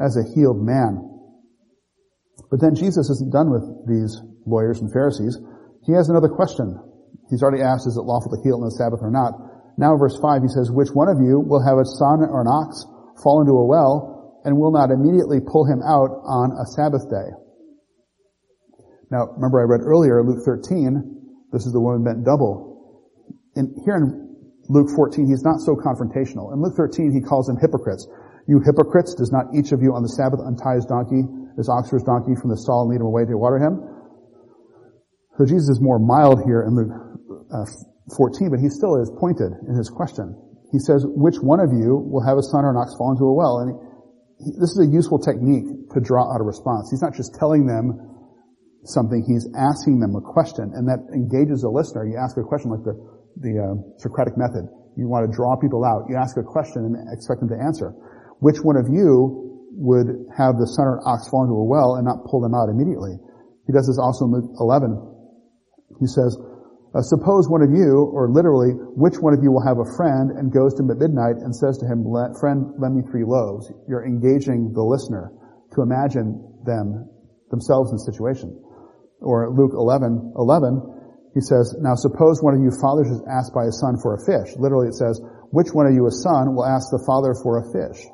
as 0.00 0.16
a 0.16 0.24
healed 0.32 0.64
man. 0.64 1.04
But 2.50 2.64
then 2.64 2.74
Jesus 2.74 3.12
isn't 3.12 3.32
done 3.32 3.52
with 3.52 3.64
these 3.84 4.16
lawyers 4.46 4.80
and 4.80 4.88
Pharisees. 4.88 5.36
He 5.84 5.92
has 5.92 6.08
another 6.08 6.32
question. 6.32 6.80
He's 7.28 7.42
already 7.42 7.60
asked, 7.60 7.86
is 7.86 8.00
it 8.00 8.08
lawful 8.08 8.32
to 8.32 8.40
heal 8.40 8.56
on 8.56 8.64
the 8.64 8.72
Sabbath 8.72 9.04
or 9.04 9.12
not? 9.12 9.36
Now 9.76 9.96
verse 9.96 10.16
5, 10.16 10.42
he 10.42 10.48
says, 10.48 10.72
which 10.72 10.88
one 10.96 11.12
of 11.12 11.20
you 11.20 11.44
will 11.44 11.60
have 11.60 11.76
a 11.76 11.84
son 11.84 12.24
or 12.24 12.40
an 12.40 12.48
ox 12.48 12.86
fall 13.20 13.44
into 13.44 13.52
a 13.52 13.66
well 13.66 14.13
and 14.44 14.56
will 14.56 14.70
not 14.70 14.90
immediately 14.90 15.40
pull 15.40 15.64
him 15.64 15.80
out 15.82 16.12
on 16.28 16.52
a 16.60 16.64
Sabbath 16.76 17.08
day? 17.08 17.32
Now, 19.10 19.32
remember 19.36 19.60
I 19.60 19.64
read 19.64 19.80
earlier, 19.80 20.22
Luke 20.22 20.44
13, 20.44 21.48
this 21.52 21.66
is 21.66 21.72
the 21.72 21.80
woman 21.80 22.04
bent 22.04 22.24
double. 22.24 22.74
In, 23.56 23.74
here 23.84 23.96
in 23.96 24.24
Luke 24.68 24.88
14, 24.94 25.26
he's 25.26 25.44
not 25.44 25.60
so 25.60 25.76
confrontational. 25.76 26.52
In 26.52 26.60
Luke 26.60 26.74
13, 26.76 27.12
he 27.12 27.20
calls 27.20 27.46
them 27.46 27.56
hypocrites. 27.60 28.08
You 28.46 28.60
hypocrites, 28.60 29.14
does 29.14 29.32
not 29.32 29.54
each 29.56 29.72
of 29.72 29.80
you 29.80 29.94
on 29.94 30.02
the 30.02 30.12
Sabbath 30.12 30.40
untie 30.44 30.76
his 30.76 30.84
donkey, 30.84 31.24
his 31.56 31.68
ox 31.68 31.92
or 31.92 31.96
his 31.96 32.04
donkey 32.04 32.36
from 32.36 32.50
the 32.50 32.58
stall 32.58 32.84
and 32.84 32.90
lead 32.90 33.00
him 33.00 33.08
away 33.08 33.24
to 33.24 33.36
water 33.38 33.56
him? 33.56 33.80
So 35.38 35.46
Jesus 35.46 35.78
is 35.78 35.80
more 35.80 35.98
mild 35.98 36.44
here 36.44 36.62
in 36.62 36.76
Luke 36.76 36.92
uh, 37.50 37.66
14, 38.16 38.50
but 38.50 38.60
he 38.60 38.68
still 38.68 39.00
is 39.00 39.10
pointed 39.18 39.50
in 39.66 39.74
his 39.74 39.88
question. 39.88 40.36
He 40.70 40.78
says, 40.78 41.06
which 41.06 41.38
one 41.38 41.60
of 41.60 41.72
you 41.72 41.96
will 41.96 42.22
have 42.26 42.36
a 42.36 42.42
son 42.42 42.66
or 42.66 42.70
an 42.70 42.76
ox 42.76 42.94
fall 42.98 43.14
into 43.14 43.24
a 43.24 43.34
well? 43.34 43.62
And 43.62 43.78
this 44.44 44.70
is 44.76 44.80
a 44.80 44.90
useful 44.90 45.18
technique 45.18 45.66
to 45.92 46.00
draw 46.00 46.28
out 46.32 46.40
a 46.40 46.44
response. 46.44 46.90
He's 46.90 47.02
not 47.02 47.14
just 47.14 47.34
telling 47.34 47.66
them 47.66 47.96
something, 48.84 49.24
he's 49.24 49.48
asking 49.56 50.00
them 50.00 50.14
a 50.14 50.20
question, 50.20 50.72
and 50.76 50.84
that 50.88 51.00
engages 51.12 51.64
the 51.64 51.72
listener. 51.72 52.04
You 52.04 52.20
ask 52.20 52.36
a 52.36 52.44
question 52.44 52.70
like 52.70 52.84
the, 52.84 52.94
the 53.40 53.52
uh, 53.56 53.74
Socratic 53.98 54.36
method. 54.36 54.68
You 54.96 55.08
want 55.08 55.26
to 55.26 55.32
draw 55.32 55.56
people 55.56 55.84
out. 55.84 56.06
You 56.08 56.16
ask 56.16 56.36
a 56.36 56.44
question 56.44 56.84
and 56.84 56.94
expect 57.10 57.40
them 57.40 57.48
to 57.50 57.58
answer. 57.58 57.90
Which 58.44 58.60
one 58.62 58.76
of 58.76 58.86
you 58.92 59.72
would 59.74 60.30
have 60.36 60.60
the 60.60 60.68
son 60.70 60.86
or 60.86 61.02
ox 61.02 61.26
fall 61.32 61.42
into 61.42 61.56
a 61.56 61.66
well 61.66 61.96
and 61.96 62.04
not 62.04 62.22
pull 62.30 62.38
them 62.38 62.54
out 62.54 62.68
immediately? 62.70 63.18
He 63.66 63.72
does 63.72 63.88
this 63.88 63.98
also 63.98 64.28
in 64.28 64.38
Luke 64.38 64.52
11. 64.60 64.94
He 65.98 66.06
says, 66.06 66.36
uh, 66.94 67.02
suppose 67.02 67.50
one 67.50 67.62
of 67.62 67.74
you, 67.74 68.06
or 68.14 68.30
literally, 68.30 68.70
which 68.94 69.18
one 69.18 69.34
of 69.34 69.42
you 69.42 69.50
will 69.50 69.66
have 69.66 69.82
a 69.82 69.96
friend 69.98 70.30
and 70.30 70.54
goes 70.54 70.78
to 70.78 70.86
him 70.86 70.94
at 70.94 71.02
midnight 71.02 71.42
and 71.42 71.50
says 71.50 71.74
to 71.82 71.86
him, 71.90 72.06
friend, 72.38 72.70
lend 72.78 72.94
me 72.94 73.02
three 73.10 73.26
loaves. 73.26 73.66
You're 73.90 74.06
engaging 74.06 74.70
the 74.70 74.82
listener 74.86 75.34
to 75.74 75.82
imagine 75.82 76.38
them, 76.62 77.10
themselves 77.50 77.90
in 77.90 77.98
the 77.98 78.06
situation. 78.06 78.54
Or 79.18 79.50
Luke 79.50 79.74
11, 79.74 80.38
11, 80.38 81.34
he 81.34 81.42
says, 81.42 81.74
now 81.82 81.98
suppose 81.98 82.38
one 82.38 82.54
of 82.54 82.62
you 82.62 82.70
fathers 82.70 83.10
is 83.10 83.26
asked 83.26 83.50
by 83.50 83.66
his 83.66 83.74
son 83.82 83.98
for 83.98 84.14
a 84.14 84.22
fish. 84.22 84.54
Literally 84.54 84.86
it 84.86 84.94
says, 84.94 85.18
which 85.50 85.74
one 85.74 85.90
of 85.90 85.94
you 85.98 86.06
a 86.06 86.14
son 86.14 86.54
will 86.54 86.64
ask 86.64 86.94
the 86.94 87.02
father 87.02 87.34
for 87.42 87.58
a 87.58 87.66
fish? 87.74 88.06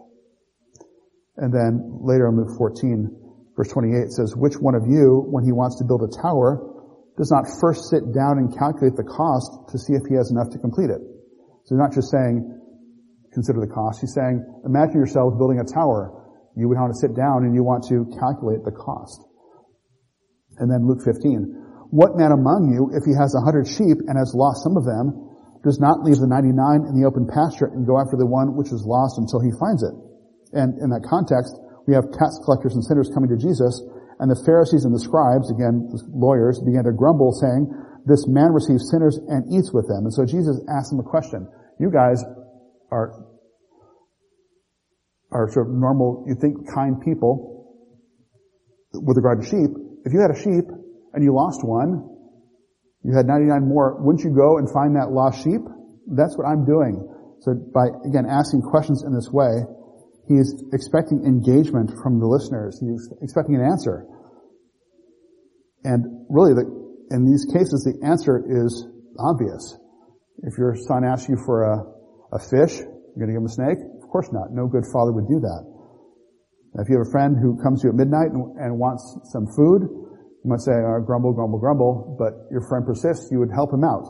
And 1.37 1.53
then 1.53 2.01
later 2.01 2.33
in 2.33 2.37
Luke 2.41 2.57
14, 2.57 3.53
verse 3.57 3.69
28 3.69 4.09
says, 4.09 4.33
which 4.33 4.57
one 4.57 4.75
of 4.75 4.89
you, 4.89 5.21
when 5.29 5.45
he 5.45 5.53
wants 5.53 5.77
to 5.81 5.85
build 5.85 6.01
a 6.01 6.09
tower, 6.09 6.80
does 7.17 7.31
not 7.31 7.45
first 7.61 7.91
sit 7.91 8.15
down 8.15 8.39
and 8.39 8.53
calculate 8.57 8.97
the 8.97 9.07
cost 9.07 9.71
to 9.71 9.77
see 9.79 9.95
if 9.95 10.03
he 10.09 10.15
has 10.15 10.31
enough 10.31 10.51
to 10.51 10.59
complete 10.59 10.91
it. 10.91 11.03
So 11.67 11.77
he's 11.77 11.83
not 11.83 11.93
just 11.93 12.11
saying, 12.11 12.43
consider 13.33 13.61
the 13.61 13.71
cost. 13.71 14.01
He's 14.01 14.15
saying, 14.15 14.43
imagine 14.65 14.99
yourself 14.99 15.39
building 15.39 15.61
a 15.61 15.67
tower. 15.67 16.11
You 16.57 16.69
would 16.69 16.79
want 16.79 16.93
to 16.93 16.99
sit 16.99 17.15
down 17.15 17.47
and 17.47 17.55
you 17.55 17.63
want 17.63 17.87
to 17.89 18.09
calculate 18.19 18.65
the 18.65 18.75
cost. 18.75 19.23
And 20.59 20.71
then 20.71 20.87
Luke 20.87 21.01
15. 21.05 21.91
What 21.91 22.15
man 22.15 22.31
among 22.31 22.71
you, 22.71 22.91
if 22.95 23.03
he 23.03 23.15
has 23.19 23.35
a 23.35 23.43
hundred 23.43 23.67
sheep 23.67 23.99
and 24.07 24.15
has 24.15 24.35
lost 24.35 24.63
some 24.63 24.77
of 24.77 24.87
them, 24.87 25.31
does 25.63 25.79
not 25.79 26.01
leave 26.07 26.23
the 26.23 26.31
99 26.31 26.57
in 26.89 26.95
the 26.97 27.05
open 27.05 27.29
pasture 27.29 27.69
and 27.69 27.85
go 27.85 28.01
after 28.01 28.17
the 28.17 28.27
one 28.27 28.57
which 28.57 28.73
is 28.73 28.87
lost 28.87 29.19
until 29.19 29.43
he 29.43 29.53
finds 29.61 29.83
it? 29.83 29.93
And 30.57 30.79
in 30.81 30.89
that 30.91 31.05
context, 31.05 31.53
we 31.87 31.95
have 31.95 32.09
tax 32.15 32.39
collectors 32.47 32.75
and 32.75 32.83
sinners 32.85 33.11
coming 33.13 33.29
to 33.31 33.39
Jesus 33.39 33.83
and 34.21 34.31
the 34.31 34.37
Pharisees 34.45 34.85
and 34.85 34.93
the 34.95 35.01
scribes, 35.01 35.51
again, 35.51 35.89
lawyers, 36.13 36.61
began 36.61 36.85
to 36.85 36.93
grumble 36.93 37.33
saying, 37.33 37.73
this 38.05 38.29
man 38.29 38.53
receives 38.53 38.93
sinners 38.93 39.17
and 39.17 39.49
eats 39.49 39.73
with 39.73 39.89
them. 39.89 40.05
And 40.05 40.13
so 40.13 40.29
Jesus 40.29 40.61
asked 40.69 40.93
them 40.93 41.01
a 41.01 41.09
question. 41.09 41.49
You 41.81 41.89
guys 41.89 42.21
are, 42.93 43.17
are 45.33 45.49
sort 45.51 45.69
of 45.69 45.73
normal, 45.73 46.25
you 46.29 46.37
think 46.37 46.69
kind 46.69 47.01
people 47.01 47.65
with 48.93 49.17
regard 49.17 49.41
to 49.41 49.47
sheep. 49.49 49.73
If 50.05 50.13
you 50.13 50.21
had 50.21 50.31
a 50.31 50.39
sheep 50.39 50.69
and 51.17 51.25
you 51.25 51.33
lost 51.33 51.65
one, 51.65 52.05
you 53.03 53.17
had 53.17 53.25
99 53.25 53.65
more, 53.65 53.97
wouldn't 54.05 54.23
you 54.23 54.37
go 54.37 54.59
and 54.59 54.69
find 54.69 54.97
that 54.97 55.13
lost 55.17 55.41
sheep? 55.41 55.65
That's 56.13 56.37
what 56.37 56.45
I'm 56.45 56.69
doing. 56.69 57.01
So 57.41 57.57
by, 57.73 57.89
again, 58.05 58.29
asking 58.29 58.69
questions 58.69 59.03
in 59.03 59.17
this 59.17 59.33
way, 59.33 59.65
He's 60.31 60.55
expecting 60.71 61.27
engagement 61.27 61.91
from 62.07 62.23
the 62.23 62.27
listeners. 62.31 62.79
He's 62.79 63.11
expecting 63.19 63.59
an 63.59 63.67
answer. 63.67 64.07
And 65.83 66.07
really, 66.31 66.55
the, 66.55 66.71
in 67.11 67.27
these 67.27 67.51
cases, 67.51 67.83
the 67.83 67.99
answer 68.07 68.39
is 68.39 68.71
obvious. 69.19 69.75
If 70.47 70.55
your 70.55 70.79
son 70.87 71.03
asks 71.03 71.27
you 71.27 71.35
for 71.35 71.67
a, 71.67 71.83
a 72.31 72.39
fish, 72.39 72.79
you're 72.79 73.19
going 73.19 73.35
to 73.35 73.35
give 73.35 73.43
him 73.43 73.51
a 73.51 73.59
snake? 73.59 73.83
Of 73.83 74.07
course 74.07 74.31
not. 74.31 74.55
No 74.55 74.71
good 74.71 74.87
father 74.95 75.11
would 75.11 75.27
do 75.27 75.43
that. 75.43 75.63
Now, 76.79 76.87
if 76.87 76.89
you 76.89 77.03
have 77.03 77.11
a 77.11 77.11
friend 77.11 77.35
who 77.35 77.59
comes 77.59 77.83
to 77.83 77.91
you 77.91 77.91
at 77.91 77.99
midnight 77.99 78.31
and, 78.31 78.55
and 78.55 78.79
wants 78.79 79.03
some 79.35 79.51
food, 79.59 79.83
you 79.83 80.47
might 80.47 80.63
say, 80.63 80.79
oh, 80.79 81.03
grumble, 81.03 81.35
grumble, 81.35 81.59
grumble, 81.59 82.15
but 82.15 82.47
your 82.55 82.63
friend 82.71 82.87
persists, 82.87 83.35
you 83.35 83.43
would 83.43 83.51
help 83.51 83.75
him 83.75 83.83
out. 83.83 84.07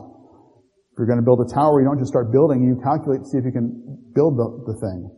If 0.93 1.01
you're 1.01 1.09
going 1.09 1.17
to 1.17 1.25
build 1.25 1.41
a 1.41 1.49
tower, 1.49 1.81
you 1.81 1.89
don't 1.89 1.97
just 1.97 2.13
start 2.13 2.29
building, 2.29 2.61
you 2.61 2.77
calculate 2.77 3.25
to 3.25 3.27
see 3.27 3.41
if 3.41 3.45
you 3.49 3.51
can 3.51 3.73
build 4.13 4.37
the, 4.37 4.69
the 4.69 4.77
thing. 4.77 5.09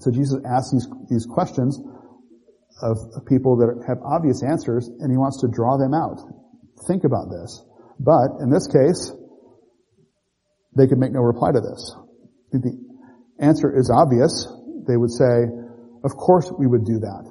So 0.00 0.10
Jesus 0.10 0.40
asks 0.48 0.72
these, 0.72 0.88
these 1.08 1.26
questions 1.28 1.78
of, 2.82 2.96
people 3.28 3.56
that 3.60 3.84
have 3.86 4.00
obvious 4.00 4.42
answers, 4.42 4.88
and 4.88 5.12
he 5.12 5.18
wants 5.18 5.40
to 5.42 5.48
draw 5.48 5.76
them 5.76 5.92
out. 5.92 6.16
Think 6.88 7.04
about 7.04 7.28
this. 7.28 7.62
But 8.00 8.40
in 8.40 8.48
this 8.48 8.66
case, 8.66 9.12
they 10.76 10.86
could 10.86 10.98
make 10.98 11.12
no 11.12 11.20
reply 11.20 11.52
to 11.52 11.60
this. 11.60 11.94
The 12.52 12.72
answer 13.40 13.76
is 13.76 13.92
obvious. 13.92 14.48
They 14.88 14.96
would 14.96 15.12
say, 15.12 15.44
of 16.04 16.16
course 16.16 16.50
we 16.58 16.66
would 16.66 16.84
do 16.84 16.98
that. 17.00 17.28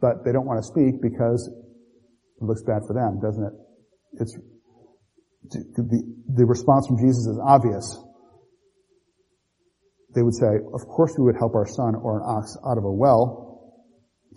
But 0.00 0.24
they 0.24 0.32
don't 0.32 0.46
want 0.46 0.60
to 0.60 0.66
speak 0.68 1.00
because 1.00 1.48
it 1.48 2.44
looks 2.44 2.62
bad 2.62 2.84
for 2.86 2.92
them, 2.92 3.20
doesn't 3.20 3.44
it? 3.44 3.54
It's, 4.20 4.36
the, 5.48 6.02
the 6.36 6.44
response 6.44 6.86
from 6.86 6.98
Jesus 6.98 7.24
is 7.24 7.40
obvious 7.40 7.96
they 10.14 10.22
would 10.22 10.34
say, 10.34 10.58
of 10.74 10.86
course 10.88 11.14
we 11.18 11.24
would 11.24 11.36
help 11.36 11.54
our 11.54 11.66
son 11.66 11.94
or 11.94 12.18
an 12.18 12.24
ox 12.26 12.56
out 12.66 12.78
of 12.78 12.84
a 12.84 12.92
well 12.92 13.80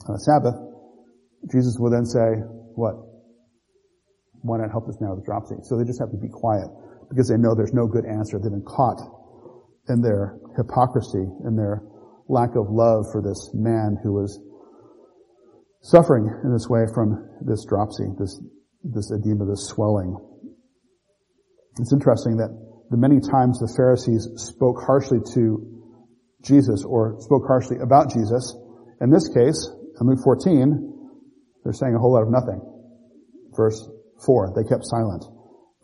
on 0.07 0.15
a 0.15 0.19
Sabbath. 0.19 0.55
Jesus 1.51 1.77
would 1.79 1.93
then 1.93 2.05
say, 2.05 2.39
what? 2.75 2.95
Why 4.41 4.57
not 4.57 4.71
help 4.71 4.87
us 4.87 4.97
now 4.99 5.15
with 5.15 5.25
dropsy? 5.25 5.55
So 5.63 5.77
they 5.77 5.85
just 5.85 5.99
have 5.99 6.11
to 6.11 6.17
be 6.17 6.29
quiet 6.29 6.67
because 7.09 7.29
they 7.29 7.37
know 7.37 7.55
there's 7.55 7.73
no 7.73 7.87
good 7.87 8.05
answer. 8.05 8.39
They've 8.39 8.51
been 8.51 8.65
caught 8.67 8.99
in 9.89 10.01
their 10.01 10.39
hypocrisy, 10.55 11.25
and 11.43 11.57
their 11.57 11.83
lack 12.29 12.55
of 12.55 12.69
love 12.69 13.05
for 13.11 13.21
this 13.21 13.51
man 13.53 13.97
who 14.01 14.13
was 14.13 14.39
suffering 15.81 16.29
in 16.43 16.53
this 16.53 16.67
way 16.69 16.85
from 16.93 17.29
this 17.41 17.65
dropsy, 17.67 18.05
this, 18.17 18.41
this 18.83 19.11
edema, 19.11 19.45
this 19.45 19.67
swelling. 19.67 20.15
It's 21.79 21.91
interesting 21.91 22.37
that 22.37 22.51
the 22.93 22.97
many 23.01 23.19
times 23.19 23.57
the 23.57 23.73
Pharisees 23.75 24.29
spoke 24.35 24.77
harshly 24.85 25.17
to 25.33 25.65
Jesus 26.43 26.85
or 26.85 27.17
spoke 27.21 27.41
harshly 27.47 27.77
about 27.81 28.13
Jesus. 28.13 28.55
In 29.01 29.09
this 29.09 29.27
case, 29.33 29.57
in 29.99 30.05
Luke 30.05 30.19
14, 30.23 31.09
they're 31.63 31.73
saying 31.73 31.95
a 31.95 31.99
whole 31.99 32.13
lot 32.13 32.21
of 32.21 32.29
nothing. 32.29 32.61
Verse 33.57 33.81
4, 34.23 34.53
they 34.55 34.69
kept 34.69 34.85
silent. 34.85 35.25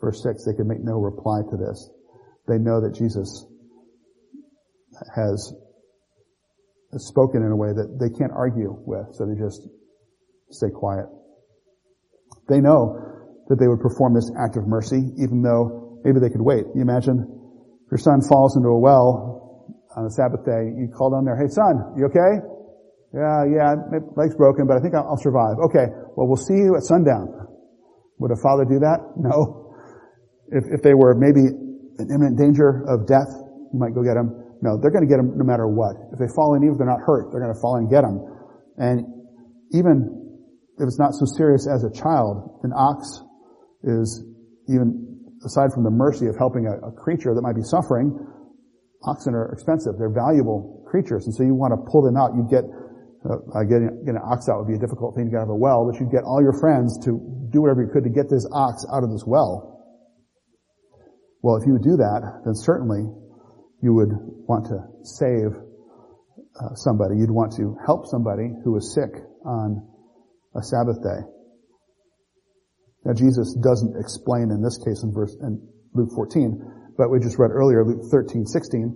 Verse 0.00 0.22
6, 0.22 0.44
they 0.46 0.54
could 0.54 0.68
make 0.68 0.84
no 0.84 1.00
reply 1.00 1.40
to 1.50 1.56
this. 1.56 1.90
They 2.46 2.58
know 2.58 2.80
that 2.80 2.94
Jesus 2.94 3.44
has 5.16 5.52
spoken 6.94 7.42
in 7.42 7.50
a 7.50 7.56
way 7.56 7.72
that 7.74 7.98
they 7.98 8.16
can't 8.16 8.32
argue 8.32 8.70
with, 8.86 9.06
so 9.14 9.26
they 9.26 9.34
just 9.34 9.66
stay 10.50 10.70
quiet. 10.70 11.06
They 12.48 12.60
know 12.60 13.02
that 13.48 13.58
they 13.58 13.66
would 13.66 13.80
perform 13.80 14.14
this 14.14 14.30
act 14.38 14.56
of 14.56 14.68
mercy, 14.68 15.10
even 15.18 15.42
though 15.42 15.89
maybe 16.04 16.20
they 16.20 16.30
could 16.30 16.42
wait. 16.42 16.64
You 16.74 16.82
imagine 16.82 17.26
your 17.90 17.98
son 17.98 18.20
falls 18.22 18.56
into 18.56 18.68
a 18.68 18.78
well 18.78 19.76
on 19.96 20.06
a 20.06 20.10
Sabbath 20.10 20.44
day. 20.44 20.70
You 20.76 20.88
call 20.88 21.10
down 21.10 21.24
there, 21.24 21.36
hey 21.36 21.48
son, 21.48 21.94
you 21.96 22.06
okay? 22.06 22.42
Yeah, 23.10 23.42
yeah, 23.50 23.74
my 23.90 23.98
leg's 24.14 24.36
broken, 24.36 24.66
but 24.66 24.78
I 24.78 24.80
think 24.80 24.94
I'll 24.94 25.18
survive. 25.18 25.58
Okay, 25.70 25.90
well 26.14 26.30
we'll 26.30 26.40
see 26.40 26.54
you 26.54 26.76
at 26.76 26.82
sundown. 26.82 27.26
Would 28.18 28.30
a 28.30 28.40
father 28.42 28.64
do 28.64 28.78
that? 28.80 29.00
No. 29.16 29.72
If, 30.52 30.64
if 30.70 30.82
they 30.82 30.94
were 30.94 31.14
maybe 31.16 31.40
in 31.40 32.06
imminent 32.10 32.38
danger 32.38 32.84
of 32.86 33.06
death, 33.08 33.30
you 33.72 33.78
might 33.78 33.94
go 33.94 34.02
get 34.02 34.14
them. 34.14 34.34
No, 34.62 34.76
they're 34.76 34.92
going 34.92 35.06
to 35.06 35.08
get 35.08 35.16
them 35.16 35.32
no 35.38 35.44
matter 35.44 35.66
what. 35.66 35.96
If 36.12 36.18
they 36.20 36.28
fall 36.36 36.54
in, 36.54 36.62
even 36.62 36.76
if 36.76 36.78
they're 36.78 36.90
not 36.90 37.00
hurt, 37.00 37.32
they're 37.32 37.40
going 37.40 37.54
to 37.54 37.60
fall 37.60 37.80
in 37.80 37.88
and 37.88 37.90
get 37.90 38.04
them. 38.04 38.20
And 38.76 39.08
even 39.72 40.20
if 40.76 40.84
it's 40.84 40.98
not 40.98 41.14
so 41.14 41.24
serious 41.24 41.66
as 41.66 41.82
a 41.84 41.92
child, 41.92 42.60
an 42.62 42.72
ox 42.76 43.24
is 43.84 44.24
even 44.68 45.09
aside 45.44 45.72
from 45.72 45.84
the 45.84 45.90
mercy 45.90 46.26
of 46.26 46.36
helping 46.36 46.66
a, 46.66 46.88
a 46.88 46.92
creature 46.92 47.34
that 47.34 47.42
might 47.42 47.56
be 47.56 47.64
suffering, 47.64 48.12
oxen 49.04 49.34
are 49.34 49.52
expensive. 49.52 49.94
They're 49.98 50.12
valuable 50.12 50.84
creatures, 50.86 51.26
and 51.26 51.34
so 51.34 51.42
you 51.42 51.54
want 51.54 51.72
to 51.72 51.80
pull 51.90 52.02
them 52.02 52.16
out. 52.16 52.34
You'd 52.34 52.50
get 52.50 52.64
uh, 53.24 53.64
getting, 53.68 53.92
getting 54.00 54.16
an 54.16 54.24
ox 54.24 54.48
out 54.48 54.64
would 54.64 54.68
be 54.68 54.76
a 54.76 54.80
difficult 54.80 55.14
thing 55.14 55.26
to 55.26 55.30
get 55.30 55.44
out 55.44 55.52
of 55.52 55.52
a 55.52 55.56
well, 55.56 55.84
but 55.84 56.00
you'd 56.00 56.10
get 56.10 56.24
all 56.24 56.40
your 56.40 56.56
friends 56.56 56.96
to 57.04 57.20
do 57.52 57.60
whatever 57.60 57.82
you 57.82 57.90
could 57.92 58.04
to 58.04 58.10
get 58.10 58.30
this 58.30 58.48
ox 58.52 58.86
out 58.92 59.04
of 59.04 59.10
this 59.10 59.24
well. 59.26 59.76
Well, 61.42 61.56
if 61.56 61.66
you 61.66 61.72
would 61.72 61.84
do 61.84 61.96
that, 61.96 62.42
then 62.44 62.54
certainly 62.54 63.04
you 63.82 63.94
would 63.94 64.12
want 64.48 64.66
to 64.66 64.80
save 65.04 65.52
uh, 65.52 66.74
somebody. 66.74 67.16
You'd 67.16 67.30
want 67.30 67.52
to 67.56 67.76
help 67.84 68.06
somebody 68.06 68.48
who 68.64 68.76
is 68.76 68.92
sick 68.94 69.10
on 69.44 69.88
a 70.56 70.62
Sabbath 70.62 71.02
day. 71.02 71.20
Now 73.04 73.14
Jesus 73.14 73.54
doesn't 73.54 73.96
explain 73.98 74.50
in 74.50 74.62
this 74.62 74.78
case 74.78 75.02
in 75.02 75.12
verse 75.12 75.34
in 75.40 75.60
Luke 75.94 76.10
14, 76.14 76.94
but 76.98 77.10
we 77.10 77.18
just 77.18 77.38
read 77.38 77.50
earlier, 77.50 77.84
Luke 77.84 78.10
13, 78.10 78.46
16. 78.46 78.92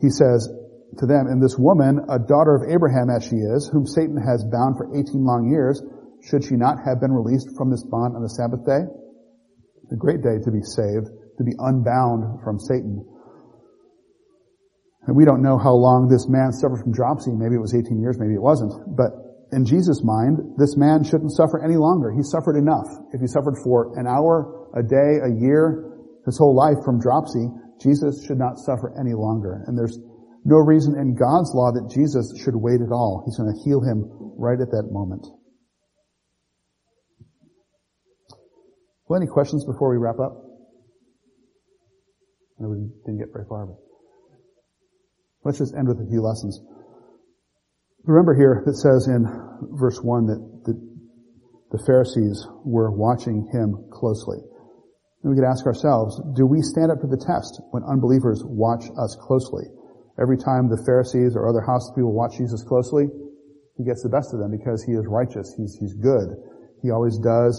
He 0.00 0.10
says 0.10 0.48
to 0.98 1.06
them, 1.06 1.26
and 1.26 1.42
this 1.42 1.58
woman, 1.58 2.00
a 2.08 2.18
daughter 2.18 2.54
of 2.54 2.70
Abraham 2.70 3.10
as 3.10 3.24
she 3.24 3.36
is, 3.36 3.68
whom 3.72 3.86
Satan 3.86 4.16
has 4.16 4.44
bound 4.44 4.78
for 4.78 4.86
18 4.94 5.24
long 5.24 5.50
years, 5.50 5.82
should 6.22 6.44
she 6.44 6.54
not 6.54 6.78
have 6.86 7.00
been 7.00 7.12
released 7.12 7.50
from 7.56 7.70
this 7.70 7.82
bond 7.84 8.14
on 8.16 8.22
the 8.22 8.30
Sabbath 8.30 8.64
day? 8.64 8.86
A 9.90 9.96
great 9.96 10.22
day 10.22 10.38
to 10.42 10.50
be 10.50 10.62
saved, 10.62 11.10
to 11.38 11.44
be 11.44 11.52
unbound 11.58 12.40
from 12.42 12.58
Satan. 12.58 13.04
And 15.06 15.16
we 15.16 15.24
don't 15.24 15.42
know 15.42 15.58
how 15.58 15.74
long 15.74 16.08
this 16.08 16.28
man 16.28 16.52
suffered 16.52 16.80
from 16.80 16.92
dropsy. 16.92 17.32
Maybe 17.32 17.56
it 17.56 17.60
was 17.60 17.74
18 17.74 18.00
years, 18.00 18.16
maybe 18.18 18.34
it 18.34 18.40
wasn't. 18.40 18.72
But 18.96 19.12
in 19.54 19.64
Jesus' 19.64 20.02
mind, 20.02 20.38
this 20.58 20.76
man 20.76 21.04
shouldn't 21.04 21.32
suffer 21.32 21.62
any 21.62 21.76
longer. 21.76 22.10
He 22.10 22.22
suffered 22.22 22.56
enough. 22.56 22.86
If 23.12 23.20
he 23.20 23.26
suffered 23.26 23.56
for 23.62 23.98
an 23.98 24.06
hour, 24.06 24.68
a 24.74 24.82
day, 24.82 25.22
a 25.22 25.30
year, 25.40 25.94
his 26.26 26.38
whole 26.38 26.54
life 26.54 26.82
from 26.84 27.00
dropsy, 27.00 27.46
Jesus 27.80 28.24
should 28.26 28.38
not 28.38 28.58
suffer 28.58 28.92
any 28.98 29.14
longer. 29.14 29.62
And 29.66 29.78
there's 29.78 29.98
no 30.44 30.56
reason 30.56 30.98
in 30.98 31.14
God's 31.14 31.54
law 31.54 31.72
that 31.72 31.90
Jesus 31.94 32.34
should 32.42 32.54
wait 32.54 32.80
at 32.80 32.92
all. 32.92 33.22
He's 33.24 33.36
going 33.36 33.52
to 33.52 33.60
heal 33.64 33.80
him 33.80 34.10
right 34.36 34.60
at 34.60 34.70
that 34.70 34.88
moment. 34.90 35.26
Well, 39.06 39.20
any 39.20 39.30
questions 39.30 39.64
before 39.64 39.90
we 39.90 39.96
wrap 39.96 40.18
up? 40.18 40.32
I 42.58 42.62
know 42.62 42.70
we 42.70 42.88
didn't 43.04 43.18
get 43.18 43.32
very 43.32 43.44
far, 43.48 43.66
but 43.66 43.76
let's 45.44 45.58
just 45.58 45.74
end 45.74 45.88
with 45.88 46.00
a 46.00 46.08
few 46.08 46.22
lessons. 46.22 46.60
Remember 48.06 48.34
here, 48.34 48.62
it 48.66 48.76
says 48.76 49.08
in 49.08 49.24
verse 49.80 49.98
1 50.02 50.26
that 50.26 50.40
the, 50.68 50.74
the 51.72 51.82
Pharisees 51.86 52.46
were 52.64 52.92
watching 52.92 53.48
him 53.52 53.88
closely. 53.90 54.38
And 55.22 55.32
we 55.32 55.40
could 55.40 55.48
ask 55.48 55.64
ourselves, 55.64 56.20
do 56.36 56.44
we 56.44 56.60
stand 56.60 56.92
up 56.92 57.00
to 57.00 57.08
the 57.08 57.16
test 57.16 57.64
when 57.72 57.82
unbelievers 57.88 58.44
watch 58.44 58.84
us 59.00 59.16
closely? 59.24 59.64
Every 60.20 60.36
time 60.36 60.68
the 60.68 60.84
Pharisees 60.84 61.32
or 61.34 61.48
other 61.48 61.64
house 61.64 61.90
people 61.96 62.12
watch 62.12 62.36
Jesus 62.36 62.62
closely, 62.62 63.08
he 63.80 63.84
gets 63.84 64.04
the 64.04 64.12
best 64.12 64.36
of 64.36 64.38
them 64.38 64.52
because 64.52 64.84
he 64.84 64.92
is 64.92 65.08
righteous. 65.08 65.56
He's, 65.56 65.74
he's 65.80 65.94
good. 65.96 66.28
He 66.84 66.92
always 66.92 67.16
does, 67.18 67.56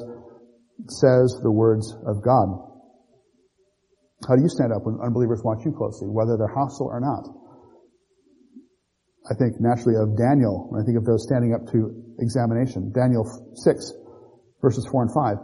says 0.87 1.41
the 1.41 1.51
words 1.51 1.89
of 2.05 2.21
God. 2.21 2.53
How 4.29 4.37
do 4.37 4.45
you 4.45 4.49
stand 4.49 4.71
up 4.71 4.85
when 4.85 5.01
unbelievers 5.01 5.41
watch 5.43 5.65
you 5.65 5.73
closely, 5.73 6.07
whether 6.07 6.37
they're 6.37 6.53
hostile 6.53 6.87
or 6.87 7.01
not? 7.01 7.25
I 9.25 9.33
think 9.33 9.57
naturally 9.59 9.97
of 9.97 10.13
Daniel 10.17 10.69
when 10.69 10.81
I 10.81 10.85
think 10.85 10.97
of 10.97 11.05
those 11.05 11.25
standing 11.25 11.53
up 11.53 11.65
to 11.73 11.89
examination. 12.19 12.93
Daniel 12.93 13.25
6, 13.25 13.93
verses 14.61 14.85
4 14.85 15.09
and 15.09 15.13
5. 15.13 15.37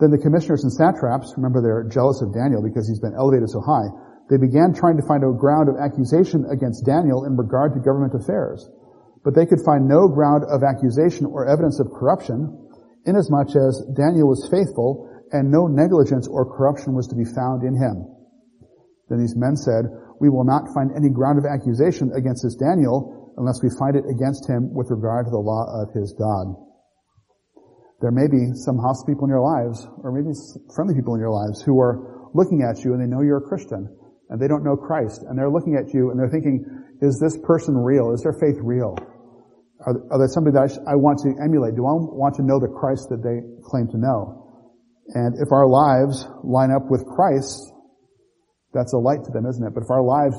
Then 0.00 0.10
the 0.10 0.22
commissioners 0.22 0.62
and 0.62 0.72
satraps, 0.72 1.34
remember 1.36 1.62
they're 1.62 1.86
jealous 1.90 2.22
of 2.22 2.34
Daniel 2.34 2.62
because 2.62 2.86
he's 2.86 3.02
been 3.02 3.14
elevated 3.14 3.50
so 3.50 3.60
high, 3.60 3.90
they 4.30 4.38
began 4.38 4.72
trying 4.72 4.96
to 4.96 5.06
find 5.06 5.22
a 5.22 5.34
ground 5.34 5.68
of 5.68 5.76
accusation 5.76 6.46
against 6.50 6.86
Daniel 6.86 7.26
in 7.26 7.36
regard 7.36 7.74
to 7.74 7.80
government 7.80 8.14
affairs. 8.14 8.66
But 9.22 9.34
they 9.34 9.46
could 9.46 9.60
find 9.64 9.88
no 9.88 10.08
ground 10.08 10.44
of 10.48 10.62
accusation 10.62 11.26
or 11.26 11.46
evidence 11.48 11.80
of 11.80 11.90
corruption, 11.90 12.54
inasmuch 13.06 13.56
as 13.56 13.82
Daniel 13.96 14.28
was 14.28 14.48
faithful 14.50 15.10
and 15.32 15.50
no 15.50 15.66
negligence 15.66 16.28
or 16.28 16.46
corruption 16.46 16.94
was 16.94 17.08
to 17.08 17.16
be 17.16 17.24
found 17.24 17.64
in 17.64 17.74
him. 17.74 18.06
Then 19.08 19.18
these 19.18 19.36
men 19.36 19.56
said, 19.56 19.90
we 20.20 20.28
will 20.30 20.44
not 20.44 20.72
find 20.72 20.90
any 20.96 21.10
ground 21.10 21.38
of 21.38 21.44
accusation 21.44 22.12
against 22.14 22.44
this 22.44 22.56
Daniel 22.56 23.23
unless 23.36 23.62
we 23.62 23.70
find 23.78 23.96
it 23.96 24.04
against 24.08 24.48
him 24.48 24.72
with 24.72 24.90
regard 24.90 25.26
to 25.26 25.30
the 25.30 25.38
law 25.38 25.66
of 25.82 25.92
his 25.94 26.14
God. 26.18 26.54
There 28.00 28.12
may 28.12 28.28
be 28.28 28.52
some 28.54 28.78
hostile 28.78 29.06
people 29.06 29.24
in 29.24 29.30
your 29.30 29.42
lives, 29.42 29.86
or 30.02 30.12
maybe 30.12 30.34
friendly 30.74 30.94
people 30.94 31.14
in 31.14 31.20
your 31.20 31.32
lives, 31.32 31.62
who 31.62 31.80
are 31.80 32.30
looking 32.34 32.62
at 32.62 32.84
you 32.84 32.92
and 32.92 33.00
they 33.00 33.06
know 33.06 33.22
you're 33.22 33.38
a 33.38 33.48
Christian, 33.48 33.88
and 34.28 34.40
they 34.40 34.48
don't 34.48 34.64
know 34.64 34.76
Christ, 34.76 35.22
and 35.22 35.38
they're 35.38 35.50
looking 35.50 35.76
at 35.76 35.94
you 35.94 36.10
and 36.10 36.18
they're 36.18 36.30
thinking, 36.30 36.64
is 37.00 37.18
this 37.20 37.36
person 37.42 37.76
real? 37.76 38.12
Is 38.12 38.22
their 38.22 38.34
faith 38.34 38.58
real? 38.60 38.96
Are, 39.86 39.94
are 40.10 40.18
they 40.18 40.30
somebody 40.32 40.54
that 40.54 40.78
I 40.88 40.96
want 40.96 41.20
to 41.20 41.34
emulate? 41.42 41.76
Do 41.76 41.84
I 41.86 41.92
want 41.92 42.34
to 42.36 42.42
know 42.42 42.58
the 42.58 42.68
Christ 42.68 43.08
that 43.10 43.22
they 43.22 43.44
claim 43.64 43.88
to 43.88 43.98
know? 43.98 44.44
And 45.12 45.36
if 45.36 45.52
our 45.52 45.68
lives 45.68 46.26
line 46.42 46.70
up 46.72 46.88
with 46.88 47.04
Christ, 47.04 47.72
that's 48.72 48.92
a 48.94 48.98
light 48.98 49.22
to 49.24 49.30
them, 49.30 49.44
isn't 49.46 49.62
it? 49.62 49.74
But 49.74 49.84
if 49.84 49.90
our 49.90 50.02
lives, 50.02 50.36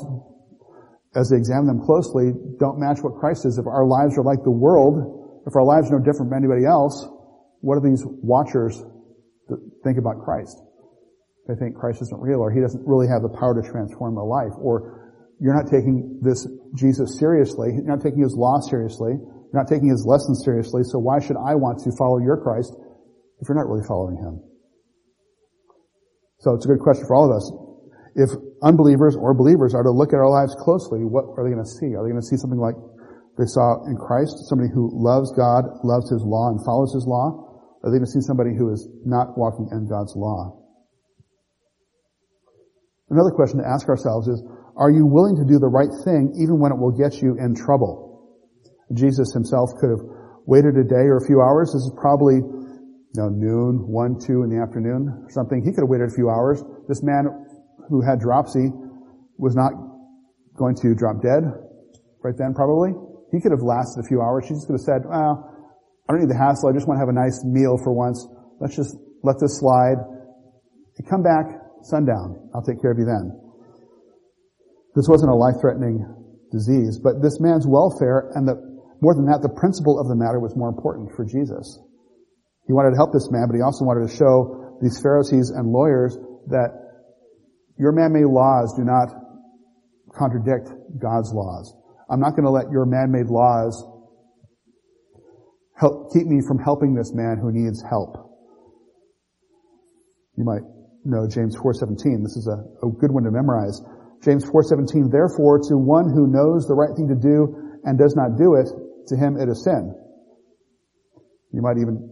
as 1.16 1.30
they 1.30 1.38
examine 1.38 1.68
them 1.68 1.80
closely, 1.80 2.34
don't 2.60 2.78
match 2.78 3.00
what 3.02 3.16
Christ 3.16 3.46
is, 3.46 3.58
if 3.58 3.66
our 3.66 3.88
lives 3.88 4.18
are 4.18 4.24
like 4.24 4.44
the 4.44 4.52
world, 4.52 5.44
if 5.48 5.56
our 5.56 5.64
lives 5.64 5.88
are 5.90 6.00
no 6.00 6.04
different 6.04 6.30
from 6.30 6.38
anybody 6.38 6.66
else, 6.66 7.08
what 7.62 7.80
do 7.80 7.88
these 7.88 8.04
watchers 8.06 8.84
think 9.84 9.98
about 9.98 10.20
Christ? 10.24 10.60
They 11.48 11.56
think 11.56 11.76
Christ 11.76 12.02
isn't 12.02 12.20
real, 12.20 12.40
or 12.40 12.52
he 12.52 12.60
doesn't 12.60 12.84
really 12.86 13.08
have 13.08 13.22
the 13.22 13.30
power 13.30 13.56
to 13.56 13.64
transform 13.64 14.18
a 14.18 14.24
life, 14.24 14.52
or 14.60 15.14
you're 15.40 15.56
not 15.56 15.72
taking 15.72 16.20
this 16.22 16.48
Jesus 16.76 17.18
seriously, 17.18 17.72
you're 17.74 17.88
not 17.88 18.02
taking 18.02 18.22
his 18.22 18.36
law 18.36 18.60
seriously, 18.60 19.16
you're 19.16 19.62
not 19.62 19.70
taking 19.70 19.88
his 19.88 20.06
lessons 20.06 20.44
seriously, 20.44 20.84
so 20.84 21.00
why 21.00 21.20
should 21.20 21.38
I 21.38 21.56
want 21.56 21.80
to 21.84 21.92
follow 21.98 22.20
your 22.20 22.36
Christ 22.36 22.76
if 23.40 23.48
you're 23.48 23.56
not 23.56 23.70
really 23.72 23.86
following 23.88 24.18
him? 24.18 24.44
So 26.40 26.56
it's 26.56 26.66
a 26.66 26.68
good 26.68 26.80
question 26.80 27.06
for 27.08 27.16
all 27.16 27.32
of 27.32 27.36
us 27.36 27.65
if 28.16 28.32
unbelievers 28.64 29.16
or 29.20 29.36
believers 29.36 29.76
are 29.76 29.84
to 29.84 29.92
look 29.92 30.16
at 30.16 30.24
our 30.24 30.32
lives 30.32 30.56
closely, 30.56 31.04
what 31.04 31.28
are 31.36 31.44
they 31.44 31.52
going 31.52 31.64
to 31.64 31.70
see? 31.70 31.92
Are 31.96 32.04
they 32.04 32.12
going 32.16 32.24
to 32.24 32.26
see 32.26 32.40
something 32.40 32.60
like 32.60 32.76
they 33.38 33.44
saw 33.44 33.84
in 33.92 34.00
Christ, 34.00 34.48
somebody 34.48 34.72
who 34.72 34.88
loves 34.96 35.36
God, 35.36 35.68
loves 35.84 36.08
His 36.08 36.24
law, 36.24 36.56
and 36.56 36.64
follows 36.64 36.96
His 36.96 37.04
law? 37.04 37.36
Or 37.84 37.84
are 37.84 37.92
they 37.92 38.00
going 38.00 38.08
to 38.08 38.16
see 38.16 38.24
somebody 38.24 38.56
who 38.56 38.72
is 38.72 38.88
not 39.04 39.36
walking 39.36 39.68
in 39.76 39.88
God's 39.92 40.16
law? 40.16 40.64
Another 43.12 43.36
question 43.36 43.60
to 43.60 43.68
ask 43.68 43.88
ourselves 43.92 44.28
is, 44.32 44.42
are 44.80 44.90
you 44.90 45.06
willing 45.06 45.36
to 45.36 45.46
do 45.46 45.60
the 45.60 45.68
right 45.68 45.92
thing 46.08 46.34
even 46.40 46.58
when 46.58 46.72
it 46.72 46.80
will 46.80 46.96
get 46.96 47.22
you 47.22 47.36
in 47.38 47.54
trouble? 47.54 48.32
Jesus 48.96 49.34
himself 49.34 49.70
could 49.80 49.92
have 49.92 50.04
waited 50.48 50.80
a 50.80 50.88
day 50.88 51.06
or 51.12 51.18
a 51.18 51.26
few 51.28 51.42
hours. 51.42 51.76
This 51.76 51.84
is 51.84 51.94
probably 52.00 52.36
you 53.16 53.18
know, 53.24 53.30
noon, 53.30 53.88
one, 53.88 54.20
two 54.20 54.44
in 54.44 54.52
the 54.52 54.60
afternoon, 54.60 55.08
or 55.08 55.30
something. 55.32 55.64
He 55.64 55.72
could 55.72 55.88
have 55.88 55.90
waited 55.90 56.12
a 56.12 56.16
few 56.16 56.30
hours. 56.30 56.64
This 56.88 57.02
man 57.02 57.45
who 57.90 58.02
had 58.02 58.20
dropsy 58.20 58.72
was 59.38 59.56
not 59.56 59.74
going 60.58 60.76
to 60.82 60.96
drop 60.96 61.22
dead 61.22 61.44
right 62.24 62.36
then 62.38 62.54
probably. 62.54 62.92
He 63.32 63.42
could 63.42 63.52
have 63.52 63.62
lasted 63.62 64.02
a 64.02 64.08
few 64.08 64.22
hours. 64.22 64.46
She 64.48 64.54
just 64.54 64.66
could 64.66 64.80
have 64.80 64.88
said, 64.88 65.06
well, 65.06 65.46
I 66.08 66.14
don't 66.14 66.22
need 66.22 66.30
the 66.30 66.38
hassle. 66.38 66.70
I 66.70 66.74
just 66.74 66.88
want 66.88 66.98
to 66.98 67.04
have 67.06 67.12
a 67.12 67.18
nice 67.18 67.44
meal 67.44 67.78
for 67.78 67.92
once. 67.94 68.26
Let's 68.62 68.76
just 68.76 68.96
let 69.22 69.38
this 69.42 69.60
slide. 69.60 69.98
You 70.98 71.06
come 71.10 71.22
back 71.22 71.46
sundown. 71.84 72.50
I'll 72.54 72.64
take 72.64 72.82
care 72.82 72.92
of 72.92 72.98
you 72.98 73.06
then. 73.06 73.34
This 74.96 75.10
wasn't 75.10 75.30
a 75.30 75.36
life-threatening 75.36 76.08
disease, 76.52 76.98
but 76.98 77.22
this 77.22 77.42
man's 77.42 77.68
welfare 77.68 78.32
and 78.34 78.48
the, 78.48 78.56
more 79.02 79.14
than 79.14 79.26
that, 79.28 79.42
the 79.44 79.52
principle 79.52 80.00
of 80.00 80.08
the 80.08 80.16
matter 80.16 80.40
was 80.40 80.56
more 80.56 80.70
important 80.70 81.12
for 81.14 81.26
Jesus. 81.26 81.78
He 82.66 82.74
wanted 82.74 82.96
to 82.96 82.98
help 82.98 83.12
this 83.12 83.28
man, 83.30 83.46
but 83.52 83.60
he 83.60 83.62
also 83.62 83.84
wanted 83.84 84.08
to 84.08 84.14
show 84.16 84.80
these 84.82 84.98
Pharisees 85.02 85.52
and 85.52 85.68
lawyers 85.68 86.18
that 86.48 86.85
your 87.78 87.92
man-made 87.92 88.26
laws 88.26 88.74
do 88.78 88.84
not 88.84 89.10
contradict 90.14 90.70
God's 90.98 91.34
laws. 91.34 91.76
I'm 92.10 92.20
not 92.20 92.32
going 92.32 92.46
to 92.46 92.52
let 92.52 92.72
your 92.72 92.86
man-made 92.86 93.28
laws 93.28 93.84
help 95.78 96.14
keep 96.14 96.26
me 96.28 96.42
from 96.48 96.60
helping 96.60 96.96
this 96.96 97.12
man 97.14 97.38
who 97.42 97.52
needs 97.52 97.84
help. 97.84 98.16
You 100.38 100.46
might 100.46 100.64
know 101.04 101.28
James 101.28 101.56
4:17. 101.58 102.24
This 102.24 102.38
is 102.38 102.48
a, 102.48 102.86
a 102.86 102.92
good 102.92 103.12
one 103.12 103.24
to 103.24 103.32
memorize. 103.32 103.82
James 104.24 104.46
4:17. 104.46 105.12
Therefore, 105.12 105.60
to 105.70 105.78
one 105.78 106.10
who 106.10 106.28
knows 106.28 106.68
the 106.68 106.76
right 106.76 106.96
thing 106.96 107.08
to 107.08 107.16
do 107.16 107.80
and 107.84 107.98
does 107.98 108.16
not 108.16 108.38
do 108.38 108.56
it, 108.56 108.68
to 109.08 109.16
him 109.16 109.38
it 109.38 109.50
is 109.50 109.64
sin. 109.64 109.94
You 111.52 111.62
might 111.62 111.78
even, 111.78 112.04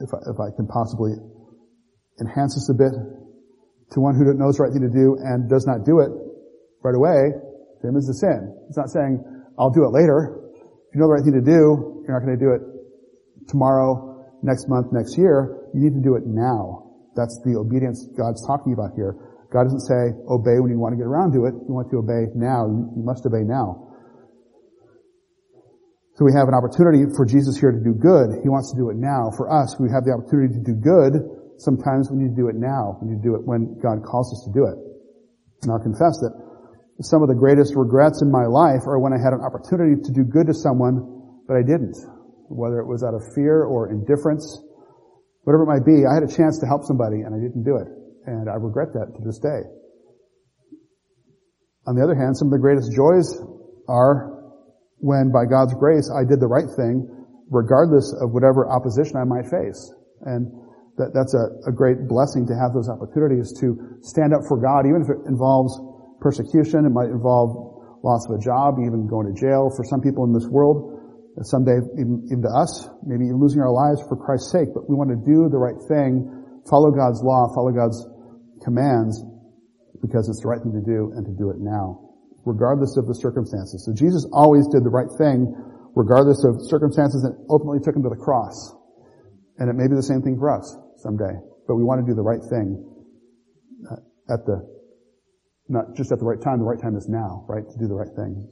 if 0.00 0.10
I, 0.14 0.18
if 0.30 0.40
I 0.40 0.50
can 0.56 0.66
possibly 0.66 1.12
enhance 2.20 2.54
this 2.54 2.70
a 2.70 2.74
bit, 2.74 2.92
to 3.92 4.00
one 4.00 4.14
who 4.14 4.24
knows 4.34 4.56
the 4.56 4.64
right 4.64 4.72
thing 4.72 4.84
to 4.84 4.92
do 4.92 5.16
and 5.20 5.48
does 5.48 5.66
not 5.66 5.84
do 5.84 6.00
it 6.00 6.10
right 6.84 6.94
away, 6.94 7.32
to 7.80 7.88
him 7.88 7.96
is 7.96 8.06
the 8.06 8.14
sin. 8.14 8.52
It's 8.68 8.76
not 8.76 8.90
saying, 8.90 9.24
I'll 9.58 9.70
do 9.70 9.84
it 9.84 9.92
later. 9.92 10.50
If 10.88 10.94
you 10.94 11.00
know 11.00 11.08
the 11.08 11.14
right 11.18 11.24
thing 11.24 11.34
to 11.34 11.44
do, 11.44 12.04
you're 12.04 12.14
not 12.14 12.24
going 12.24 12.38
to 12.38 12.42
do 12.42 12.52
it 12.52 12.62
tomorrow, 13.48 14.28
next 14.42 14.68
month, 14.68 14.92
next 14.92 15.16
year. 15.18 15.68
You 15.74 15.80
need 15.80 15.96
to 15.96 16.04
do 16.04 16.16
it 16.16 16.24
now. 16.26 16.92
That's 17.16 17.40
the 17.44 17.56
obedience 17.58 18.06
God's 18.16 18.44
talking 18.46 18.72
about 18.72 18.94
here. 18.94 19.16
God 19.52 19.64
doesn't 19.64 19.88
say, 19.88 20.12
obey 20.28 20.60
when 20.60 20.70
you 20.70 20.78
want 20.78 20.92
to 20.92 21.00
get 21.00 21.08
around 21.08 21.32
to 21.32 21.48
it. 21.48 21.56
You 21.66 21.72
want 21.72 21.90
to 21.90 21.98
obey 21.98 22.28
now. 22.36 22.68
You 22.68 23.02
must 23.02 23.24
obey 23.24 23.42
now. 23.42 23.88
So 26.18 26.26
we 26.26 26.34
have 26.34 26.50
an 26.50 26.54
opportunity 26.54 27.06
for 27.14 27.24
Jesus 27.24 27.56
here 27.56 27.70
to 27.70 27.78
do 27.78 27.94
good. 27.94 28.42
He 28.42 28.50
wants 28.50 28.74
to 28.74 28.76
do 28.76 28.90
it 28.90 28.98
now. 28.98 29.30
For 29.38 29.46
us, 29.48 29.78
we 29.78 29.88
have 29.88 30.02
the 30.02 30.12
opportunity 30.12 30.58
to 30.58 30.64
do 30.66 30.74
good. 30.74 31.14
Sometimes 31.58 32.10
we 32.10 32.22
need 32.22 32.34
to 32.34 32.38
do 32.38 32.48
it 32.48 32.56
now. 32.56 32.98
We 33.02 33.10
need 33.10 33.22
to 33.22 33.26
do 33.26 33.34
it 33.34 33.42
when 33.42 33.78
God 33.82 34.06
calls 34.06 34.30
us 34.32 34.46
to 34.46 34.52
do 34.54 34.66
it. 34.66 34.78
And 35.62 35.72
I'll 35.72 35.82
confess 35.82 36.22
that 36.22 36.30
some 37.02 37.22
of 37.22 37.28
the 37.28 37.34
greatest 37.34 37.74
regrets 37.74 38.22
in 38.22 38.30
my 38.30 38.46
life 38.46 38.86
are 38.86 38.98
when 38.98 39.12
I 39.12 39.18
had 39.18 39.34
an 39.34 39.42
opportunity 39.42 39.98
to 40.02 40.10
do 40.10 40.22
good 40.22 40.46
to 40.46 40.54
someone, 40.54 41.02
but 41.46 41.54
I 41.54 41.62
didn't. 41.62 41.98
Whether 42.50 42.78
it 42.78 42.86
was 42.86 43.02
out 43.02 43.14
of 43.14 43.22
fear 43.34 43.62
or 43.62 43.90
indifference, 43.90 44.46
whatever 45.42 45.62
it 45.62 45.70
might 45.70 45.86
be, 45.86 46.06
I 46.06 46.14
had 46.14 46.22
a 46.22 46.30
chance 46.30 46.58
to 46.62 46.66
help 46.66 46.82
somebody 46.84 47.22
and 47.26 47.34
I 47.34 47.38
didn't 47.38 47.62
do 47.62 47.76
it. 47.76 47.86
And 48.26 48.50
I 48.50 48.54
regret 48.54 48.94
that 48.94 49.14
to 49.14 49.20
this 49.24 49.38
day. 49.38 49.62
On 51.86 51.94
the 51.94 52.02
other 52.02 52.14
hand, 52.14 52.36
some 52.36 52.48
of 52.48 52.52
the 52.52 52.62
greatest 52.62 52.92
joys 52.92 53.34
are 53.88 54.52
when 54.98 55.32
by 55.32 55.46
God's 55.46 55.74
grace 55.74 56.10
I 56.10 56.22
did 56.28 56.38
the 56.38 56.50
right 56.50 56.68
thing, 56.76 57.08
regardless 57.50 58.12
of 58.20 58.30
whatever 58.30 58.68
opposition 58.68 59.16
I 59.16 59.24
might 59.24 59.46
face. 59.46 59.80
And 60.22 60.52
that, 60.98 61.14
that's 61.14 61.34
a, 61.34 61.70
a 61.70 61.72
great 61.72 62.06
blessing 62.10 62.46
to 62.50 62.54
have 62.54 62.74
those 62.74 62.90
opportunities 62.90 63.54
to 63.62 63.98
stand 64.02 64.34
up 64.34 64.42
for 64.46 64.58
God, 64.58 64.84
even 64.84 65.02
if 65.02 65.08
it 65.08 65.22
involves 65.30 65.72
persecution. 66.20 66.84
It 66.84 66.92
might 66.92 67.08
involve 67.08 68.02
loss 68.02 68.26
of 68.28 68.38
a 68.38 68.42
job, 68.42 68.78
even 68.82 69.06
going 69.06 69.30
to 69.30 69.34
jail 69.34 69.70
for 69.74 69.82
some 69.86 70.02
people 70.02 70.26
in 70.26 70.32
this 70.34 70.46
world. 70.50 70.98
Uh, 71.38 71.42
someday, 71.42 71.78
even, 71.94 72.26
even 72.26 72.42
to 72.42 72.50
us, 72.50 72.90
maybe 73.06 73.30
even 73.30 73.38
losing 73.38 73.62
our 73.62 73.72
lives 73.72 74.02
for 74.10 74.18
Christ's 74.18 74.50
sake. 74.50 74.68
But 74.74 74.90
we 74.90 74.94
want 74.94 75.10
to 75.10 75.20
do 75.22 75.48
the 75.48 75.58
right 75.58 75.78
thing, 75.86 76.26
follow 76.68 76.90
God's 76.90 77.22
law, 77.22 77.50
follow 77.54 77.70
God's 77.70 78.02
commands, 78.62 79.22
because 80.02 80.28
it's 80.28 80.42
the 80.42 80.48
right 80.50 80.60
thing 80.60 80.74
to 80.74 80.84
do 80.84 81.14
and 81.14 81.24
to 81.26 81.32
do 81.32 81.50
it 81.50 81.58
now 81.58 82.08
regardless 82.48 82.96
of 82.96 83.06
the 83.06 83.14
circumstances. 83.14 83.84
So 83.84 83.92
Jesus 83.92 84.24
always 84.32 84.66
did 84.68 84.82
the 84.82 84.88
right 84.88 85.10
thing, 85.20 85.52
regardless 85.94 86.44
of 86.44 86.56
circumstances 86.64 87.20
that 87.20 87.36
ultimately 87.52 87.84
took 87.84 87.94
him 87.94 88.02
to 88.02 88.08
the 88.08 88.16
cross. 88.16 88.72
And 89.58 89.68
it 89.68 89.74
may 89.74 89.86
be 89.86 89.94
the 89.94 90.02
same 90.02 90.22
thing 90.22 90.38
for 90.40 90.48
us 90.48 90.64
someday. 90.98 91.34
But 91.66 91.76
we 91.76 91.84
want 91.84 92.04
to 92.04 92.06
do 92.06 92.14
the 92.14 92.22
right 92.22 92.42
thing 92.50 92.82
uh, 93.90 94.32
at 94.32 94.44
the, 94.46 94.66
not 95.68 95.96
just 95.96 96.12
at 96.12 96.18
the 96.18 96.24
right 96.24 96.40
time, 96.40 96.58
the 96.58 96.64
right 96.64 96.80
time 96.80 96.96
is 96.96 97.08
now, 97.08 97.44
right? 97.48 97.64
To 97.64 97.76
do 97.78 97.88
the 97.88 97.94
right 97.94 98.12
thing. 98.16 98.48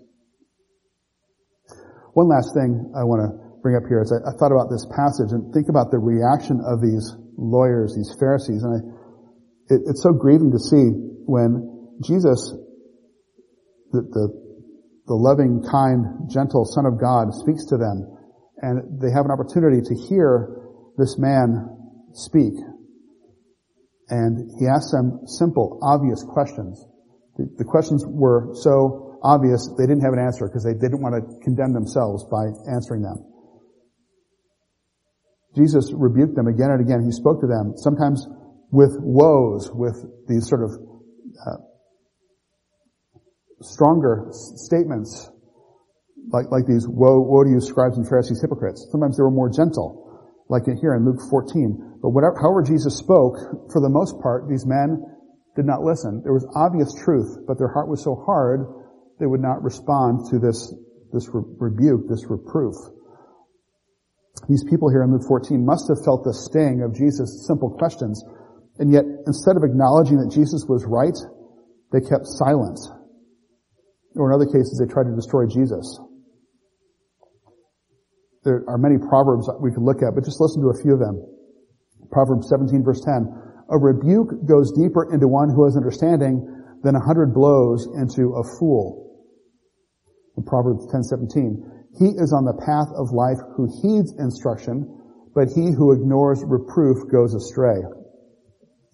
One 2.15 2.29
last 2.29 2.55
thing 2.55 2.93
I 2.97 3.05
want 3.05 3.21
to 3.25 3.61
bring 3.63 3.77
up 3.77 3.85
here 3.89 4.01
is 4.01 4.13
I, 4.13 4.25
I 4.25 4.33
thought 4.39 4.53
about 4.53 4.71
this 4.71 4.87
passage 4.89 5.33
and 5.33 5.53
think 5.53 5.69
about 5.69 5.91
the 5.91 5.99
reaction 5.99 6.61
of 6.65 6.81
these 6.81 7.05
lawyers, 7.37 7.93
these 7.93 8.15
Pharisees, 8.19 8.65
and 8.65 8.73
I, 8.73 8.81
it, 9.75 9.81
it's 9.87 10.03
so 10.03 10.13
grieving 10.13 10.53
to 10.53 10.59
see 10.59 10.97
when 11.29 11.99
Jesus 12.01 12.55
the, 13.93 14.03
the, 14.03 14.27
the 15.07 15.15
loving, 15.15 15.63
kind, 15.63 16.29
gentle 16.31 16.65
Son 16.65 16.87
of 16.87 17.01
God 17.01 17.33
speaks 17.33 17.65
to 17.67 17.77
them, 17.77 18.17
and 18.63 19.01
they 19.01 19.13
have 19.13 19.25
an 19.25 19.33
opportunity 19.33 19.81
to 19.81 19.95
hear 20.09 20.57
this 20.99 21.17
man 21.19 21.76
speak. 22.17 22.55
And 24.09 24.51
he 24.59 24.67
asked 24.67 24.93
them 24.93 25.27
simple, 25.27 25.79
obvious 25.83 26.25
questions. 26.25 26.83
The, 27.37 27.47
the 27.59 27.65
questions 27.65 28.05
were 28.07 28.55
so 28.55 29.19
obvious 29.23 29.69
they 29.77 29.85
didn't 29.85 30.03
have 30.03 30.13
an 30.13 30.23
answer 30.23 30.47
because 30.47 30.65
they 30.65 30.75
didn't 30.75 31.03
want 31.03 31.15
to 31.19 31.23
condemn 31.45 31.73
themselves 31.73 32.25
by 32.31 32.47
answering 32.73 33.03
them. 33.03 33.19
Jesus 35.57 35.93
rebuked 35.93 36.37
them 36.37 36.47
again 36.47 36.71
and 36.71 36.81
again. 36.81 37.03
He 37.05 37.13
spoke 37.13 37.41
to 37.41 37.47
them, 37.47 37.75
sometimes 37.77 38.27
with 38.71 38.93
woes, 39.01 39.71
with 39.73 39.97
these 40.29 40.47
sort 40.49 40.63
of 40.63 40.71
uh, 40.71 41.57
stronger 43.63 44.29
statements, 44.31 45.31
like, 46.29 46.51
like 46.51 46.67
these, 46.67 46.87
woe, 46.87 47.21
woe 47.21 47.45
to 47.45 47.51
you 47.51 47.61
scribes 47.61 47.97
and 47.97 48.07
Pharisees, 48.07 48.41
hypocrites. 48.43 48.87
Sometimes 48.91 49.17
they 49.17 49.23
were 49.23 49.31
more 49.31 49.49
gentle, 49.49 50.06
like 50.49 50.65
here 50.81 50.95
in 50.95 51.05
Luke 51.05 51.21
14. 51.31 52.01
But 52.03 52.11
whatever, 52.11 52.37
however 52.41 52.63
Jesus 52.63 52.97
spoke, 52.97 53.37
for 53.73 53.81
the 53.81 53.89
most 53.89 54.21
part, 54.21 54.49
these 54.49 54.67
men 54.67 55.03
did 55.57 55.67
not 55.67 55.83
listen. 55.83 56.23
There 56.23 56.33
was 56.33 56.47
obvious 56.55 56.95
truth, 56.95 57.47
but 57.47 57.59
their 57.59 57.73
heart 57.73 57.89
was 57.89 58.03
so 58.03 58.15
hard, 58.15 58.67
they 59.19 59.27
would 59.27 59.41
not 59.41 59.63
respond 59.63 60.31
to 60.31 60.39
this, 60.39 60.73
this 61.13 61.29
re- 61.33 61.43
rebuke, 61.59 62.09
this 62.09 62.27
reproof. 62.29 62.75
These 64.49 64.65
people 64.65 64.91
here 64.91 65.03
in 65.03 65.11
Luke 65.11 65.27
14 65.27 65.65
must 65.65 65.89
have 65.89 66.05
felt 66.05 66.23
the 66.23 66.35
sting 66.35 66.83
of 66.83 66.95
Jesus' 66.95 67.47
simple 67.47 67.71
questions, 67.71 68.23
and 68.79 68.93
yet 68.93 69.05
instead 69.27 69.57
of 69.57 69.65
acknowledging 69.65 70.19
that 70.19 70.31
Jesus 70.31 70.67
was 70.69 70.85
right, 70.85 71.17
they 71.91 72.01
kept 72.01 72.27
silent 72.27 72.79
or 74.17 74.33
in 74.33 74.35
other 74.35 74.47
cases, 74.47 74.81
they 74.81 74.91
tried 74.91 75.05
to 75.05 75.15
destroy 75.15 75.47
Jesus. 75.47 76.01
There 78.47 78.63
are 78.69 78.79
many 78.79 78.95
proverbs 78.95 79.51
we 79.59 79.73
could 79.73 79.83
look 79.83 80.07
at, 80.07 80.15
but 80.15 80.23
just 80.23 80.41
listen 80.41 80.63
to 80.63 80.71
a 80.71 80.79
few 80.79 80.95
of 80.95 81.01
them. 81.01 81.19
Proverbs 82.13 82.49
17 82.49 82.85
verse 82.85 83.03
10. 83.03 83.27
A 83.71 83.77
rebuke 83.77 84.47
goes 84.47 84.71
deeper 84.71 85.13
into 85.13 85.27
one 85.27 85.51
who 85.51 85.65
has 85.65 85.77
understanding 85.77 86.47
than 86.85 86.95
a 86.95 87.03
hundred 87.03 87.35
blows 87.35 87.91
into 87.99 88.39
a 88.39 88.45
fool. 88.57 89.03
In 90.37 90.45
Proverbs 90.45 90.87
10:17, 90.95 91.59
he 91.99 92.15
is 92.15 92.33
on 92.33 92.45
the 92.45 92.55
path 92.55 92.87
of 92.95 93.11
life 93.11 93.43
who 93.57 93.67
heeds 93.83 94.15
instruction, 94.17 94.87
but 95.35 95.49
he 95.49 95.73
who 95.73 95.91
ignores 95.91 96.45
reproof 96.47 97.11
goes 97.11 97.35
astray. 97.35 97.83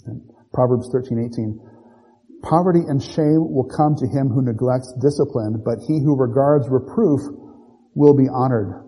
In 0.07 0.23
Proverbs 0.55 0.89
13:18, 0.89 1.61
Poverty 2.41 2.81
and 2.89 3.03
shame 3.03 3.53
will 3.53 3.69
come 3.69 3.97
to 3.97 4.07
him 4.09 4.31
who 4.31 4.41
neglects 4.41 4.95
discipline, 4.95 5.61
but 5.63 5.79
he 5.87 6.01
who 6.01 6.17
regards 6.17 6.71
reproof 6.71 7.21
will 7.95 8.17
be 8.17 8.31
honored. 8.33 8.82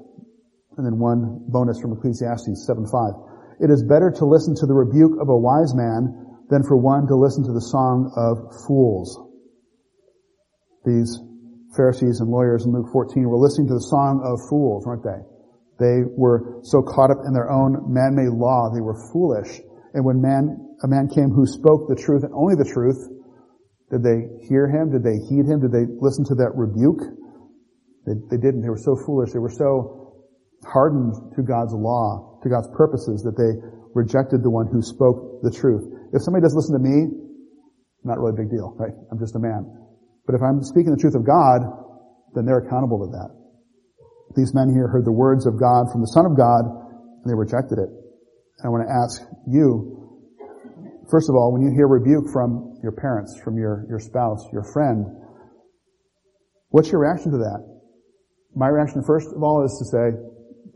And 0.77 0.87
then 0.87 0.99
one 0.99 1.47
bonus 1.49 1.81
from 1.81 1.93
Ecclesiastes 1.93 2.67
7.5. 2.69 3.61
It 3.61 3.71
is 3.71 3.85
better 3.85 4.11
to 4.11 4.25
listen 4.25 4.55
to 4.57 4.67
the 4.67 4.75
rebuke 4.75 5.21
of 5.21 5.29
a 5.29 5.37
wise 5.37 5.75
man 5.75 6.43
than 6.51 6.63
for 6.63 6.77
one 6.77 7.07
to 7.07 7.15
listen 7.15 7.45
to 7.45 7.53
the 7.53 7.63
song 7.63 8.11
of 8.17 8.53
fools. 8.67 9.15
These 10.85 11.19
Pharisees 11.77 12.21
and 12.21 12.31
lawyers 12.31 12.67
in 12.67 12.73
Luke 12.73 12.91
14 12.93 13.25
were 13.29 13.39
listening 13.39 13.69
to 13.69 13.75
the 13.75 13.89
song 13.89 14.23
of 14.23 14.39
fools, 14.49 14.87
weren't 14.87 15.03
they? 15.03 15.23
They 15.79 16.07
were 16.07 16.61
so 16.63 16.83
caught 16.83 17.11
up 17.11 17.27
in 17.27 17.33
their 17.33 17.51
own 17.51 17.93
man-made 17.93 18.31
law, 18.31 18.71
they 18.73 18.81
were 18.81 18.99
foolish. 19.11 19.61
And 19.95 20.05
when 20.05 20.21
man, 20.21 20.59
a 20.83 20.89
man 20.89 21.09
came 21.09 21.31
who 21.31 21.47
spoke 21.47 21.89
the 21.89 21.99
truth 21.99 22.23
and 22.23 22.35
only 22.35 22.55
the 22.55 22.69
truth, 22.69 22.99
did 23.91 24.03
they 24.03 24.47
hear 24.47 24.67
him? 24.67 24.91
Did 24.91 25.03
they 25.03 25.19
heed 25.31 25.47
him? 25.47 25.61
Did 25.61 25.73
they 25.73 25.87
listen 25.87 26.25
to 26.27 26.35
that 26.43 26.51
rebuke? 26.55 26.99
They, 28.07 28.15
they 28.31 28.41
didn't. 28.43 28.63
They 28.63 28.71
were 28.71 28.83
so 28.83 28.97
foolish. 29.07 29.33
They 29.33 29.39
were 29.39 29.55
so 29.55 30.04
hardened 30.67 31.15
to 31.37 31.43
God's 31.43 31.73
law, 31.75 32.41
to 32.43 32.49
God's 32.49 32.69
purposes, 32.77 33.23
that 33.23 33.37
they 33.37 33.57
rejected 33.95 34.43
the 34.43 34.51
one 34.51 34.67
who 34.67 34.83
spoke 34.83 35.43
the 35.43 35.51
truth. 35.51 35.85
If 36.13 36.23
somebody 36.23 36.43
doesn't 36.43 36.59
listen 36.59 36.75
to 36.75 36.85
me, 36.85 37.13
not 38.05 38.19
really 38.19 38.37
a 38.37 38.41
big 38.41 38.51
deal, 38.51 38.75
right? 38.77 38.93
I'm 39.11 39.19
just 39.19 39.37
a 39.37 39.41
man. 39.41 39.65
But 40.27 40.35
if 40.35 40.43
I'm 40.43 40.63
speaking 40.63 40.93
the 40.93 41.01
truth 41.01 41.15
of 41.15 41.25
God, 41.25 41.63
then 42.35 42.45
they're 42.45 42.61
accountable 42.61 43.07
to 43.07 43.11
that. 43.17 43.31
These 44.37 44.53
men 44.53 44.73
here 44.75 44.89
heard 44.89 45.05
the 45.05 45.15
words 45.15 45.47
of 45.47 45.61
God 45.61 45.93
from 45.93 46.01
the 46.01 46.11
Son 46.11 46.27
of 46.27 46.37
God, 46.37 46.67
and 46.67 47.27
they 47.27 47.37
rejected 47.37 47.79
it. 47.79 47.89
And 47.89 48.65
I 48.65 48.69
want 48.69 48.85
to 48.85 48.93
ask 48.93 49.23
you, 49.47 50.05
First 51.11 51.29
of 51.29 51.37
all, 51.37 51.53
when 51.53 51.61
you 51.61 51.71
hear 51.71 51.87
rebuke 51.87 52.33
from 52.33 52.79
your 52.83 52.93
parents, 52.93 53.39
from 53.45 53.59
your, 53.59 53.85
your 53.89 53.99
spouse, 54.01 54.41
your 54.53 54.65
friend, 54.73 55.05
what's 56.71 56.91
your 56.91 57.01
reaction 57.01 57.33
to 57.33 57.39
that? 57.39 57.61
My 58.55 58.69
reaction, 58.69 59.03
first 59.07 59.29
of 59.35 59.43
all, 59.43 59.65
is 59.65 59.77
to 59.79 59.85
say, 59.85 60.17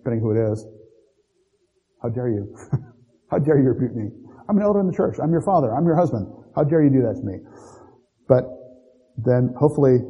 depending 0.08 0.24
who 0.24 0.32
it 0.32 0.52
is, 0.52 0.64
how 2.02 2.08
dare 2.08 2.28
you? 2.28 2.56
how 3.30 3.38
dare 3.38 3.60
you 3.60 3.68
rebuke 3.68 3.94
me? 3.94 4.08
I'm 4.48 4.56
an 4.56 4.62
elder 4.62 4.80
in 4.80 4.86
the 4.86 4.96
church. 4.96 5.16
I'm 5.22 5.30
your 5.30 5.42
father. 5.42 5.74
I'm 5.74 5.84
your 5.84 5.96
husband. 5.96 6.26
How 6.56 6.64
dare 6.64 6.82
you 6.82 6.90
do 6.90 7.02
that 7.02 7.20
to 7.20 7.24
me? 7.24 7.44
But 8.28 8.44
then 9.18 9.52
hopefully, 9.58 10.00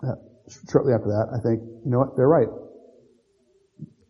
uh, 0.00 0.16
shortly 0.70 0.94
after 0.94 1.12
that, 1.12 1.28
I 1.36 1.38
think, 1.44 1.60
you 1.84 1.90
know 1.92 1.98
what? 1.98 2.16
They're 2.16 2.28
right. 2.28 2.48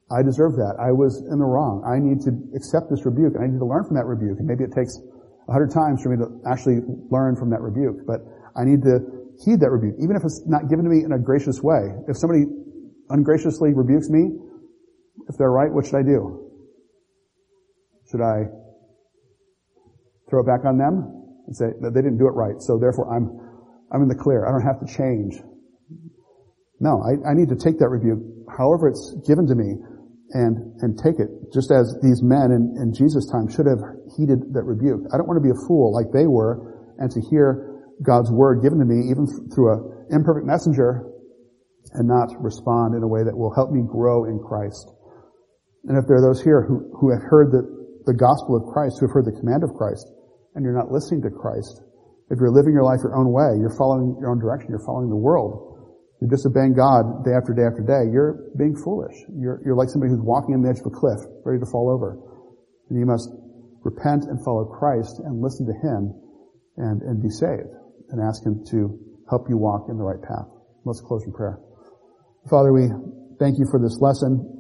I 0.07 0.23
deserve 0.23 0.55
that. 0.63 0.79
I 0.79 0.95
was 0.95 1.19
in 1.27 1.39
the 1.43 1.49
wrong. 1.49 1.83
I 1.83 1.99
need 1.99 2.23
to 2.23 2.31
accept 2.55 2.87
this 2.87 3.03
rebuke 3.03 3.35
and 3.35 3.43
I 3.43 3.51
need 3.51 3.59
to 3.59 3.67
learn 3.67 3.83
from 3.83 3.99
that 3.99 4.07
rebuke. 4.07 4.39
And 4.39 4.47
maybe 4.47 4.63
it 4.63 4.71
takes 4.71 4.95
a 5.49 5.53
hundred 5.53 5.75
times 5.75 6.03
for 6.03 6.15
me 6.15 6.23
to 6.23 6.31
actually 6.47 6.79
learn 7.11 7.35
from 7.35 7.51
that 7.51 7.59
rebuke, 7.59 8.07
but 8.07 8.23
I 8.55 8.63
need 8.63 8.87
to 8.87 9.03
heed 9.43 9.59
that 9.61 9.71
rebuke, 9.71 9.99
even 9.99 10.15
if 10.15 10.23
it's 10.23 10.47
not 10.47 10.71
given 10.71 10.87
to 10.87 10.91
me 10.91 11.03
in 11.03 11.11
a 11.11 11.19
gracious 11.19 11.59
way. 11.63 11.91
If 12.07 12.17
somebody 12.17 12.47
ungraciously 13.11 13.75
rebukes 13.75 14.09
me, 14.11 14.31
if 15.29 15.37
they're 15.37 15.51
right, 15.51 15.73
what 15.73 15.87
should 15.87 15.97
I 15.97 16.03
do? 16.03 16.51
Should 18.11 18.23
I 18.23 18.47
throw 20.31 20.41
it 20.41 20.47
back 20.47 20.65
on 20.65 20.79
them 20.79 21.03
and 21.47 21.57
say 21.57 21.67
that 21.81 21.95
they 21.95 22.03
didn't 22.03 22.19
do 22.19 22.27
it 22.27 22.35
right, 22.35 22.59
so 22.59 22.79
therefore 22.79 23.15
I'm, 23.15 23.31
I'm 23.93 24.03
in 24.03 24.09
the 24.09 24.19
clear. 24.19 24.47
I 24.47 24.51
don't 24.51 24.67
have 24.67 24.81
to 24.83 24.87
change. 24.87 25.39
No, 26.79 27.03
I, 27.03 27.31
I 27.31 27.35
need 27.35 27.49
to 27.49 27.57
take 27.57 27.79
that 27.79 27.89
rebuke, 27.89 28.21
however 28.51 28.89
it's 28.89 29.15
given 29.27 29.47
to 29.47 29.55
me, 29.55 29.79
and, 30.35 30.75
and 30.83 30.99
take 30.99 31.19
it, 31.23 31.31
just 31.55 31.71
as 31.71 31.87
these 32.03 32.23
men 32.23 32.51
in, 32.51 32.75
in 32.83 32.93
Jesus' 32.93 33.31
time 33.31 33.47
should 33.49 33.67
have 33.67 33.79
heeded 34.19 34.53
that 34.55 34.67
rebuke. 34.67 35.07
I 35.15 35.17
don't 35.17 35.27
want 35.27 35.39
to 35.39 35.47
be 35.47 35.55
a 35.55 35.61
fool 35.67 35.95
like 35.95 36.11
they 36.13 36.27
were, 36.27 36.75
and 36.99 37.11
to 37.11 37.21
hear 37.31 37.79
God's 38.03 38.31
word 38.31 38.63
given 38.63 38.79
to 38.79 38.85
me, 38.85 39.09
even 39.11 39.27
through 39.55 39.73
an 39.73 39.81
imperfect 40.11 40.45
messenger, 40.45 41.07
and 41.95 42.09
not 42.09 42.29
respond 42.43 42.95
in 42.95 43.03
a 43.03 43.09
way 43.09 43.23
that 43.23 43.37
will 43.37 43.55
help 43.55 43.71
me 43.71 43.81
grow 43.87 44.25
in 44.27 44.39
Christ. 44.43 44.91
And 45.87 45.95
if 45.95 46.07
there 46.07 46.19
are 46.19 46.27
those 46.27 46.43
here 46.43 46.67
who, 46.67 46.91
who 46.99 47.15
have 47.15 47.23
heard 47.23 47.55
the, 47.55 47.63
the 48.07 48.15
gospel 48.15 48.59
of 48.59 48.67
Christ, 48.71 48.99
who 48.99 49.07
have 49.07 49.15
heard 49.15 49.27
the 49.27 49.39
command 49.39 49.63
of 49.63 49.71
Christ, 49.75 50.07
and 50.55 50.65
you're 50.67 50.77
not 50.77 50.91
listening 50.91 51.23
to 51.23 51.31
Christ, 51.31 51.83
if 52.31 52.43
you're 52.43 52.51
living 52.51 52.75
your 52.75 52.83
life 52.83 53.07
your 53.07 53.15
own 53.15 53.31
way, 53.31 53.55
you're 53.63 53.75
following 53.79 54.19
your 54.19 54.35
own 54.35 54.43
direction, 54.43 54.67
you're 54.71 54.83
following 54.83 55.07
the 55.07 55.19
world, 55.19 55.79
you're 56.19 56.31
disobeying 56.31 56.75
God 56.75 57.23
day 57.23 57.31
after 57.39 57.55
day 57.55 57.63
after 57.63 57.87
day, 57.87 58.11
you're 58.11 58.51
being 58.59 58.75
foolish. 58.75 59.15
You're, 59.31 59.63
you're 59.63 59.79
like 59.79 59.87
somebody 59.93 60.11
who's 60.11 60.25
walking 60.25 60.59
on 60.59 60.63
the 60.65 60.71
edge 60.73 60.83
of 60.83 60.91
a 60.91 60.95
cliff, 60.95 61.23
ready 61.47 61.63
to 61.63 61.69
fall 61.71 61.87
over. 61.87 62.19
And 62.91 62.99
you 62.99 63.07
must 63.07 63.31
repent 63.87 64.27
and 64.27 64.43
follow 64.43 64.67
Christ 64.67 65.23
and 65.23 65.39
listen 65.39 65.71
to 65.71 65.77
Him 65.79 66.11
and, 66.83 67.03
and 67.03 67.23
be 67.23 67.31
saved 67.31 67.71
and 68.11 68.19
ask 68.19 68.43
Him 68.43 68.65
to 68.75 68.99
help 69.31 69.47
you 69.47 69.59
walk 69.59 69.87
in 69.87 69.99
the 69.99 70.05
right 70.05 70.23
path. 70.23 70.51
Let's 70.83 71.03
close 71.05 71.23
in 71.27 71.33
prayer. 71.33 71.61
Father, 72.49 72.73
we 72.73 72.89
thank 73.39 73.59
you 73.59 73.67
for 73.71 73.79
this 73.79 73.99
lesson. 74.01 74.56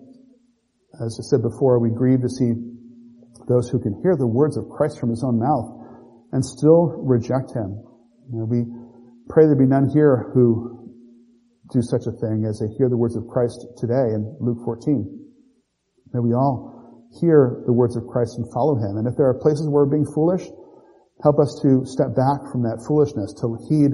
As 1.05 1.21
I 1.21 1.25
said 1.29 1.43
before, 1.43 1.79
we 1.79 1.91
grieve 1.91 2.23
to 2.23 2.29
see 2.29 2.53
those 3.49 3.69
who 3.69 3.79
can 3.79 4.01
hear 4.03 4.17
the 4.17 4.27
words 4.27 4.57
of 4.57 4.69
Christ 4.69 4.99
from 4.99 5.11
His 5.11 5.23
own 5.23 5.39
mouth 5.39 5.69
and 6.33 6.45
still 6.45 7.05
reject 7.05 7.53
Him. 7.53 7.85
You 8.33 8.41
know, 8.41 8.47
we 8.49 8.65
pray 9.29 9.47
there 9.47 9.57
be 9.57 9.67
none 9.67 9.89
here 9.93 10.31
who 10.35 10.95
do 11.73 11.83
such 11.83 12.07
a 12.07 12.13
thing 12.13 12.47
as 12.49 12.59
they 12.61 12.69
hear 12.79 12.89
the 12.89 12.97
words 12.97 13.17
of 13.17 13.27
Christ 13.27 13.67
today 13.77 14.15
in 14.15 14.37
Luke 14.41 14.59
14. 14.65 15.05
May 16.15 16.21
we 16.21 16.33
all 16.33 17.11
hear 17.21 17.63
the 17.67 17.73
words 17.73 17.97
of 17.97 18.07
Christ 18.07 18.39
and 18.39 18.47
follow 18.53 18.77
him. 18.77 18.99
And 18.99 19.07
if 19.07 19.17
there 19.17 19.27
are 19.27 19.39
places 19.39 19.69
where 19.69 19.85
we're 19.85 19.91
being 19.91 20.07
foolish, 20.15 20.47
help 21.23 21.39
us 21.39 21.59
to 21.63 21.85
step 21.85 22.15
back 22.15 22.41
from 22.53 22.63
that 22.63 22.85
foolishness, 22.87 23.35
to 23.41 23.59
heed 23.69 23.93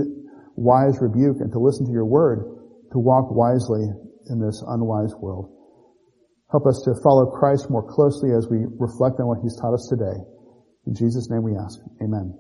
wise 0.57 1.01
rebuke 1.01 1.41
and 1.41 1.51
to 1.53 1.59
listen 1.59 1.87
to 1.87 1.93
your 1.93 2.07
word, 2.07 2.45
to 2.93 2.99
walk 2.99 3.31
wisely 3.31 3.89
in 4.29 4.41
this 4.41 4.63
unwise 4.69 5.15
world. 5.17 5.62
Help 6.53 6.67
us 6.67 6.83
to 6.85 6.95
follow 7.03 7.27
Christ 7.27 7.71
more 7.71 7.83
closely 7.83 8.31
as 8.37 8.47
we 8.49 8.69
reflect 8.79 9.19
on 9.19 9.27
what 9.27 9.39
he's 9.43 9.57
taught 9.57 9.73
us 9.73 9.89
today. 9.89 10.21
In 10.87 10.95
Jesus' 10.95 11.31
name 11.31 11.43
we 11.43 11.57
ask. 11.57 11.81
Amen. 12.05 12.37